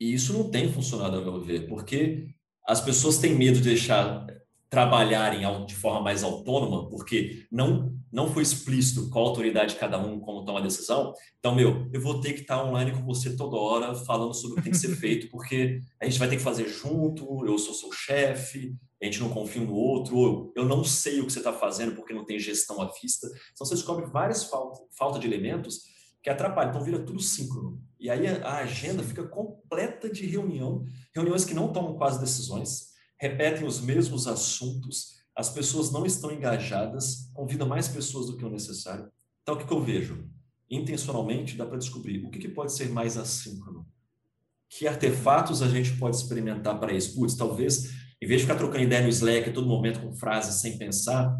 E 0.00 0.14
isso 0.14 0.32
não 0.32 0.50
tem 0.50 0.72
funcionado, 0.72 1.16
a 1.16 1.20
meu 1.20 1.40
ver, 1.40 1.68
porque 1.68 2.34
as 2.66 2.80
pessoas 2.80 3.18
têm 3.18 3.34
medo 3.34 3.58
de 3.58 3.68
deixar 3.70 4.26
trabalharem 4.72 5.42
de 5.66 5.74
forma 5.74 6.00
mais 6.00 6.24
autônoma, 6.24 6.88
porque 6.88 7.44
não 7.52 7.94
não 8.10 8.30
foi 8.30 8.42
explícito 8.42 9.08
qual 9.08 9.26
autoridade 9.26 9.76
cada 9.76 9.98
um, 9.98 10.20
como 10.20 10.44
toma 10.44 10.58
a 10.58 10.62
decisão. 10.62 11.14
Então, 11.38 11.54
meu, 11.54 11.88
eu 11.92 12.00
vou 12.00 12.20
ter 12.20 12.34
que 12.34 12.42
estar 12.42 12.62
online 12.62 12.92
com 12.92 13.02
você 13.02 13.34
toda 13.34 13.56
hora, 13.56 13.94
falando 13.94 14.34
sobre 14.34 14.52
o 14.52 14.56
que 14.56 14.64
tem 14.64 14.72
que 14.72 14.78
ser 14.78 14.94
feito, 14.96 15.30
porque 15.30 15.80
a 15.98 16.04
gente 16.04 16.18
vai 16.18 16.28
ter 16.28 16.36
que 16.36 16.42
fazer 16.42 16.68
junto, 16.68 17.46
eu 17.46 17.56
sou 17.56 17.72
seu 17.72 17.90
chefe, 17.90 18.74
a 19.00 19.06
gente 19.06 19.18
não 19.20 19.30
confia 19.30 19.62
um 19.62 19.66
no 19.66 19.74
outro, 19.74 20.16
ou 20.16 20.52
eu 20.54 20.66
não 20.66 20.84
sei 20.84 21.20
o 21.20 21.26
que 21.26 21.32
você 21.32 21.38
está 21.38 21.54
fazendo 21.54 21.94
porque 21.94 22.12
não 22.12 22.26
tem 22.26 22.38
gestão 22.38 22.82
à 22.82 22.90
vista. 23.00 23.26
Então, 23.52 23.66
você 23.66 23.74
descobre 23.74 24.04
várias 24.06 24.44
falta, 24.44 24.80
falta 24.96 25.18
de 25.18 25.26
elementos 25.26 25.80
que 26.22 26.28
atrapalham. 26.28 26.70
Então, 26.70 26.84
vira 26.84 26.98
tudo 26.98 27.20
síncrono. 27.20 27.80
E 27.98 28.10
aí 28.10 28.26
a 28.26 28.58
agenda 28.58 29.02
fica 29.02 29.26
completa 29.26 30.10
de 30.10 30.26
reunião, 30.26 30.84
reuniões 31.14 31.46
que 31.46 31.54
não 31.54 31.72
tomam 31.72 31.96
quase 31.96 32.20
decisões, 32.20 32.91
repetem 33.22 33.64
os 33.64 33.80
mesmos 33.80 34.26
assuntos, 34.26 35.22
as 35.36 35.48
pessoas 35.48 35.92
não 35.92 36.04
estão 36.04 36.32
engajadas, 36.32 37.30
convida 37.32 37.64
mais 37.64 37.86
pessoas 37.86 38.26
do 38.26 38.36
que 38.36 38.44
o 38.44 38.50
necessário. 38.50 39.08
Então, 39.42 39.54
o 39.54 39.58
que, 39.58 39.64
que 39.64 39.72
eu 39.72 39.80
vejo? 39.80 40.28
Intencionalmente, 40.68 41.56
dá 41.56 41.64
para 41.64 41.78
descobrir 41.78 42.26
o 42.26 42.30
que, 42.30 42.40
que 42.40 42.48
pode 42.48 42.72
ser 42.72 42.88
mais 42.88 43.16
assíncrono. 43.16 43.86
Que 44.68 44.88
artefatos 44.88 45.62
a 45.62 45.68
gente 45.68 45.96
pode 45.98 46.16
experimentar 46.16 46.80
para 46.80 46.92
isso? 46.92 47.14
Putz, 47.14 47.36
talvez, 47.36 47.92
em 48.20 48.26
vez 48.26 48.40
de 48.40 48.46
ficar 48.48 48.58
trocando 48.58 48.82
ideia 48.82 49.02
no 49.02 49.08
Slack 49.08 49.50
a 49.50 49.52
todo 49.52 49.68
momento 49.68 50.00
com 50.00 50.12
frases 50.12 50.56
sem 50.56 50.76
pensar, 50.76 51.32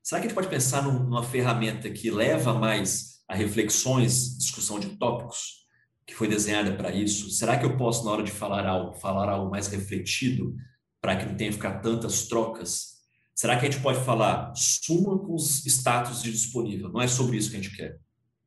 Será 0.00 0.20
que 0.20 0.26
a 0.26 0.28
gente 0.28 0.34
pode 0.34 0.48
pensar 0.48 0.82
numa 0.82 1.22
ferramenta 1.22 1.88
que 1.88 2.10
leva 2.10 2.54
mais 2.54 3.22
a 3.28 3.36
reflexões, 3.36 4.36
discussão 4.36 4.80
de 4.80 4.96
tópicos, 4.96 5.64
que 6.04 6.12
foi 6.12 6.26
desenhada 6.26 6.74
para 6.74 6.92
isso? 6.92 7.30
Será 7.30 7.56
que 7.56 7.64
eu 7.64 7.76
posso, 7.76 8.04
na 8.04 8.10
hora 8.10 8.22
de 8.24 8.32
falar 8.32 8.66
algo, 8.66 8.94
falar 8.94 9.28
algo 9.28 9.48
mais 9.48 9.68
refletido, 9.68 10.56
para 11.02 11.16
que 11.16 11.26
não 11.26 11.34
tenha 11.34 11.50
que 11.50 11.56
ficar 11.56 11.80
tantas 11.80 12.28
trocas? 12.28 12.92
Será 13.34 13.58
que 13.58 13.66
a 13.66 13.70
gente 13.70 13.82
pode 13.82 14.02
falar 14.04 14.54
suma 14.54 15.18
com 15.18 15.34
os 15.34 15.66
status 15.66 16.22
de 16.22 16.30
disponível? 16.30 16.88
Não 16.90 17.02
é 17.02 17.08
sobre 17.08 17.36
isso 17.36 17.50
que 17.50 17.56
a 17.56 17.60
gente 17.60 17.76
quer. 17.76 17.98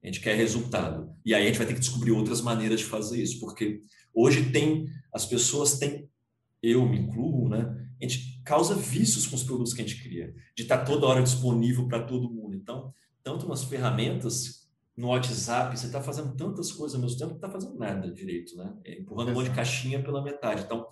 A 0.01 0.07
gente 0.07 0.21
quer 0.21 0.35
resultado. 0.35 1.13
E 1.25 1.35
aí 1.35 1.43
a 1.43 1.47
gente 1.47 1.57
vai 1.57 1.67
ter 1.67 1.73
que 1.73 1.79
descobrir 1.79 2.11
outras 2.11 2.39
maneiras 2.39 2.79
de 2.79 2.85
fazer 2.85 3.21
isso, 3.21 3.39
porque 3.39 3.81
hoje 4.13 4.51
tem, 4.51 4.87
as 5.13 5.25
pessoas 5.25 5.77
têm, 5.77 6.07
eu 6.63 6.87
me 6.87 6.99
incluo, 6.99 7.49
né? 7.49 7.89
A 8.01 8.07
gente 8.07 8.41
causa 8.45 8.73
vícios 8.75 9.27
com 9.27 9.35
os 9.35 9.43
produtos 9.43 9.73
que 9.73 9.81
a 9.81 9.85
gente 9.85 10.01
cria, 10.01 10.33
de 10.55 10.63
estar 10.63 10.85
toda 10.85 11.07
hora 11.07 11.21
disponível 11.21 11.87
para 11.87 12.03
todo 12.03 12.31
mundo. 12.31 12.55
Então, 12.55 12.93
tanto 13.23 13.47
nas 13.49 13.63
ferramentas, 13.63 14.69
no 14.95 15.07
WhatsApp, 15.07 15.77
você 15.77 15.87
está 15.87 16.01
fazendo 16.01 16.35
tantas 16.35 16.71
coisas 16.71 16.95
ao 16.95 17.01
mesmo 17.01 17.17
tempo 17.17 17.35
que 17.35 17.41
não 17.41 17.47
está 17.47 17.49
fazendo 17.49 17.77
nada 17.77 18.09
direito, 18.11 18.55
né? 18.55 18.73
É, 18.85 18.99
empurrando 18.99 19.31
um 19.31 19.33
monte 19.33 19.49
de 19.49 19.55
caixinha 19.55 20.01
pela 20.01 20.23
metade. 20.23 20.63
Então, 20.63 20.87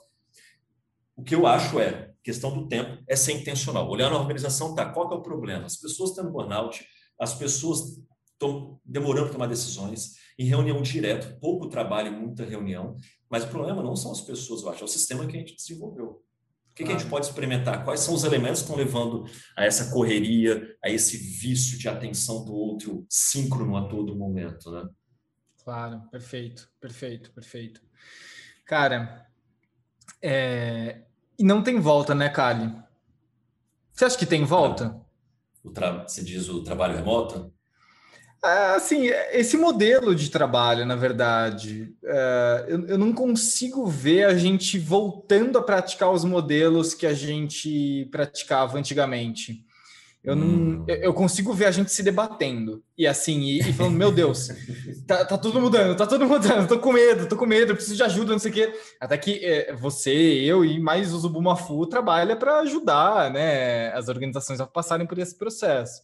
o 1.16 1.24
que 1.24 1.36
eu 1.36 1.46
acho 1.46 1.80
é, 1.80 2.12
questão 2.24 2.54
do 2.54 2.68
tempo, 2.68 3.04
é 3.08 3.16
ser 3.16 3.34
intencional. 3.34 3.90
Olhar 3.90 4.10
na 4.10 4.20
organização, 4.20 4.74
tá, 4.74 4.90
qual 4.92 5.12
é 5.12 5.16
o 5.16 5.22
problema? 5.22 5.66
As 5.66 5.78
pessoas 5.78 6.12
estão 6.12 6.24
no 6.24 6.32
burnout, 6.32 6.86
as 7.20 7.34
pessoas 7.36 8.02
estão 8.32 8.80
demorando 8.84 9.26
para 9.26 9.34
tomar 9.34 9.48
decisões, 9.48 10.16
em 10.38 10.46
reunião 10.46 10.82
direto, 10.82 11.40
pouco 11.40 11.70
trabalho, 11.70 12.12
muita 12.12 12.44
reunião, 12.44 12.98
mas 13.30 13.44
o 13.44 13.50
problema 13.50 13.84
não 13.84 13.96
são 13.96 14.12
as 14.12 14.22
pessoas, 14.22 14.64
eu 14.64 14.70
acho, 14.70 14.82
é 14.82 14.86
o 14.86 14.88
sistema 14.88 15.26
que 15.28 15.36
a 15.36 15.40
gente 15.40 15.56
desenvolveu. 15.56 16.24
O 16.72 16.76
que, 16.76 16.84
claro. 16.84 16.88
que, 16.88 16.96
a 16.96 17.00
gente 17.00 17.10
pode 17.10 17.28
experimentar? 17.28 17.86
Quais 17.86 18.00
são 18.00 18.16
os 18.16 18.24
elementos 18.24 18.62
que 18.62 18.70
estão 18.70 18.76
levando 18.76 19.26
a 19.56 19.64
essa 19.64 19.92
correria, 19.92 20.76
a 20.84 20.90
esse 20.90 21.18
vício 21.18 21.78
de 21.78 21.88
atenção 21.88 22.44
do 22.44 22.54
outro 22.54 23.06
síncrono 23.08 23.78
a 23.78 23.88
todo 23.88 24.16
momento, 24.16 24.72
né? 24.72 24.90
Claro, 25.64 26.02
perfeito, 26.10 26.68
perfeito, 26.82 27.32
perfeito. 27.32 27.80
Cara, 28.66 29.28
é... 30.22 31.02
e 31.38 31.44
não 31.44 31.64
tem 31.64 31.80
volta, 31.80 32.14
né, 32.16 32.30
Kali? 32.30 32.74
Você 33.92 34.06
acha 34.06 34.18
que 34.18 34.26
tem 34.26 34.44
volta? 34.44 34.96
O 35.64 35.72
tra... 35.72 36.08
Você 36.08 36.24
diz 36.24 36.50
o 36.50 36.64
trabalho 36.64 36.96
remoto? 36.96 37.54
É, 38.44 38.76
assim, 38.76 39.06
esse 39.32 39.56
modelo 39.56 40.14
de 40.14 40.30
trabalho, 40.30 40.86
na 40.86 40.98
verdade, 40.98 41.96
é, 42.04 42.66
eu, 42.68 42.88
eu, 42.88 42.98
não 42.98 43.14
consigo 43.14 43.86
ver 43.86 44.26
a 44.26 44.36
gente 44.38 44.78
voltando 44.78 45.58
a 45.58 45.64
praticar 45.64 46.12
os 46.12 46.26
modelos 46.26 46.94
que 46.94 47.08
a 47.08 47.14
gente 47.14 48.06
praticava 48.12 48.78
antigamente. 48.78 49.66
Eu, 50.24 50.38
não, 50.38 50.46
hum. 50.46 50.86
eu 50.88 51.14
consigo 51.14 51.52
ver 51.54 51.66
a 51.66 51.72
gente 51.72 51.92
se 51.92 52.02
debatendo 52.02 52.82
e 52.98 53.06
assim, 53.06 53.42
e, 53.42 53.60
e 53.60 53.74
falando, 53.74 53.98
meu 53.98 54.10
Deus, 54.10 54.48
tá, 55.06 55.26
tá, 55.26 55.38
tudo 55.38 55.60
mudando, 55.60 55.98
tá 55.98 56.08
tudo 56.08 56.26
mudando, 56.26 56.66
tô 56.66 56.80
com 56.80 56.94
medo, 56.94 57.28
tô 57.28 57.36
com 57.36 57.46
medo, 57.46 57.76
preciso 57.76 57.98
de 57.98 58.04
ajuda, 58.04 58.32
não 58.32 58.40
sei 58.40 58.52
o 58.52 58.54
quê. 58.54 58.74
Até 59.02 59.18
que 59.18 59.44
é, 59.44 59.76
você, 59.76 60.14
eu 60.14 60.64
e 60.64 60.80
mais 60.80 61.14
o 61.14 61.20
Zubumafu 61.20 61.86
trabalha 61.88 62.38
para 62.38 62.60
ajudar 62.60 63.32
né, 63.32 63.92
as 63.92 64.08
organizações 64.08 64.62
a 64.62 64.66
passarem 64.66 65.06
por 65.06 65.20
esse 65.20 65.38
processo. 65.38 66.02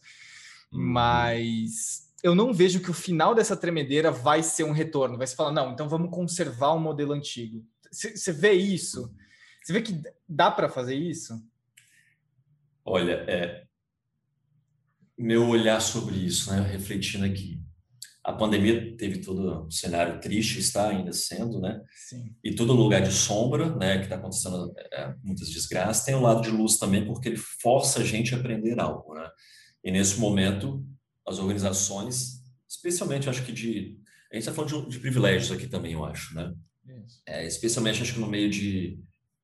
Hum. 0.70 0.92
Mas 0.92 2.10
eu 2.22 2.34
não 2.34 2.52
vejo 2.52 2.80
que 2.80 2.90
o 2.90 2.94
final 2.94 3.34
dessa 3.34 3.56
tremedeira 3.56 4.10
vai 4.10 4.42
ser 4.42 4.64
um 4.64 4.72
retorno. 4.72 5.16
Vai 5.16 5.26
se 5.26 5.34
falar, 5.34 5.52
não, 5.52 5.72
então 5.72 5.88
vamos 5.88 6.10
conservar 6.10 6.72
o 6.72 6.76
um 6.76 6.80
modelo 6.80 7.14
antigo. 7.14 7.64
Você 7.90 8.32
vê 8.32 8.52
isso? 8.52 9.10
Você 9.62 9.72
vê 9.72 9.80
que 9.80 9.98
dá 10.28 10.50
para 10.50 10.68
fazer 10.68 10.94
isso? 10.94 11.42
Olha, 12.84 13.24
é, 13.26 13.64
meu 15.20 15.46
olhar 15.48 15.80
sobre 15.80 16.16
isso, 16.16 16.50
né, 16.50 16.60
refletindo 16.62 17.24
aqui. 17.24 17.60
A 18.24 18.32
pandemia 18.32 18.96
teve 18.96 19.20
todo 19.20 19.66
um 19.66 19.70
cenário 19.70 20.20
triste, 20.20 20.58
está 20.58 20.88
ainda 20.88 21.12
sendo, 21.12 21.60
né? 21.60 21.80
Sim. 22.08 22.34
E 22.44 22.54
todo 22.54 22.72
lugar 22.72 23.02
de 23.02 23.12
sombra, 23.12 23.74
né, 23.76 23.98
que 23.98 24.04
está 24.04 24.16
acontecendo 24.16 24.72
é, 24.92 25.14
muitas 25.22 25.50
desgraças, 25.50 26.04
tem 26.04 26.14
o 26.14 26.18
um 26.18 26.22
lado 26.22 26.42
de 26.42 26.50
luz 26.50 26.78
também, 26.78 27.04
porque 27.04 27.28
ele 27.28 27.36
força 27.36 28.00
a 28.00 28.04
gente 28.04 28.34
a 28.34 28.38
aprender 28.38 28.78
algo, 28.80 29.14
né? 29.14 29.28
E 29.84 29.90
nesse 29.90 30.18
momento, 30.18 30.84
as 31.26 31.38
organizações, 31.38 32.42
especialmente 32.68 33.28
acho 33.28 33.44
que 33.44 33.52
de. 33.52 33.98
A 34.30 34.36
gente 34.36 34.48
está 34.48 34.52
falando 34.52 34.84
de, 34.84 34.90
de, 34.90 35.00
privilégios 35.00 35.50
aqui 35.50 35.66
também, 35.66 35.92
eu 35.92 36.04
acho, 36.04 36.34
né? 36.34 36.52
É, 37.26 37.46
especialmente 37.46 38.02
acho 38.02 38.14
que 38.14 38.20
no 38.20 38.26
meio 38.26 38.50
de, 38.50 38.98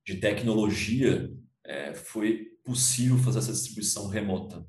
de 0.06 0.16
tecnologia 0.16 1.30
é, 1.64 1.94
foi 1.94 2.46
possível 2.64 3.18
fazer 3.18 3.38
essa 3.38 3.52
distribuição 3.52 4.08
remota. 4.08 4.64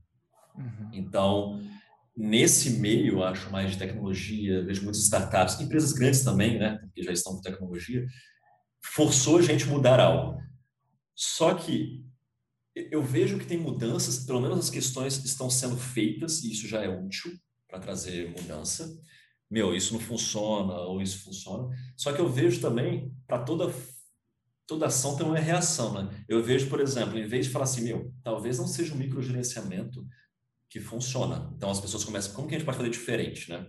Uhum. 0.57 0.89
Então, 0.93 1.61
nesse 2.15 2.71
meio, 2.71 3.23
acho 3.23 3.51
mais 3.51 3.71
de 3.71 3.77
tecnologia, 3.77 4.65
vejo 4.65 4.83
muitas 4.83 5.03
startups, 5.03 5.59
empresas 5.61 5.93
grandes 5.93 6.23
também, 6.23 6.57
né? 6.57 6.77
Porque 6.79 7.03
já 7.03 7.11
estão 7.11 7.35
com 7.35 7.41
tecnologia, 7.41 8.05
forçou 8.83 9.37
a 9.37 9.41
gente 9.41 9.65
mudar 9.65 9.99
algo. 9.99 10.41
Só 11.15 11.53
que 11.53 12.03
eu 12.75 13.01
vejo 13.01 13.37
que 13.37 13.45
tem 13.45 13.57
mudanças, 13.57 14.25
pelo 14.25 14.41
menos 14.41 14.59
as 14.59 14.69
questões 14.69 15.23
estão 15.23 15.49
sendo 15.49 15.77
feitas, 15.77 16.43
e 16.43 16.51
isso 16.51 16.67
já 16.67 16.81
é 16.81 16.89
útil 16.89 17.31
para 17.67 17.79
trazer 17.79 18.29
mudança. 18.29 18.99
Meu, 19.49 19.75
isso 19.75 19.93
não 19.93 19.99
funciona, 19.99 20.73
ou 20.81 21.01
isso 21.01 21.23
funciona. 21.23 21.69
Só 21.95 22.11
que 22.11 22.19
eu 22.19 22.29
vejo 22.29 22.59
também, 22.59 23.13
para 23.25 23.39
toda, 23.39 23.73
toda 24.65 24.87
ação 24.87 25.15
tem 25.15 25.25
uma 25.25 25.39
reação, 25.39 25.93
né? 25.93 26.25
Eu 26.27 26.43
vejo, 26.43 26.67
por 26.69 26.79
exemplo, 26.79 27.17
em 27.17 27.27
vez 27.27 27.45
de 27.45 27.51
falar 27.51 27.63
assim, 27.63 27.83
meu, 27.83 28.13
talvez 28.23 28.59
não 28.59 28.67
seja 28.67 28.93
um 28.93 28.97
microgerenciamento 28.97 30.05
que 30.70 30.80
funciona. 30.80 31.51
Então 31.55 31.70
as 31.70 31.80
pessoas 31.80 32.03
começam, 32.03 32.34
como 32.34 32.47
que 32.47 32.55
a 32.55 32.57
gente 32.57 32.65
pode 32.65 32.78
fazer 32.78 32.89
diferente, 32.89 33.49
né? 33.49 33.68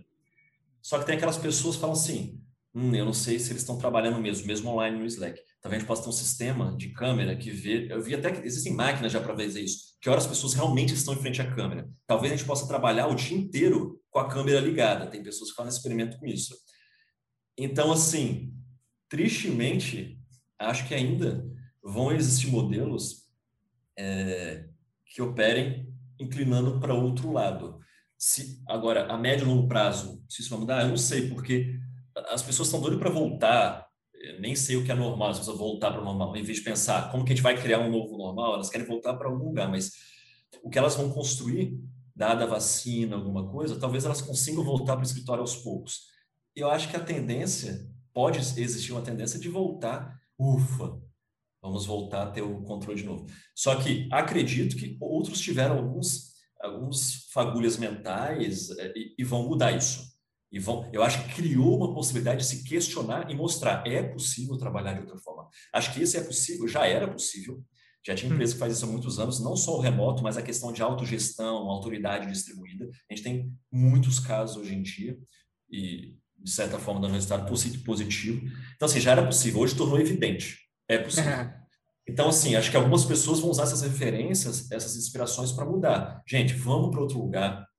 Só 0.81 0.99
que 0.99 1.05
tem 1.05 1.15
aquelas 1.15 1.37
pessoas 1.37 1.75
que 1.75 1.81
falam 1.81 1.95
assim, 1.95 2.41
hum, 2.73 2.93
eu 2.95 3.05
não 3.05 3.13
sei 3.13 3.39
se 3.39 3.51
eles 3.51 3.61
estão 3.61 3.77
trabalhando 3.77 4.19
mesmo, 4.19 4.47
mesmo 4.47 4.69
online 4.69 4.97
no 4.97 5.05
Slack. 5.05 5.39
Talvez 5.61 5.77
a 5.77 5.79
gente 5.79 5.87
possa 5.87 6.03
ter 6.03 6.09
um 6.09 6.13
sistema 6.13 6.75
de 6.77 6.89
câmera 6.89 7.35
que 7.35 7.51
vê. 7.51 7.91
Eu 7.91 8.01
vi 8.01 8.15
até 8.15 8.31
que 8.31 8.45
existem 8.45 8.73
máquinas 8.73 9.11
já 9.11 9.19
para 9.19 9.35
fazer 9.35 9.59
isso. 9.59 9.97
Que 10.01 10.09
horas 10.09 10.23
as 10.23 10.29
pessoas 10.29 10.53
realmente 10.53 10.93
estão 10.93 11.13
em 11.13 11.17
frente 11.17 11.41
à 11.41 11.53
câmera. 11.53 11.89
Talvez 12.07 12.31
a 12.31 12.35
gente 12.35 12.47
possa 12.47 12.67
trabalhar 12.67 13.07
o 13.07 13.15
dia 13.15 13.37
inteiro 13.37 14.01
com 14.09 14.19
a 14.19 14.29
câmera 14.29 14.59
ligada. 14.61 15.07
Tem 15.07 15.21
pessoas 15.21 15.49
que 15.49 15.57
fazem 15.57 15.73
experimento 15.73 16.17
com 16.17 16.25
isso. 16.25 16.55
Então, 17.57 17.91
assim, 17.91 18.53
tristemente, 19.09 20.17
acho 20.57 20.87
que 20.87 20.95
ainda 20.95 21.45
vão 21.83 22.11
existir 22.11 22.47
modelos 22.47 23.29
é, 23.97 24.65
que 25.05 25.21
operem 25.21 25.78
inclinando 26.19 26.79
para 26.79 26.93
outro 26.93 27.31
lado. 27.31 27.79
Se 28.17 28.61
agora 28.67 29.05
a 29.11 29.17
médio 29.17 29.45
e 29.45 29.49
longo 29.49 29.67
prazo, 29.67 30.23
se 30.27 30.41
isso 30.41 30.49
vai 30.49 30.59
mudar, 30.59 30.81
eu 30.83 30.89
não 30.89 30.97
sei, 30.97 31.29
porque 31.29 31.79
as 32.29 32.41
pessoas 32.41 32.67
estão 32.67 32.81
doidas 32.81 32.99
para 32.99 33.09
voltar 33.09 33.89
nem 34.39 34.55
sei 34.55 34.75
o 34.75 34.83
que 34.83 34.91
é 34.91 34.95
normal, 34.95 35.29
as 35.29 35.39
pessoas 35.39 35.57
voltar 35.57 35.91
para 35.91 36.01
o 36.01 36.05
normal, 36.05 36.35
em 36.35 36.43
vez 36.43 36.57
de 36.57 36.63
pensar 36.63 37.11
como 37.11 37.23
que 37.23 37.31
a 37.31 37.35
gente 37.35 37.43
vai 37.43 37.59
criar 37.59 37.79
um 37.79 37.89
novo 37.89 38.17
normal, 38.17 38.55
elas 38.55 38.69
querem 38.69 38.85
voltar 38.85 39.13
para 39.15 39.29
algum 39.29 39.45
lugar, 39.45 39.69
mas 39.69 39.91
o 40.63 40.69
que 40.69 40.77
elas 40.77 40.95
vão 40.95 41.09
construir, 41.09 41.79
dada 42.15 42.43
a 42.43 42.47
vacina, 42.47 43.15
alguma 43.15 43.49
coisa, 43.49 43.79
talvez 43.79 44.03
elas 44.05 44.21
consigam 44.21 44.63
voltar 44.63 44.93
para 44.93 45.03
o 45.03 45.07
escritório 45.07 45.41
aos 45.41 45.55
poucos. 45.55 46.07
Eu 46.55 46.69
acho 46.69 46.89
que 46.89 46.97
a 46.97 46.99
tendência, 46.99 47.87
pode 48.13 48.39
existir 48.39 48.91
uma 48.91 49.01
tendência 49.01 49.39
de 49.39 49.47
voltar, 49.47 50.19
ufa, 50.37 50.99
vamos 51.61 51.85
voltar 51.85 52.23
a 52.23 52.31
ter 52.31 52.41
o 52.41 52.61
controle 52.63 52.99
de 52.99 53.05
novo. 53.05 53.27
Só 53.55 53.75
que 53.75 54.07
acredito 54.11 54.75
que 54.75 54.97
outros 54.99 55.39
tiveram 55.39 55.77
alguns, 55.77 56.33
alguns 56.61 57.27
fagulhas 57.31 57.77
mentais 57.77 58.69
eh, 58.71 58.93
e, 58.95 59.15
e 59.19 59.23
vão 59.23 59.47
mudar 59.47 59.71
isso. 59.71 60.09
E 60.51 60.57
vão, 60.57 60.89
eu 60.91 61.03
acho 61.03 61.23
que 61.23 61.35
criou 61.35 61.77
uma 61.77 61.93
possibilidade 61.93 62.41
de 62.41 62.47
se 62.47 62.63
questionar 62.63 63.29
e 63.29 63.35
mostrar 63.35 63.85
é 63.85 64.01
possível 64.01 64.57
trabalhar 64.57 64.93
de 64.93 65.01
outra 65.01 65.17
forma. 65.17 65.47
Acho 65.73 65.93
que 65.93 66.01
isso 66.01 66.17
é 66.17 66.21
possível, 66.21 66.67
já 66.67 66.87
era 66.87 67.07
possível. 67.07 67.63
Já 68.05 68.15
tinha 68.15 68.31
empresa 68.31 68.53
que 68.53 68.59
faz 68.59 68.73
isso 68.73 68.85
há 68.85 68.87
muitos 68.87 69.19
anos, 69.19 69.39
não 69.39 69.55
só 69.55 69.77
o 69.77 69.81
remoto, 69.81 70.23
mas 70.23 70.37
a 70.37 70.41
questão 70.41 70.71
de 70.71 70.81
autogestão, 70.81 71.69
autoridade 71.69 72.31
distribuída. 72.31 72.89
A 73.09 73.13
gente 73.13 73.23
tem 73.23 73.53
muitos 73.71 74.19
casos 74.19 74.55
hoje 74.57 74.73
em 74.73 74.81
dia 74.81 75.19
e, 75.69 76.15
de 76.37 76.49
certa 76.49 76.79
forma, 76.79 77.01
dando 77.01 77.13
resultado 77.13 77.45
positivo. 77.85 78.41
Então, 78.75 78.85
assim, 78.87 79.01
já 79.01 79.11
era 79.11 79.25
possível. 79.25 79.59
Hoje 79.59 79.75
tornou 79.75 79.99
evidente. 79.99 80.57
É 80.89 80.97
possível. 81.03 81.51
Então, 82.07 82.27
assim, 82.29 82.55
acho 82.55 82.71
que 82.71 82.77
algumas 82.77 83.05
pessoas 83.05 83.39
vão 83.39 83.51
usar 83.51 83.63
essas 83.63 83.83
referências, 83.83 84.69
essas 84.71 84.95
inspirações 84.95 85.51
para 85.51 85.65
mudar. 85.65 86.23
Gente, 86.27 86.53
vamos 86.53 86.89
para 86.89 87.01
outro 87.01 87.19
lugar, 87.19 87.69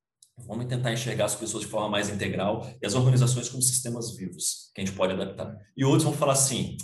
Vamos 0.47 0.67
tentar 0.67 0.93
enxergar 0.93 1.27
as 1.27 1.35
pessoas 1.35 1.65
de 1.65 1.71
forma 1.71 1.89
mais 1.89 2.09
integral 2.09 2.67
e 2.81 2.87
as 2.87 2.95
organizações 2.95 3.49
como 3.49 3.63
sistemas 3.63 4.17
vivos 4.17 4.71
que 4.75 4.81
a 4.81 4.85
gente 4.85 4.97
pode 4.97 5.13
adaptar. 5.13 5.57
E 5.77 5.85
outros 5.85 6.05
vão 6.05 6.13
falar 6.13 6.33
assim, 6.33 6.77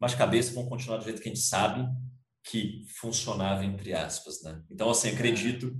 mas 0.00 0.14
cabeça 0.14 0.54
vão 0.54 0.66
continuar 0.66 0.98
do 0.98 1.04
jeito 1.04 1.20
que 1.20 1.28
a 1.28 1.32
gente 1.32 1.44
sabe 1.44 1.86
que 2.44 2.84
funcionava 2.98 3.64
entre 3.64 3.92
aspas, 3.92 4.42
né? 4.42 4.62
Então 4.70 4.90
assim, 4.90 5.10
acredito 5.10 5.76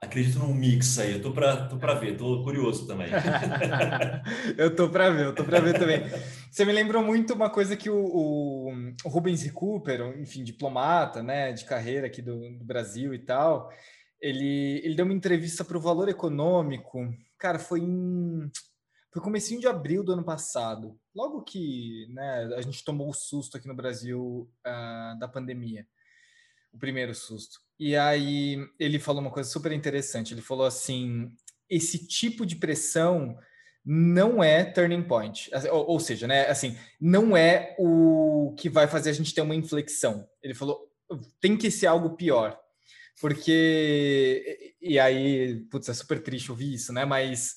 acredito 0.00 0.38
num 0.38 0.54
mix 0.54 0.98
aí. 0.98 1.12
Eu 1.12 1.22
tô 1.22 1.32
para 1.32 1.68
tô 1.68 1.78
para 1.78 1.94
ver, 1.94 2.16
tô 2.16 2.42
curioso 2.42 2.86
também. 2.86 3.08
eu 4.56 4.74
tô 4.74 4.88
para 4.88 5.10
ver, 5.10 5.26
eu 5.26 5.34
tô 5.34 5.44
para 5.44 5.60
ver 5.60 5.78
também. 5.78 6.00
Você 6.50 6.64
me 6.64 6.72
lembrou 6.72 7.02
muito 7.02 7.34
uma 7.34 7.50
coisa 7.50 7.76
que 7.76 7.90
o, 7.90 7.96
o, 7.96 8.72
o 9.04 9.08
Rubens 9.08 9.50
Cooper, 9.50 10.18
enfim, 10.18 10.44
diplomata, 10.44 11.22
né, 11.22 11.52
de 11.52 11.64
carreira 11.64 12.06
aqui 12.06 12.22
do, 12.22 12.38
do 12.58 12.64
Brasil 12.64 13.14
e 13.14 13.18
tal, 13.18 13.70
ele, 14.20 14.80
ele 14.84 14.94
deu 14.94 15.04
uma 15.04 15.14
entrevista 15.14 15.64
para 15.64 15.76
o 15.76 15.80
Valor 15.80 16.08
Econômico, 16.08 17.12
cara, 17.38 17.58
foi 17.58 17.80
em 17.80 18.50
foi 19.12 19.22
comecinho 19.22 19.58
de 19.58 19.66
abril 19.66 20.04
do 20.04 20.12
ano 20.12 20.22
passado, 20.22 21.00
logo 21.14 21.42
que 21.42 22.06
né, 22.10 22.50
a 22.54 22.60
gente 22.60 22.84
tomou 22.84 23.08
o 23.08 23.14
susto 23.14 23.56
aqui 23.56 23.66
no 23.66 23.74
Brasil 23.74 24.46
uh, 24.60 25.18
da 25.18 25.26
pandemia, 25.26 25.86
o 26.70 26.78
primeiro 26.78 27.14
susto. 27.14 27.65
E 27.78 27.96
aí 27.96 28.58
ele 28.78 28.98
falou 28.98 29.20
uma 29.20 29.30
coisa 29.30 29.48
super 29.48 29.72
interessante. 29.72 30.32
Ele 30.34 30.42
falou 30.42 30.66
assim: 30.66 31.30
esse 31.68 32.06
tipo 32.06 32.46
de 32.46 32.56
pressão 32.56 33.36
não 33.84 34.42
é 34.42 34.64
turning 34.64 35.02
point, 35.02 35.50
ou, 35.70 35.90
ou 35.90 36.00
seja, 36.00 36.26
né, 36.26 36.48
assim, 36.48 36.76
não 37.00 37.36
é 37.36 37.76
o 37.78 38.54
que 38.58 38.68
vai 38.68 38.88
fazer 38.88 39.10
a 39.10 39.12
gente 39.12 39.32
ter 39.32 39.42
uma 39.42 39.54
inflexão. 39.54 40.28
Ele 40.42 40.54
falou: 40.54 40.80
tem 41.40 41.56
que 41.56 41.70
ser 41.70 41.86
algo 41.86 42.16
pior 42.16 42.58
porque 43.20 44.74
e 44.80 44.98
aí, 44.98 45.64
putz, 45.70 45.88
é 45.88 45.94
super 45.94 46.22
triste 46.22 46.50
ouvir 46.50 46.74
isso, 46.74 46.92
né? 46.92 47.04
Mas 47.04 47.54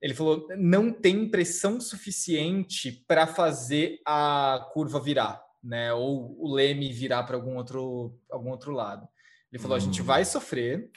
ele 0.00 0.14
falou: 0.14 0.46
não 0.56 0.92
tem 0.92 1.28
pressão 1.28 1.80
suficiente 1.80 3.04
para 3.06 3.26
fazer 3.26 4.00
a 4.06 4.68
curva 4.72 5.00
virar, 5.00 5.42
né? 5.62 5.92
Ou 5.92 6.36
o 6.38 6.52
leme 6.54 6.92
virar 6.92 7.24
para 7.24 7.36
algum 7.36 7.56
outro, 7.56 8.16
algum 8.30 8.50
outro 8.50 8.72
lado. 8.72 9.08
Ele 9.52 9.62
falou: 9.62 9.76
hum. 9.76 9.80
a 9.80 9.84
gente 9.84 10.00
hum. 10.00 10.04
vai 10.04 10.24
sofrer, 10.24 10.90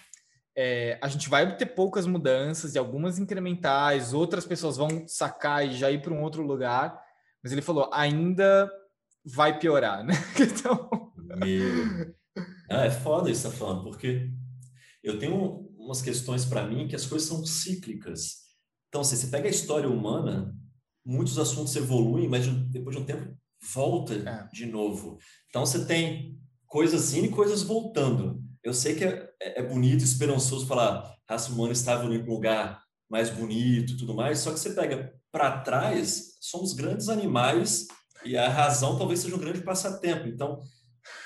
é, 0.55 0.97
a 1.01 1.07
gente 1.07 1.29
vai 1.29 1.57
ter 1.57 1.65
poucas 1.65 2.07
mudanças 2.07 2.73
e 2.73 2.77
algumas 2.77 3.19
incrementais, 3.19 4.13
outras 4.13 4.45
pessoas 4.45 4.77
vão 4.77 5.05
sacar 5.07 5.67
e 5.67 5.73
já 5.73 5.91
ir 5.91 6.01
para 6.01 6.13
um 6.13 6.23
outro 6.23 6.41
lugar, 6.41 6.97
mas 7.43 7.51
ele 7.51 7.61
falou: 7.61 7.89
ainda 7.93 8.71
vai 9.25 9.59
piorar, 9.59 10.03
né? 10.03 10.13
Então. 10.39 11.11
Meu. 11.37 12.15
Ah, 12.69 12.85
é 12.85 12.91
foda 12.91 13.29
isso 13.29 13.47
que 13.47 13.53
tá 13.53 13.57
falando, 13.57 13.83
porque 13.83 14.31
eu 15.03 15.19
tenho 15.19 15.69
umas 15.77 16.01
questões 16.01 16.45
para 16.45 16.65
mim 16.65 16.87
que 16.87 16.95
as 16.95 17.05
coisas 17.05 17.27
são 17.27 17.45
cíclicas. 17.45 18.45
Então, 18.89 19.01
assim, 19.01 19.15
você 19.15 19.27
pega 19.27 19.47
a 19.47 19.51
história 19.51 19.89
humana, 19.89 20.55
muitos 21.05 21.37
assuntos 21.37 21.75
evoluem, 21.75 22.27
mas 22.27 22.47
depois 22.47 22.95
de 22.95 23.01
um 23.01 23.05
tempo 23.05 23.37
volta 23.73 24.13
é. 24.13 24.47
de 24.53 24.65
novo. 24.65 25.17
Então, 25.49 25.65
você 25.65 25.85
tem 25.85 26.39
coisas 26.65 27.13
indo 27.13 27.27
e 27.27 27.31
coisas 27.31 27.61
voltando. 27.63 28.43
Eu 28.65 28.73
sei 28.73 28.95
que 28.95 29.03
é, 29.05 29.31
é 29.39 29.61
bonito, 29.61 30.03
esperançoso 30.03 30.65
falar 30.65 31.15
raça 31.29 31.51
humana 31.51 31.71
estava 31.71 32.03
em 32.05 32.17
um 32.17 32.25
lugar 32.25 32.83
mais 33.07 33.29
bonito 33.29 33.93
e 33.93 33.97
tudo 33.97 34.15
mais, 34.15 34.39
só 34.39 34.51
que 34.51 34.59
você 34.59 34.71
pega 34.71 35.13
para 35.31 35.59
trás, 35.59 36.33
somos 36.41 36.73
grandes 36.73 37.07
animais 37.07 37.85
e 38.25 38.35
a 38.35 38.49
razão 38.49 38.97
talvez 38.97 39.19
seja 39.19 39.35
um 39.35 39.39
grande 39.39 39.61
passatempo. 39.61 40.27
Então, 40.27 40.61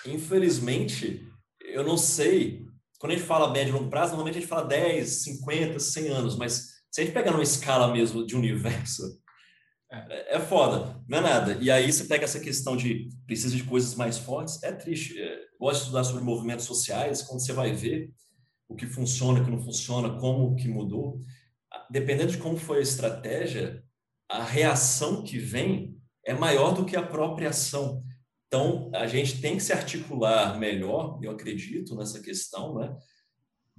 infelizmente, 0.06 1.26
eu 1.62 1.86
não 1.86 1.98
sei, 1.98 2.66
quando 3.00 3.14
a 3.14 3.16
gente 3.16 3.26
fala 3.26 3.54
médio 3.54 3.72
e 3.72 3.78
longo 3.78 3.90
prazo, 3.90 4.12
normalmente 4.12 4.38
a 4.38 4.42
gente 4.42 4.50
fala 4.50 4.68
10, 4.68 5.24
50, 5.24 5.80
100 5.80 6.08
anos, 6.10 6.38
mas 6.38 6.82
se 6.92 7.00
a 7.00 7.04
gente 7.06 7.14
pegar 7.14 7.32
numa 7.32 7.44
escala 7.44 7.94
mesmo 7.94 8.26
de 8.26 8.36
universo, 8.36 9.04
é. 9.90 10.36
é 10.36 10.40
foda, 10.42 11.02
não 11.08 11.20
é 11.20 11.22
nada. 11.22 11.58
E 11.62 11.72
aí 11.72 11.92
você 11.92 12.04
pega 12.04 12.26
essa 12.26 12.40
questão 12.42 12.76
de 12.76 13.08
precisa 13.26 13.56
de 13.56 13.64
coisas 13.64 13.96
mais 13.96 14.18
fortes, 14.18 14.62
é 14.62 14.74
triste. 14.74 15.18
Gosto 15.60 15.80
de 15.80 15.86
estudar 15.86 16.04
sobre 16.04 16.24
movimentos 16.24 16.66
sociais, 16.66 17.22
quando 17.22 17.42
você 17.42 17.54
vai 17.54 17.74
ver 17.74 18.12
o 18.68 18.76
que 18.76 18.86
funciona, 18.86 19.42
o 19.42 19.46
que 19.46 19.52
não 19.52 19.62
funciona, 19.64 20.18
como 20.20 20.56
que 20.56 20.68
mudou, 20.68 21.20
dependendo 21.90 22.32
de 22.32 22.38
como 22.38 22.56
foi 22.56 22.80
a 22.80 22.82
estratégia, 22.84 23.84
a 24.30 24.44
reação 24.44 25.24
que 25.24 25.38
vem 25.38 25.98
é 26.26 26.34
maior 26.34 26.74
do 26.74 26.86
que 26.86 26.96
a 26.96 27.06
própria 27.06 27.50
ação. 27.50 28.04
Então, 28.48 28.90
a 28.94 29.08
gente 29.08 29.42
tem 29.42 29.58
que 29.58 29.64
se 29.64 29.74
articular 29.74 30.58
melhor, 30.58 31.20
eu 31.22 31.32
acredito, 31.32 31.96
nessa 31.96 32.22
questão, 32.22 32.76
né? 32.76 32.96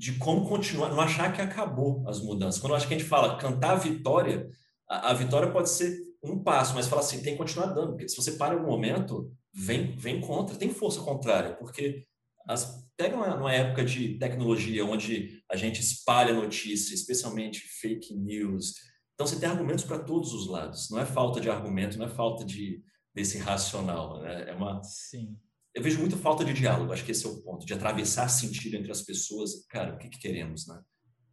de 0.00 0.14
como 0.14 0.48
continuar, 0.48 0.88
não 0.88 0.98
achar 0.98 1.30
que 1.30 1.42
acabou 1.42 2.02
as 2.08 2.22
mudanças. 2.22 2.58
Quando 2.58 2.70
eu 2.70 2.76
acho 2.76 2.88
que 2.88 2.94
a 2.94 2.98
gente 2.98 3.06
fala 3.06 3.36
cantar 3.36 3.72
a 3.72 3.74
vitória, 3.74 4.48
a, 4.88 5.10
a 5.10 5.12
vitória 5.12 5.52
pode 5.52 5.68
ser 5.68 5.94
um 6.24 6.42
passo, 6.42 6.74
mas 6.74 6.88
fala 6.88 7.02
assim, 7.02 7.22
tem 7.22 7.34
que 7.34 7.38
continuar 7.38 7.66
dando, 7.66 7.90
porque 7.90 8.08
se 8.08 8.16
você 8.16 8.32
para 8.32 8.54
algum 8.54 8.66
momento, 8.66 9.30
vem, 9.53 9.96
vem 9.96 10.20
contra, 10.20 10.57
tem 10.57 10.70
força 10.70 11.01
contrária, 11.01 11.55
porque 11.57 12.07
as, 12.48 12.84
pega 12.96 13.16
uma, 13.16 13.34
uma, 13.36 13.53
época 13.53 13.84
de 13.84 14.18
tecnologia 14.18 14.84
onde 14.84 15.42
a 15.51 15.57
gente 15.57 15.80
espalha 15.80 16.32
notícia, 16.32 16.94
especialmente 16.94 17.61
fake 17.80 18.14
news, 18.14 18.74
então 19.14 19.26
você 19.26 19.38
tem 19.38 19.48
argumentos 19.48 19.84
para 19.84 19.98
todos 19.98 20.32
os 20.32 20.46
lados, 20.48 20.88
não 20.90 20.98
é 20.98 21.07
falta 21.07 21.40
de 21.40 21.51
argumento, 21.51 21.98
não 21.98 22.07
é 22.07 22.11
falta 22.11 22.44
de 22.44 22.82
desse 23.14 23.38
racional, 23.38 24.20
né? 24.22 24.51
é 24.51 24.55
uma 24.55 24.82
Sim 24.84 25.36
eu 25.74 25.82
vejo 25.82 26.01
muita 26.01 26.16
falta 26.16 26.44
de 26.44 26.53
diálogo, 26.53 26.92
acho 26.92 27.05
que 27.05 27.12
esse 27.12 27.24
é 27.26 27.28
o 27.28 27.40
ponto, 27.42 27.64
de 27.64 27.72
atravessar 27.72 28.28
sentido 28.28 28.76
entre 28.76 28.90
as 28.90 29.03
pessoas. 29.03 29.66
Cara, 29.68 29.94
o 29.94 29.98
que, 29.98 30.09
que 30.09 30.18
queremos, 30.18 30.66
né? 30.66 30.80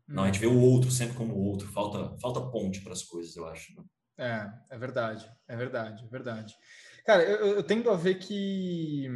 Não, 0.08 0.24
a 0.24 0.28
gente 0.28 0.40
vê 0.40 0.48
o 0.48 0.60
outro 0.60 0.90
sempre 0.90 1.18
como 1.18 1.34
o 1.34 1.42
outro, 1.42 1.68
falta, 1.68 2.18
falta 2.22 2.40
ponte 2.50 2.82
para 2.82 2.94
as 2.94 3.04
coisas, 3.04 3.36
eu 3.36 3.46
acho. 3.48 3.76
Né? 3.76 3.84
É, 4.20 4.76
é 4.76 4.78
verdade, 4.78 5.30
é 5.48 5.56
verdade, 5.56 6.06
é 6.06 6.08
verdade. 6.08 6.56
Cara, 7.08 7.24
eu, 7.24 7.56
eu 7.56 7.64
tendo 7.64 7.90
a 7.90 7.96
ver 7.96 8.16
que 8.16 9.10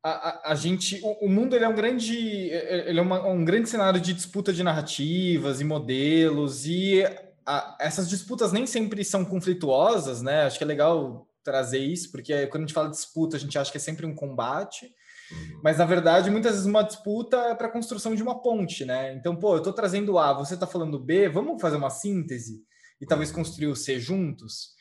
a, 0.00 0.10
a, 0.10 0.52
a 0.52 0.54
gente, 0.54 1.00
o, 1.02 1.26
o, 1.26 1.28
mundo 1.28 1.56
ele 1.56 1.64
é 1.64 1.68
um 1.68 1.74
grande, 1.74 2.16
ele 2.16 3.00
é 3.00 3.02
uma, 3.02 3.26
um 3.26 3.44
grande 3.44 3.68
cenário 3.68 4.00
de 4.00 4.14
disputa 4.14 4.52
de 4.52 4.62
narrativas 4.62 5.60
e 5.60 5.64
modelos 5.64 6.64
e 6.64 7.04
a, 7.44 7.76
essas 7.80 8.08
disputas 8.08 8.52
nem 8.52 8.68
sempre 8.68 9.04
são 9.04 9.24
conflituosas, 9.24 10.22
né? 10.22 10.44
Acho 10.44 10.58
que 10.58 10.62
é 10.62 10.66
legal 10.68 11.26
trazer 11.42 11.80
isso, 11.80 12.12
porque 12.12 12.46
quando 12.46 12.62
a 12.62 12.66
gente 12.68 12.74
fala 12.74 12.88
de 12.88 12.94
disputa, 12.94 13.36
a 13.36 13.40
gente 13.40 13.58
acha 13.58 13.72
que 13.72 13.78
é 13.78 13.80
sempre 13.80 14.06
um 14.06 14.14
combate, 14.14 14.86
uhum. 15.32 15.60
mas 15.64 15.78
na 15.78 15.86
verdade, 15.86 16.30
muitas 16.30 16.52
vezes 16.52 16.68
uma 16.68 16.84
disputa 16.84 17.36
é 17.36 17.54
para 17.56 17.66
a 17.66 17.72
construção 17.72 18.14
de 18.14 18.22
uma 18.22 18.40
ponte, 18.40 18.84
né? 18.84 19.12
Então, 19.14 19.34
pô, 19.34 19.54
eu 19.54 19.58
estou 19.58 19.72
trazendo 19.72 20.20
A, 20.20 20.32
você 20.34 20.54
está 20.54 20.68
falando 20.68 21.00
B, 21.00 21.28
vamos 21.28 21.60
fazer 21.60 21.78
uma 21.78 21.90
síntese 21.90 22.62
e 23.00 23.06
talvez 23.06 23.30
uhum. 23.30 23.38
construir 23.38 23.66
o 23.66 23.74
C 23.74 23.98
juntos? 23.98 24.78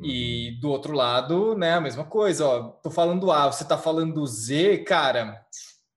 E 0.00 0.50
uhum. 0.50 0.60
do 0.60 0.70
outro 0.70 0.92
lado, 0.92 1.56
né, 1.56 1.74
a 1.74 1.80
mesma 1.80 2.04
coisa, 2.04 2.46
ó, 2.46 2.68
tô 2.70 2.90
falando 2.90 3.30
A, 3.30 3.50
você 3.50 3.64
tá 3.64 3.78
falando 3.78 4.26
Z, 4.26 4.78
cara, 4.78 5.40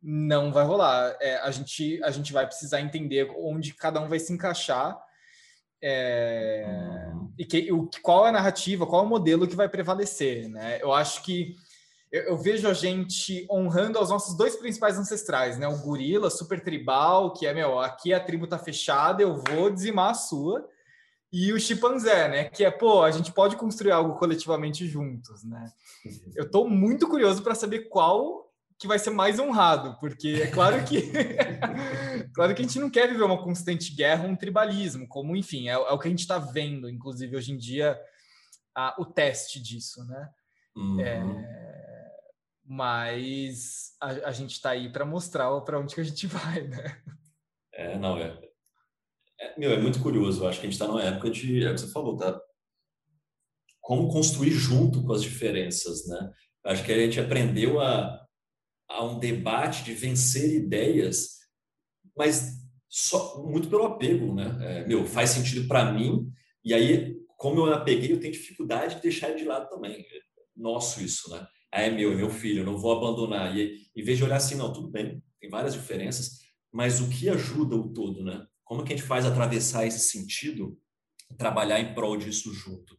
não 0.02 0.52
vai 0.52 0.64
rolar. 0.66 1.18
É, 1.20 1.38
a, 1.38 1.50
gente, 1.50 2.02
a 2.04 2.12
gente 2.12 2.32
vai 2.32 2.46
precisar 2.46 2.82
entender 2.82 3.32
onde 3.38 3.74
cada 3.74 4.00
um 4.00 4.08
vai 4.08 4.20
se 4.20 4.32
encaixar 4.32 4.98
é, 5.82 6.66
uhum. 7.14 7.32
E 7.38 7.46
que, 7.46 7.72
o, 7.72 7.90
qual 8.02 8.26
é 8.26 8.30
a 8.30 8.34
narrativa, 8.34 8.86
qual 8.86 9.04
é 9.04 9.06
o 9.06 9.10
modelo 9.10 9.48
que 9.48 9.56
vai 9.56 9.70
prevalecer, 9.70 10.50
né? 10.50 10.80
Eu 10.82 10.92
acho 10.92 11.24
que 11.24 11.56
eu, 12.12 12.24
eu, 12.24 12.38
vejo 12.38 12.68
a 12.68 12.74
gente 12.74 13.46
honrando 13.52 14.00
os 14.00 14.10
nossos 14.10 14.36
dois 14.36 14.56
principais 14.56 14.98
ancestrais, 14.98 15.58
né? 15.58 15.68
O 15.68 15.78
gorila 15.78 16.30
super 16.30 16.64
tribal, 16.64 17.34
que 17.34 17.46
é, 17.46 17.54
meu, 17.54 17.80
aqui 17.80 18.14
a 18.14 18.20
tribo 18.20 18.48
tá 18.48 18.58
fechada, 18.58 19.22
eu 19.22 19.36
vou 19.36 19.70
dizimar 19.70 20.12
a 20.12 20.16
sua. 20.16 20.68
E 21.40 21.54
o 21.54 21.60
chimpanzé, 21.60 22.28
né? 22.28 22.46
Que 22.46 22.66
é, 22.66 22.72
pô, 22.72 23.04
a 23.04 23.12
gente 23.12 23.32
pode 23.32 23.56
construir 23.56 23.92
algo 23.92 24.16
coletivamente 24.16 24.88
juntos, 24.88 25.44
né? 25.44 25.72
Eu 26.36 26.50
tô 26.50 26.68
muito 26.68 27.08
curioso 27.08 27.44
para 27.44 27.54
saber 27.54 27.90
qual 27.90 28.52
que 28.80 28.88
vai 28.88 28.98
ser 28.98 29.12
mais 29.12 29.38
honrado, 29.38 29.96
porque 30.00 30.30
é 30.42 30.48
claro 30.48 30.84
que 30.84 31.00
claro 32.34 32.56
que 32.56 32.62
a 32.64 32.66
gente 32.66 32.80
não 32.80 32.90
quer 32.90 33.08
viver 33.08 33.22
uma 33.22 33.44
constante 33.44 33.94
guerra, 33.94 34.28
um 34.28 34.36
tribalismo, 34.36 35.08
como 35.08 35.36
enfim 35.36 35.70
é, 35.70 35.74
é 35.74 35.78
o 35.78 36.00
que 36.00 36.08
a 36.08 36.10
gente 36.10 36.22
está 36.22 36.40
vendo, 36.40 36.90
inclusive 36.90 37.38
hoje 37.38 37.52
em 37.52 37.58
dia 37.58 38.00
a, 38.76 38.96
o 39.00 39.06
teste 39.06 39.62
disso, 39.62 40.04
né? 40.08 40.30
Uhum. 40.76 41.00
É, 41.00 41.22
mas 42.66 43.96
a, 44.02 44.08
a 44.30 44.32
gente 44.32 44.54
está 44.54 44.72
aí 44.72 44.92
para 44.92 45.06
mostrar 45.06 45.62
para 45.62 45.80
onde 45.80 45.94
que 45.94 46.02
a 46.02 46.04
gente 46.04 46.26
vai, 46.28 46.64
né? 46.64 47.00
É, 47.74 47.96
não 47.96 48.18
é, 48.18 48.47
é, 49.40 49.60
meu, 49.60 49.72
é 49.72 49.80
muito 49.80 50.02
curioso. 50.02 50.44
Eu 50.44 50.48
acho 50.48 50.60
que 50.60 50.68
a 50.68 50.70
gente 50.70 50.80
está 50.80 50.88
numa 50.88 51.04
época 51.04 51.30
de, 51.30 51.64
é 51.64 51.72
o 51.72 51.76
que 51.76 51.82
você 51.82 51.92
falou, 51.92 52.18
tá? 52.18 52.40
Como 53.82 54.12
construir 54.12 54.52
junto 54.52 55.04
com 55.04 55.14
as 55.14 55.22
diferenças, 55.22 56.08
né? 56.08 56.32
Acho 56.66 56.84
que 56.84 56.92
a 56.92 56.98
gente 56.98 57.20
aprendeu 57.20 57.80
a 57.80 58.28
a 58.90 59.04
um 59.04 59.20
debate 59.20 59.84
de 59.84 59.94
vencer 59.94 60.56
ideias, 60.56 61.40
mas 62.16 62.54
só 62.88 63.44
muito 63.44 63.70
pelo 63.70 63.84
apego, 63.84 64.34
né? 64.34 64.58
É, 64.62 64.88
meu, 64.88 65.06
faz 65.06 65.32
sentido 65.32 65.68
para 65.68 65.92
mim, 65.92 66.32
e 66.64 66.74
aí, 66.74 67.16
como 67.38 67.60
eu 67.60 67.74
apeguei, 67.74 68.14
eu 68.14 68.20
tenho 68.20 68.34
dificuldade 68.34 68.96
de 68.96 69.02
deixar 69.02 69.32
de 69.36 69.44
lado 69.44 69.70
também. 69.70 70.06
Nosso 70.56 71.02
isso, 71.02 71.30
né? 71.30 71.46
Ah, 71.72 71.82
é 71.82 71.92
meu, 71.92 72.14
é 72.14 72.16
meu 72.16 72.30
filho, 72.30 72.62
eu 72.62 72.66
não 72.66 72.78
vou 72.78 72.94
abandonar. 72.94 73.56
E 73.56 73.76
em 73.96 74.04
vez 74.04 74.18
de 74.18 74.24
olhar 74.24 74.38
assim, 74.38 74.56
não, 74.56 74.72
tudo 74.72 74.90
bem, 74.90 75.22
tem 75.40 75.50
várias 75.50 75.74
diferenças, 75.74 76.40
mas 76.72 77.02
o 77.02 77.10
que 77.10 77.30
ajuda 77.30 77.76
o 77.76 77.92
todo, 77.94 78.24
né? 78.24 78.48
Como 78.68 78.84
que 78.84 78.94
a 78.94 78.96
gente 78.98 79.08
faz 79.08 79.26
atravessar 79.26 79.86
esse 79.86 80.00
sentido, 80.00 80.78
trabalhar 81.38 81.80
em 81.80 81.94
prol 81.94 82.18
disso 82.18 82.54
junto? 82.54 82.98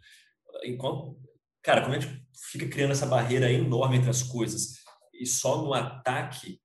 Enquanto, 0.65 1.21
cara, 1.63 1.83
como 1.83 1.95
a 1.95 2.01
gente 2.01 2.27
fica 2.51 2.67
criando 2.67 2.93
essa 2.93 3.07
barreira 3.07 3.53
enorme 3.53 3.99
entre 3.99 4.09
as 4.09 4.23
coisas, 4.23 4.79
e 5.13 5.27
só 5.27 5.63
no 5.63 5.75
ataque, 5.75 6.61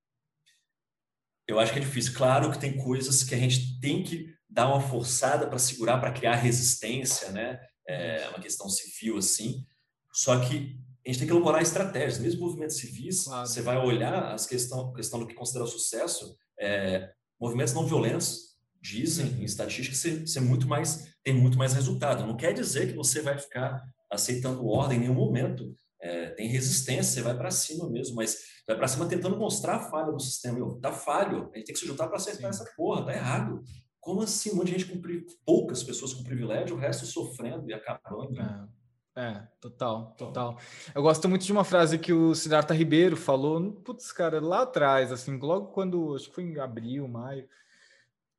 eu 1.45 1.59
acho 1.59 1.73
que 1.73 1.79
é 1.79 1.81
difícil. 1.81 2.13
Claro 2.13 2.49
que 2.49 2.59
tem 2.59 2.77
coisas 2.77 3.23
que 3.23 3.35
a 3.35 3.37
gente 3.37 3.79
tem 3.81 4.03
que 4.03 4.33
dar 4.49 4.67
uma 4.67 4.79
forçada 4.79 5.47
para 5.47 5.59
segurar, 5.59 5.99
para 5.99 6.13
criar 6.13 6.35
resistência, 6.35 7.31
né? 7.31 7.59
É 7.85 8.29
uma 8.29 8.39
questão 8.39 8.69
civil 8.69 9.17
assim. 9.17 9.65
Só 10.13 10.39
que 10.39 10.79
a 11.05 11.09
gente 11.09 11.19
tem 11.19 11.27
que 11.27 11.33
elaborar 11.33 11.61
estratégias. 11.61 12.19
Mesmo 12.19 12.45
movimentos 12.45 12.77
civis, 12.77 13.25
claro. 13.25 13.45
você 13.45 13.61
vai 13.61 13.77
olhar 13.77 14.31
as 14.31 14.45
questão, 14.45 14.93
questão 14.93 15.19
do 15.19 15.27
que 15.27 15.33
considera 15.33 15.65
sucesso, 15.65 16.37
É, 16.57 17.11
movimentos 17.39 17.73
não 17.73 17.85
violentos 17.85 18.52
dizem 18.83 19.27
em 19.39 19.45
estatística 19.45 19.95
ser, 19.95 20.27
ser 20.27 20.41
muito 20.41 20.67
mais 20.67 21.15
tem 21.23 21.33
muito 21.33 21.57
mais 21.57 21.73
resultado. 21.73 22.27
Não 22.27 22.35
quer 22.35 22.53
dizer 22.53 22.87
que 22.87 22.95
você 22.95 23.21
vai 23.21 23.37
ficar 23.37 23.81
aceitando 24.11 24.67
ordem 24.67 24.97
em 24.97 25.01
nenhum 25.01 25.13
momento. 25.13 25.73
É, 26.01 26.31
tem 26.31 26.49
resistência, 26.49 27.13
você 27.13 27.21
vai 27.21 27.35
para 27.35 27.49
cima 27.49 27.89
mesmo, 27.89 28.17
mas 28.17 28.37
vai 28.67 28.75
para 28.75 28.89
cima 28.89 29.05
tentando 29.05 29.37
mostrar 29.37 29.77
a 29.77 29.89
falha 29.89 30.11
do 30.11 30.19
sistema. 30.19 30.55
Meu, 30.55 30.77
tá 30.81 30.91
falho, 30.91 31.49
a 31.53 31.57
gente 31.57 31.67
tem 31.67 31.73
que 31.73 31.79
se 31.79 31.87
juntar 31.87 32.07
para 32.07 32.17
acertar 32.17 32.49
essa 32.49 32.65
porra, 32.75 33.05
tá 33.05 33.13
errado. 33.13 33.63
Como 34.01 34.21
assim? 34.21 34.51
Um 34.51 34.55
monte 34.55 34.73
de 34.73 34.79
gente 34.79 34.85
com 34.85 35.01
poucas 35.45 35.81
pessoas 35.81 36.13
com 36.13 36.25
privilégio, 36.25 36.75
o 36.75 36.79
resto 36.79 37.05
sofrendo 37.05 37.69
e 37.69 37.73
acabando. 37.73 38.37
É. 38.37 38.67
É, 39.15 39.47
total, 39.61 40.15
total. 40.17 40.57
Eu 40.93 41.03
gosto 41.03 41.29
muito 41.29 41.45
de 41.45 41.51
uma 41.51 41.63
frase 41.63 41.99
que 41.99 42.11
o 42.11 42.33
Siddhartha 42.33 42.73
Ribeiro 42.73 43.15
falou, 43.15 43.71
putz, 43.71 44.11
cara, 44.11 44.41
lá 44.41 44.63
atrás, 44.63 45.11
assim, 45.11 45.37
logo 45.37 45.67
quando, 45.67 46.15
acho 46.15 46.29
que 46.29 46.33
foi 46.35 46.43
em 46.43 46.59
abril, 46.59 47.07
maio, 47.07 47.47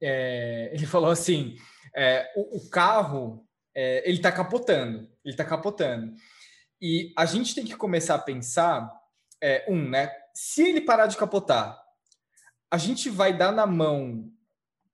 é, 0.04 0.70
ele 0.72 0.84
falou 0.86 1.10
assim, 1.10 1.56
é, 1.96 2.30
o, 2.36 2.58
o, 2.58 2.68
carro, 2.68 3.46
é, 3.74 4.08
ele 4.08 4.18
tá 4.18 4.30
capotando, 4.30 5.08
ele 5.24 5.34
tá 5.34 5.44
capotando. 5.44 6.14
E 6.80 7.12
a 7.16 7.24
gente 7.24 7.54
tem 7.54 7.64
que 7.64 7.74
começar 7.74 8.16
a 8.16 8.18
pensar, 8.18 8.92
é, 9.42 9.64
um, 9.66 9.88
né, 9.88 10.12
se 10.34 10.62
ele 10.62 10.82
parar 10.82 11.06
de 11.06 11.16
capotar, 11.16 11.80
a 12.70 12.76
gente 12.76 13.08
vai 13.08 13.34
dar 13.34 13.50
na 13.50 13.66
mão, 13.66 14.30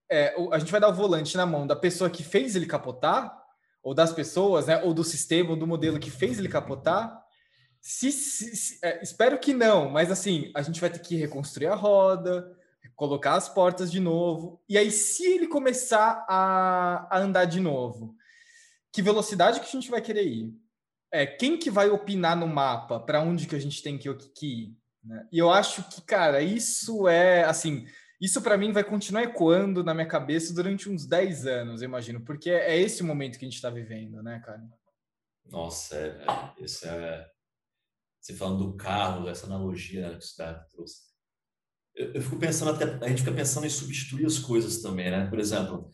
é, 0.09 0.35
a 0.53 0.59
gente 0.59 0.71
vai 0.71 0.81
dar 0.81 0.89
o 0.89 0.95
volante 0.95 1.37
na 1.37 1.47
mão 1.47 1.67
da 1.67 1.75
pessoa 1.75 2.09
que 2.09 2.23
fez 2.23 2.55
ele 2.55 2.67
capotar, 2.67 3.37
ou 3.83 3.95
das 3.95 4.13
pessoas, 4.13 4.67
né, 4.67 4.81
ou 4.85 4.95
do 4.95 5.03
sistema, 5.03 5.51
ou 5.51 5.57
do 5.57 5.67
modelo 5.67 5.99
que 5.99 6.11
fez 6.11 6.39
ele 6.39 6.49
capotar? 6.49 7.21
Se, 7.81 8.13
se, 8.13 8.55
se 8.55 8.79
é, 8.85 9.03
espero 9.03 9.39
que 9.39 9.55
não, 9.55 9.89
mas 9.89 10.11
assim, 10.11 10.53
a 10.55 10.63
gente 10.63 10.81
vai 10.81 10.91
ter 10.91 10.99
que 11.01 11.17
reconstruir 11.17 11.69
a 11.69 11.75
roda, 11.75 12.55
colocar 13.01 13.33
as 13.33 13.49
portas 13.49 13.91
de 13.91 13.99
novo. 13.99 14.63
E 14.69 14.77
aí, 14.77 14.91
se 14.91 15.25
ele 15.25 15.47
começar 15.47 16.23
a, 16.29 17.09
a 17.11 17.19
andar 17.19 17.47
de 17.47 17.59
novo, 17.59 18.15
que 18.93 19.01
velocidade 19.01 19.59
que 19.59 19.67
a 19.67 19.71
gente 19.71 19.91
vai 19.91 20.03
querer 20.03 20.27
ir? 20.27 20.55
É, 21.11 21.25
quem 21.25 21.57
que 21.57 21.71
vai 21.71 21.89
opinar 21.89 22.37
no 22.37 22.47
mapa 22.47 23.01
para 23.01 23.23
onde 23.23 23.47
que 23.47 23.57
a 23.57 23.59
gente 23.59 23.83
tem 23.83 23.97
que, 23.97 24.13
que 24.35 24.47
ir? 24.47 24.77
Né? 25.03 25.27
E 25.33 25.39
eu 25.39 25.51
acho 25.51 25.83
que, 25.89 26.03
cara, 26.03 26.43
isso 26.43 27.09
é 27.09 27.43
assim 27.45 27.87
isso 28.21 28.43
para 28.43 28.59
mim 28.59 28.71
vai 28.71 28.85
continuar 28.85 29.23
ecoando 29.23 29.83
na 29.83 29.95
minha 29.95 30.07
cabeça 30.07 30.53
durante 30.53 30.91
uns 30.91 31.07
10 31.07 31.47
anos, 31.47 31.81
eu 31.81 31.89
imagino, 31.89 32.21
porque 32.21 32.51
é 32.51 32.79
esse 32.79 33.01
o 33.01 33.07
momento 33.07 33.39
que 33.39 33.47
a 33.47 33.49
gente 33.49 33.55
está 33.55 33.71
vivendo, 33.71 34.23
né, 34.23 34.43
cara? 34.45 34.63
Nossa, 35.47 35.97
é, 35.97 36.09
é, 36.09 36.63
isso 36.63 36.87
é. 36.87 37.27
Você 38.21 38.35
falando 38.35 38.67
do 38.67 38.77
carro, 38.77 39.27
essa 39.27 39.47
analogia 39.47 40.19
que 40.19 40.27
você 40.27 40.45
trouxe. 40.71 41.10
Eu, 42.15 42.23
fico 42.23 42.37
pensando 42.39 42.71
até. 42.71 43.05
A 43.05 43.09
gente 43.09 43.23
fica 43.23 43.33
pensando 43.33 43.67
em 43.67 43.71
substituir 43.71 44.25
as 44.25 44.39
coisas 44.39 44.81
também, 44.81 45.11
né? 45.11 45.27
Por 45.27 45.39
exemplo, 45.39 45.89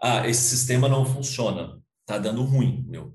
ah, 0.00 0.28
esse 0.28 0.42
sistema 0.42 0.88
não 0.88 1.06
funciona, 1.06 1.80
tá 2.04 2.18
dando 2.18 2.42
ruim, 2.42 2.84
meu. 2.88 3.14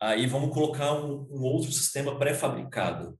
Aí 0.00 0.26
vamos 0.26 0.54
colocar 0.54 0.94
um, 0.94 1.28
um 1.30 1.42
outro 1.42 1.70
sistema 1.70 2.18
pré-fabricado. 2.18 3.18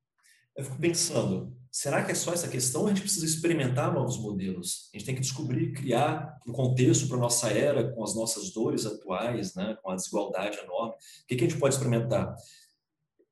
Eu 0.57 0.65
fico 0.65 0.79
pensando, 0.79 1.55
será 1.71 2.03
que 2.03 2.13
é 2.13 2.15
só 2.15 2.33
essa 2.33 2.49
questão? 2.49 2.87
A 2.87 2.89
gente 2.89 3.03
precisa 3.03 3.27
experimentar 3.27 3.93
novos 3.93 4.19
modelos. 4.19 4.89
A 4.93 4.97
gente 4.97 5.07
tem 5.07 5.15
que 5.15 5.21
descobrir, 5.21 5.73
criar 5.73 6.39
um 6.47 6.53
contexto 6.53 7.07
para 7.07 7.19
a 7.19 7.21
nossa 7.21 7.51
era, 7.51 7.93
com 7.93 8.03
as 8.03 8.15
nossas 8.15 8.51
dores 8.51 8.87
atuais, 8.87 9.55
né? 9.55 9.77
com 9.83 9.91
a 9.91 9.95
desigualdade 9.95 10.57
enorme. 10.57 10.95
O 10.95 11.27
que, 11.29 11.37
que 11.37 11.45
a 11.45 11.49
gente 11.49 11.61
pode 11.61 11.75
experimentar? 11.75 12.35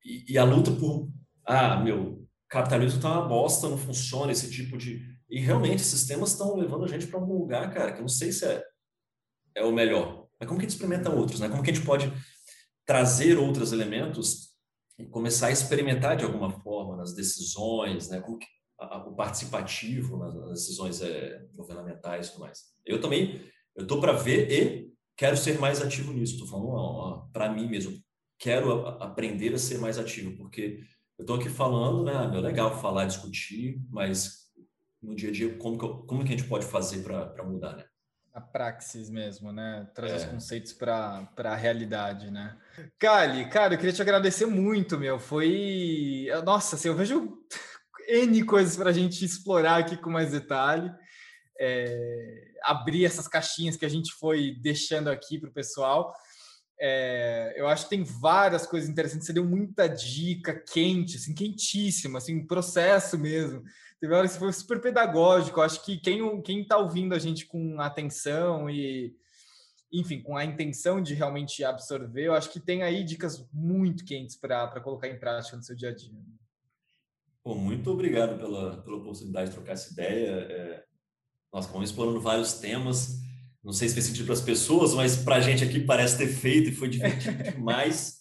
E, 0.04 0.34
e 0.34 0.38
a 0.38 0.44
luta 0.44 0.70
por, 0.70 1.08
ah, 1.46 1.80
meu, 1.80 2.27
capitalismo 2.48 2.98
está 2.98 3.12
uma 3.12 3.28
bosta, 3.28 3.68
não 3.68 3.78
funciona 3.78 4.32
esse 4.32 4.50
tipo 4.50 4.76
de. 4.76 5.04
E 5.28 5.40
realmente, 5.40 5.82
sistemas 5.82 6.32
estão 6.32 6.56
levando 6.56 6.84
a 6.84 6.88
gente 6.88 7.06
para 7.06 7.20
um 7.20 7.26
lugar, 7.26 7.72
cara, 7.72 7.92
que 7.92 7.98
eu 7.98 8.02
não 8.02 8.08
sei 8.08 8.32
se 8.32 8.46
é, 8.46 8.64
é 9.54 9.64
o 9.64 9.72
melhor. 9.72 10.26
Mas 10.40 10.48
como 10.48 10.58
que 10.58 10.66
a 10.66 10.68
gente 10.68 10.76
experimenta 10.76 11.10
outros? 11.10 11.40
Né? 11.40 11.48
Como 11.48 11.62
que 11.62 11.70
a 11.70 11.74
gente 11.74 11.84
pode 11.84 12.12
trazer 12.86 13.36
outros 13.36 13.72
elementos 13.72 14.48
e 14.98 15.04
começar 15.04 15.48
a 15.48 15.52
experimentar 15.52 16.16
de 16.16 16.24
alguma 16.24 16.50
forma 16.50 16.96
nas 16.96 17.14
decisões, 17.14 18.08
né? 18.08 18.20
Como 18.20 18.38
que, 18.38 18.46
a, 18.80 19.06
o 19.06 19.14
participativo 19.14 20.16
nas, 20.16 20.34
nas 20.34 20.50
decisões 20.50 21.02
é, 21.02 21.44
governamentais 21.54 22.28
e 22.28 22.30
tudo 22.30 22.40
mais. 22.40 22.60
Eu 22.86 23.00
também, 23.00 23.44
eu 23.76 23.82
estou 23.82 24.00
para 24.00 24.12
ver 24.12 24.50
e 24.50 24.92
quero 25.16 25.36
ser 25.36 25.58
mais 25.58 25.82
ativo 25.82 26.12
nisso. 26.12 26.34
Estou 26.34 26.48
falando 26.48 27.28
para 27.32 27.52
mim 27.52 27.68
mesmo. 27.68 27.98
Quero 28.38 28.86
a, 28.86 29.04
aprender 29.04 29.52
a 29.54 29.58
ser 29.58 29.78
mais 29.78 29.98
ativo, 29.98 30.36
porque 30.36 30.80
eu 31.18 31.22
estou 31.22 31.36
aqui 31.36 31.48
falando, 31.48 32.04
né? 32.04 32.36
É 32.36 32.40
legal 32.40 32.80
falar, 32.80 33.06
discutir, 33.06 33.80
mas 33.90 34.48
no 35.02 35.14
dia 35.14 35.30
a 35.30 35.32
dia, 35.32 35.58
como 35.58 35.78
que, 35.78 36.06
como 36.06 36.24
que 36.24 36.32
a 36.32 36.36
gente 36.36 36.48
pode 36.48 36.64
fazer 36.64 37.02
para 37.02 37.44
mudar, 37.44 37.76
né? 37.76 37.84
a 38.38 38.40
praxis 38.40 39.10
mesmo, 39.10 39.52
né? 39.52 39.86
Trazer 39.94 40.14
é. 40.14 40.16
os 40.16 40.24
conceitos 40.24 40.72
para 40.72 41.28
a 41.36 41.56
realidade, 41.56 42.30
né? 42.30 42.56
Kali, 42.98 43.48
cara, 43.50 43.74
eu 43.74 43.78
queria 43.78 43.92
te 43.92 44.00
agradecer 44.00 44.46
muito, 44.46 44.96
meu. 44.96 45.18
Foi. 45.18 46.28
Nossa, 46.44 46.76
assim, 46.76 46.88
eu 46.88 46.94
vejo 46.94 47.36
N 48.08 48.44
coisas 48.44 48.76
para 48.76 48.90
a 48.90 48.92
gente 48.92 49.24
explorar 49.24 49.78
aqui 49.78 49.96
com 49.96 50.10
mais 50.10 50.30
detalhe. 50.30 50.90
É... 51.60 52.44
Abrir 52.62 53.04
essas 53.04 53.26
caixinhas 53.26 53.76
que 53.76 53.84
a 53.84 53.88
gente 53.88 54.12
foi 54.14 54.56
deixando 54.60 55.08
aqui 55.08 55.38
para 55.38 55.50
o 55.50 55.52
pessoal. 55.52 56.14
É... 56.80 57.54
eu 57.56 57.66
acho 57.66 57.84
que 57.84 57.90
tem 57.90 58.04
várias 58.04 58.66
coisas 58.66 58.88
interessantes. 58.88 59.26
Você 59.26 59.32
deu 59.32 59.44
muita 59.44 59.88
dica 59.88 60.54
quente, 60.54 61.16
assim, 61.16 61.34
quentíssima, 61.34 62.18
assim, 62.18 62.36
um 62.36 62.46
processo 62.46 63.18
mesmo 63.18 63.64
Teve 64.00 64.14
hora 64.14 64.28
que 64.28 64.38
foi 64.38 64.52
super 64.52 64.80
pedagógico. 64.80 65.60
Acho 65.60 65.84
que 65.84 65.98
quem 65.98 66.40
quem 66.42 66.62
está 66.62 66.76
ouvindo 66.76 67.14
a 67.14 67.18
gente 67.18 67.46
com 67.46 67.80
atenção 67.80 68.70
e, 68.70 69.14
enfim, 69.92 70.22
com 70.22 70.36
a 70.36 70.44
intenção 70.44 71.02
de 71.02 71.14
realmente 71.14 71.64
absorver, 71.64 72.26
eu 72.26 72.34
acho 72.34 72.50
que 72.50 72.60
tem 72.60 72.82
aí 72.82 73.02
dicas 73.02 73.44
muito 73.52 74.04
quentes 74.04 74.36
para 74.36 74.80
colocar 74.80 75.08
em 75.08 75.18
prática 75.18 75.56
no 75.56 75.62
seu 75.62 75.74
dia 75.74 75.90
a 75.90 75.94
dia. 75.94 76.14
Pô, 77.42 77.54
muito 77.54 77.90
obrigado 77.90 78.38
pela, 78.38 78.82
pela 78.82 78.96
oportunidade 78.98 79.50
de 79.50 79.56
trocar 79.56 79.72
essa 79.72 79.92
ideia. 79.92 80.30
É, 80.30 80.84
nós 81.52 81.66
vamos 81.66 81.90
explorando 81.90 82.20
vários 82.20 82.54
temas. 82.54 83.20
Não 83.68 83.74
sei 83.74 83.86
se 83.86 83.92
fez 83.92 84.06
sentido 84.06 84.24
para 84.24 84.32
as 84.32 84.40
pessoas, 84.40 84.94
mas 84.94 85.14
para 85.14 85.36
a 85.36 85.40
gente 85.42 85.62
aqui 85.62 85.78
parece 85.78 86.16
ter 86.16 86.28
feito 86.28 86.70
e 86.70 86.74
foi 86.74 86.88
divertido 86.88 87.42
demais. 87.52 88.20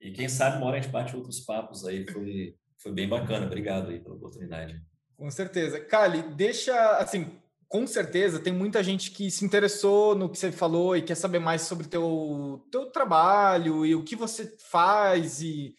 E 0.00 0.12
quem 0.12 0.28
sabe 0.28 0.58
uma 0.58 0.66
hora 0.66 0.78
a 0.78 0.80
gente 0.80 0.92
bate 0.92 1.16
outros 1.16 1.40
papos 1.40 1.84
aí. 1.84 2.06
Foi, 2.06 2.54
foi 2.78 2.92
bem 2.92 3.08
bacana. 3.08 3.44
Obrigado 3.44 3.90
aí 3.90 3.98
pela 3.98 4.14
oportunidade. 4.14 4.80
Com 5.16 5.28
certeza. 5.32 5.80
Kali, 5.80 6.22
deixa, 6.36 6.98
assim, 6.98 7.40
com 7.66 7.84
certeza 7.88 8.38
tem 8.38 8.52
muita 8.52 8.84
gente 8.84 9.10
que 9.10 9.32
se 9.32 9.44
interessou 9.44 10.14
no 10.14 10.30
que 10.30 10.38
você 10.38 10.52
falou 10.52 10.96
e 10.96 11.02
quer 11.02 11.16
saber 11.16 11.40
mais 11.40 11.62
sobre 11.62 11.88
teu 11.88 12.64
teu 12.70 12.86
trabalho 12.92 13.84
e 13.84 13.96
o 13.96 14.04
que 14.04 14.14
você 14.14 14.56
faz 14.70 15.42
e 15.42 15.74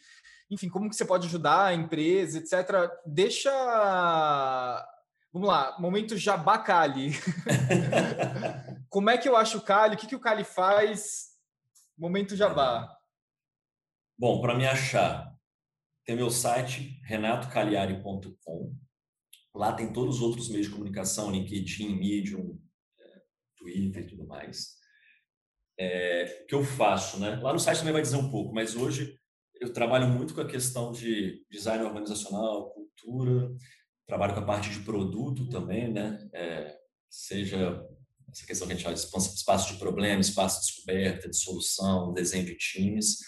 enfim, 0.51 0.67
como 0.67 0.89
que 0.89 0.95
você 0.95 1.05
pode 1.05 1.27
ajudar 1.27 1.67
a 1.67 1.73
empresa, 1.73 2.39
etc. 2.39 2.91
Deixa 3.05 3.49
Vamos 5.31 5.47
lá, 5.47 5.75
momento 5.79 6.17
Jabá 6.17 6.57
Kali. 6.57 7.11
como 8.95 9.09
é 9.09 9.17
que 9.17 9.27
eu 9.27 9.35
acho 9.35 9.57
o 9.57 9.61
Kali? 9.61 9.95
O 9.95 9.97
que, 9.97 10.07
que 10.07 10.15
o 10.15 10.21
Kali 10.21 10.45
faz? 10.45 11.31
Momento 11.97 12.33
Jabá. 12.33 12.89
Bom, 14.17 14.39
para 14.39 14.57
me 14.57 14.65
achar, 14.65 15.37
tem 16.05 16.15
meu 16.15 16.29
site 16.29 17.01
renatocaliari.com 17.03 18.73
Lá 19.53 19.73
tem 19.73 19.91
todos 19.91 20.15
os 20.15 20.21
outros 20.21 20.47
meios 20.47 20.67
de 20.67 20.71
comunicação, 20.71 21.29
LinkedIn, 21.29 21.93
Medium, 21.93 22.57
é, 22.97 23.21
Twitter 23.57 24.03
e 24.03 24.07
tudo 24.07 24.25
mais. 24.25 24.77
É, 25.77 26.43
o 26.43 26.45
que 26.45 26.55
eu 26.55 26.63
faço, 26.63 27.19
né? 27.19 27.35
Lá 27.35 27.51
no 27.51 27.59
site 27.59 27.79
também 27.79 27.91
vai 27.91 28.01
dizer 28.01 28.15
um 28.15 28.31
pouco, 28.31 28.53
mas 28.53 28.77
hoje 28.77 29.19
eu 29.55 29.73
trabalho 29.73 30.07
muito 30.07 30.33
com 30.33 30.39
a 30.39 30.47
questão 30.47 30.93
de 30.93 31.45
design 31.49 31.83
organizacional, 31.83 32.71
cultura, 32.71 33.53
trabalho 34.07 34.33
com 34.33 34.39
a 34.39 34.45
parte 34.45 34.69
de 34.69 34.79
produto 34.85 35.49
também, 35.49 35.91
né? 35.91 36.29
É, 36.33 36.77
seja 37.09 37.85
essa 38.35 38.45
questão 38.45 38.67
que 38.67 38.73
a 38.73 38.75
gente 38.75 38.83
chama 38.83 38.95
de 38.95 39.33
espaço 39.33 39.73
de 39.73 39.79
problema, 39.79 40.19
espaço 40.19 40.59
de 40.59 40.67
descoberta, 40.67 41.29
de 41.29 41.37
solução, 41.37 42.13
desenho 42.13 42.45
de 42.45 42.55
times. 42.57 43.19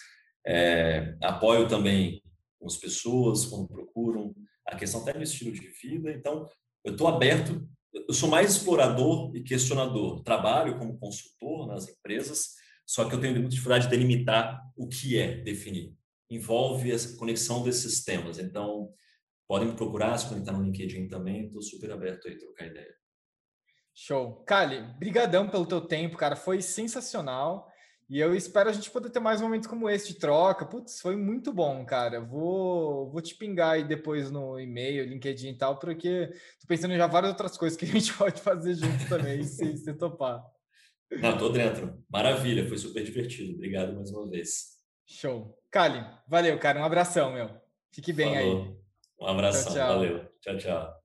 É, 0.45 1.15
apoio 1.23 1.67
também 1.67 2.21
com 2.59 2.67
as 2.67 2.75
pessoas 2.75 3.45
quando 3.45 3.69
procuram 3.69 4.35
a 4.67 4.75
questão 4.75 5.01
até 5.01 5.13
do 5.13 5.23
estilo 5.23 5.53
de 5.53 5.65
vida. 5.81 6.11
Então, 6.11 6.45
eu 6.83 6.91
estou 6.91 7.07
aberto, 7.07 7.65
eu 7.93 8.13
sou 8.13 8.27
mais 8.27 8.51
explorador 8.51 9.33
e 9.33 9.41
questionador. 9.41 10.21
Trabalho 10.23 10.77
como 10.77 10.99
consultor 10.99 11.67
nas 11.67 11.87
empresas, 11.87 12.55
só 12.85 13.07
que 13.07 13.15
eu 13.15 13.21
tenho 13.21 13.33
muita 13.33 13.49
dificuldade 13.49 13.85
de 13.85 13.91
delimitar 13.91 14.61
o 14.75 14.89
que 14.89 15.17
é 15.17 15.37
definir. 15.37 15.95
Envolve 16.29 16.91
essa 16.91 17.15
conexão 17.15 17.63
desses 17.63 18.03
temas. 18.03 18.39
Então, 18.39 18.91
podem 19.47 19.69
me 19.69 19.75
procurar, 19.75 20.17
se 20.17 20.27
conectar 20.27 20.51
no 20.51 20.63
LinkedIn 20.63 21.07
também, 21.07 21.45
estou 21.45 21.61
super 21.61 21.91
aberto 21.91 22.27
aí 22.27 22.33
a 22.33 22.39
trocar 22.39 22.67
ideia. 22.67 22.97
Show. 23.99 24.43
Kali, 24.45 24.79
brigadão 24.99 25.49
pelo 25.49 25.65
teu 25.65 25.81
tempo, 25.81 26.17
cara, 26.17 26.35
foi 26.35 26.61
sensacional. 26.61 27.67
E 28.07 28.19
eu 28.19 28.35
espero 28.35 28.69
a 28.69 28.71
gente 28.71 28.91
poder 28.91 29.09
ter 29.09 29.19
mais 29.19 29.41
momentos 29.41 29.67
como 29.67 29.89
esse 29.89 30.09
de 30.09 30.19
troca. 30.19 30.67
Putz, 30.67 31.01
foi 31.01 31.15
muito 31.15 31.51
bom, 31.51 31.83
cara. 31.83 32.21
Vou, 32.21 33.09
vou 33.09 33.21
te 33.21 33.33
pingar 33.35 33.71
aí 33.71 33.83
depois 33.83 34.29
no 34.29 34.59
e-mail, 34.59 35.03
LinkedIn 35.03 35.49
e 35.49 35.57
tal, 35.57 35.79
porque 35.79 36.27
tô 36.61 36.67
pensando 36.67 36.93
em 36.93 36.97
já 36.97 37.07
várias 37.07 37.31
outras 37.31 37.57
coisas 37.57 37.75
que 37.75 37.85
a 37.85 37.87
gente 37.87 38.13
pode 38.15 38.39
fazer 38.39 38.75
junto 38.75 39.09
também, 39.09 39.41
se 39.43 39.75
você 39.75 39.91
topar. 39.95 40.45
Não, 41.11 41.35
tô 41.35 41.49
dentro. 41.49 41.97
Maravilha, 42.07 42.67
foi 42.67 42.77
super 42.77 43.03
divertido. 43.03 43.55
Obrigado 43.55 43.95
mais 43.95 44.11
uma 44.11 44.29
vez. 44.29 44.77
Show. 45.07 45.57
Kali, 45.71 46.05
valeu, 46.27 46.59
cara. 46.59 46.79
Um 46.79 46.85
abração, 46.85 47.33
meu. 47.33 47.49
Fique 47.91 48.13
bem 48.13 48.35
Falou. 48.35 48.63
aí. 48.63 48.77
Um 49.19 49.27
abração, 49.27 49.73
tchau, 49.73 49.73
tchau. 49.73 49.87
valeu. 49.87 50.31
Tchau, 50.39 50.57
tchau. 50.57 50.97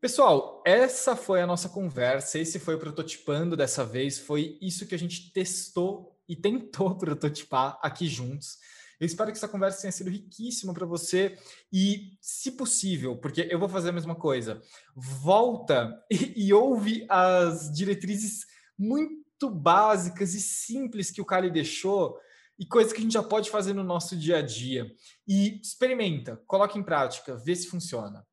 Pessoal, 0.00 0.53
essa 0.64 1.14
foi 1.14 1.42
a 1.42 1.46
nossa 1.46 1.68
conversa, 1.68 2.38
esse 2.38 2.58
foi 2.58 2.74
o 2.74 2.78
prototipando 2.78 3.56
dessa 3.56 3.84
vez, 3.84 4.18
foi 4.18 4.58
isso 4.60 4.86
que 4.86 4.94
a 4.94 4.98
gente 4.98 5.30
testou 5.32 6.18
e 6.28 6.34
tentou 6.34 6.96
prototipar 6.98 7.78
aqui 7.82 8.06
juntos. 8.06 8.58
Eu 8.98 9.06
espero 9.06 9.30
que 9.30 9.36
essa 9.36 9.48
conversa 9.48 9.82
tenha 9.82 9.92
sido 9.92 10.08
riquíssima 10.08 10.72
para 10.72 10.86
você 10.86 11.36
e, 11.72 12.16
se 12.20 12.52
possível, 12.52 13.16
porque 13.16 13.46
eu 13.50 13.58
vou 13.58 13.68
fazer 13.68 13.90
a 13.90 13.92
mesma 13.92 14.14
coisa, 14.14 14.62
volta 14.94 16.02
e, 16.10 16.46
e 16.46 16.52
ouve 16.54 17.04
as 17.08 17.70
diretrizes 17.70 18.46
muito 18.78 19.50
básicas 19.50 20.34
e 20.34 20.40
simples 20.40 21.10
que 21.10 21.20
o 21.20 21.24
Kali 21.24 21.50
deixou 21.50 22.18
e 22.58 22.64
coisas 22.64 22.92
que 22.92 23.00
a 23.00 23.02
gente 23.02 23.12
já 23.12 23.22
pode 23.22 23.50
fazer 23.50 23.74
no 23.74 23.82
nosso 23.82 24.16
dia 24.16 24.38
a 24.38 24.42
dia. 24.42 24.90
E 25.26 25.60
experimenta, 25.60 26.40
coloca 26.46 26.78
em 26.78 26.82
prática, 26.82 27.36
vê 27.36 27.54
se 27.54 27.66
funciona. 27.66 28.24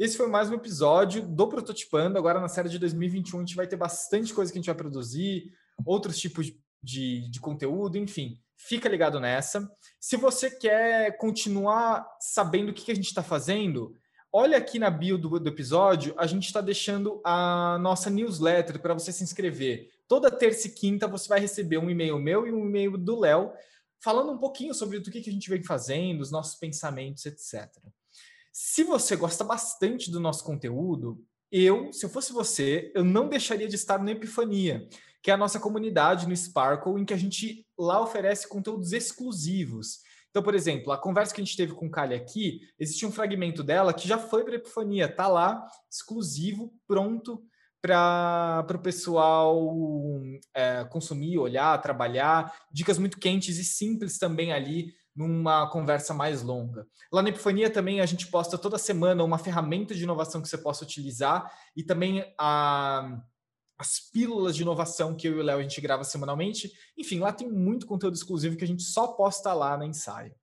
Esse 0.00 0.16
foi 0.16 0.28
mais 0.28 0.48
um 0.48 0.54
episódio 0.54 1.20
do 1.20 1.46
Prototipando. 1.46 2.16
Agora, 2.16 2.40
na 2.40 2.48
série 2.48 2.70
de 2.70 2.78
2021, 2.78 3.36
a 3.36 3.40
gente 3.42 3.54
vai 3.54 3.66
ter 3.66 3.76
bastante 3.76 4.32
coisa 4.32 4.50
que 4.50 4.56
a 4.56 4.60
gente 4.62 4.68
vai 4.68 4.74
produzir, 4.74 5.52
outros 5.84 6.18
tipos 6.18 6.50
de, 6.82 7.28
de, 7.28 7.38
conteúdo, 7.38 7.98
enfim. 7.98 8.40
Fica 8.56 8.88
ligado 8.88 9.20
nessa. 9.20 9.70
Se 10.00 10.16
você 10.16 10.50
quer 10.50 11.18
continuar 11.18 12.06
sabendo 12.18 12.70
o 12.70 12.72
que, 12.72 12.86
que 12.86 12.92
a 12.92 12.94
gente 12.94 13.08
está 13.08 13.22
fazendo, 13.22 13.94
olha 14.32 14.56
aqui 14.56 14.78
na 14.78 14.88
bio 14.88 15.18
do, 15.18 15.38
do 15.38 15.48
episódio, 15.50 16.14
a 16.16 16.26
gente 16.26 16.46
está 16.46 16.62
deixando 16.62 17.20
a 17.22 17.76
nossa 17.78 18.08
newsletter 18.08 18.80
para 18.80 18.94
você 18.94 19.12
se 19.12 19.22
inscrever. 19.22 19.90
Toda 20.08 20.30
terça 20.30 20.66
e 20.66 20.70
quinta 20.70 21.06
você 21.06 21.28
vai 21.28 21.40
receber 21.40 21.76
um 21.76 21.90
e-mail 21.90 22.18
meu 22.18 22.46
e 22.46 22.52
um 22.52 22.64
e-mail 22.64 22.96
do 22.96 23.20
Léo, 23.20 23.52
falando 24.02 24.32
um 24.32 24.38
pouquinho 24.38 24.72
sobre 24.72 24.96
o 24.96 25.02
que, 25.02 25.20
que 25.20 25.28
a 25.28 25.32
gente 25.32 25.50
vem 25.50 25.62
fazendo, 25.62 26.22
os 26.22 26.30
nossos 26.30 26.58
pensamentos, 26.58 27.26
etc. 27.26 27.68
Se 28.52 28.84
você 28.84 29.16
gosta 29.16 29.44
bastante 29.44 30.10
do 30.10 30.20
nosso 30.20 30.44
conteúdo, 30.44 31.24
eu, 31.50 31.92
se 31.92 32.04
eu 32.04 32.10
fosse 32.10 32.32
você, 32.32 32.92
eu 32.94 33.04
não 33.04 33.28
deixaria 33.28 33.68
de 33.68 33.74
estar 33.74 33.98
no 33.98 34.10
Epifania, 34.10 34.88
que 35.22 35.30
é 35.30 35.34
a 35.34 35.36
nossa 35.36 35.60
comunidade 35.60 36.28
no 36.28 36.36
Sparkle, 36.36 37.00
em 37.00 37.04
que 37.04 37.14
a 37.14 37.16
gente 37.16 37.66
lá 37.78 38.00
oferece 38.00 38.48
conteúdos 38.48 38.92
exclusivos. 38.92 39.98
Então, 40.30 40.42
por 40.42 40.54
exemplo, 40.54 40.92
a 40.92 40.98
conversa 40.98 41.34
que 41.34 41.40
a 41.40 41.44
gente 41.44 41.56
teve 41.56 41.74
com 41.74 41.86
o 41.86 41.90
Kali 41.90 42.14
aqui, 42.14 42.60
existe 42.78 43.04
um 43.04 43.10
fragmento 43.10 43.64
dela 43.64 43.92
que 43.92 44.06
já 44.06 44.16
foi 44.16 44.44
para 44.44 44.54
a 44.54 44.56
Epifania, 44.56 45.08
tá 45.08 45.26
lá, 45.26 45.66
exclusivo, 45.90 46.72
pronto 46.86 47.42
para 47.82 48.66
o 48.74 48.78
pessoal 48.78 50.22
é, 50.54 50.84
consumir, 50.84 51.38
olhar, 51.38 51.80
trabalhar. 51.80 52.54
Dicas 52.70 52.98
muito 52.98 53.18
quentes 53.18 53.58
e 53.58 53.64
simples 53.64 54.18
também 54.18 54.52
ali 54.52 54.92
numa 55.20 55.68
conversa 55.68 56.14
mais 56.14 56.40
longa. 56.40 56.86
Lá 57.12 57.20
na 57.20 57.28
Epifania 57.28 57.68
também 57.68 58.00
a 58.00 58.06
gente 58.06 58.26
posta 58.28 58.56
toda 58.56 58.78
semana 58.78 59.22
uma 59.22 59.36
ferramenta 59.36 59.94
de 59.94 60.02
inovação 60.02 60.40
que 60.40 60.48
você 60.48 60.56
possa 60.56 60.82
utilizar 60.82 61.52
e 61.76 61.82
também 61.82 62.24
a, 62.38 63.20
as 63.78 64.00
pílulas 64.00 64.56
de 64.56 64.62
inovação 64.62 65.14
que 65.14 65.28
eu 65.28 65.36
e 65.36 65.40
o 65.40 65.42
Léo 65.42 65.58
a 65.58 65.62
gente 65.62 65.78
grava 65.78 66.04
semanalmente. 66.04 66.72
Enfim, 66.96 67.18
lá 67.18 67.34
tem 67.34 67.50
muito 67.50 67.86
conteúdo 67.86 68.14
exclusivo 68.14 68.56
que 68.56 68.64
a 68.64 68.66
gente 68.66 68.82
só 68.82 69.08
posta 69.08 69.52
lá 69.52 69.76
na 69.76 69.84
ensaio. 69.84 70.34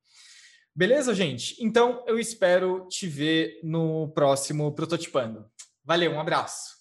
Beleza, 0.75 1.15
gente? 1.15 1.55
Então 1.59 2.03
eu 2.05 2.19
espero 2.19 2.87
te 2.87 3.07
ver 3.07 3.59
no 3.63 4.09
próximo 4.09 4.71
Prototipando. 4.73 5.49
Valeu, 5.83 6.11
um 6.11 6.19
abraço. 6.19 6.76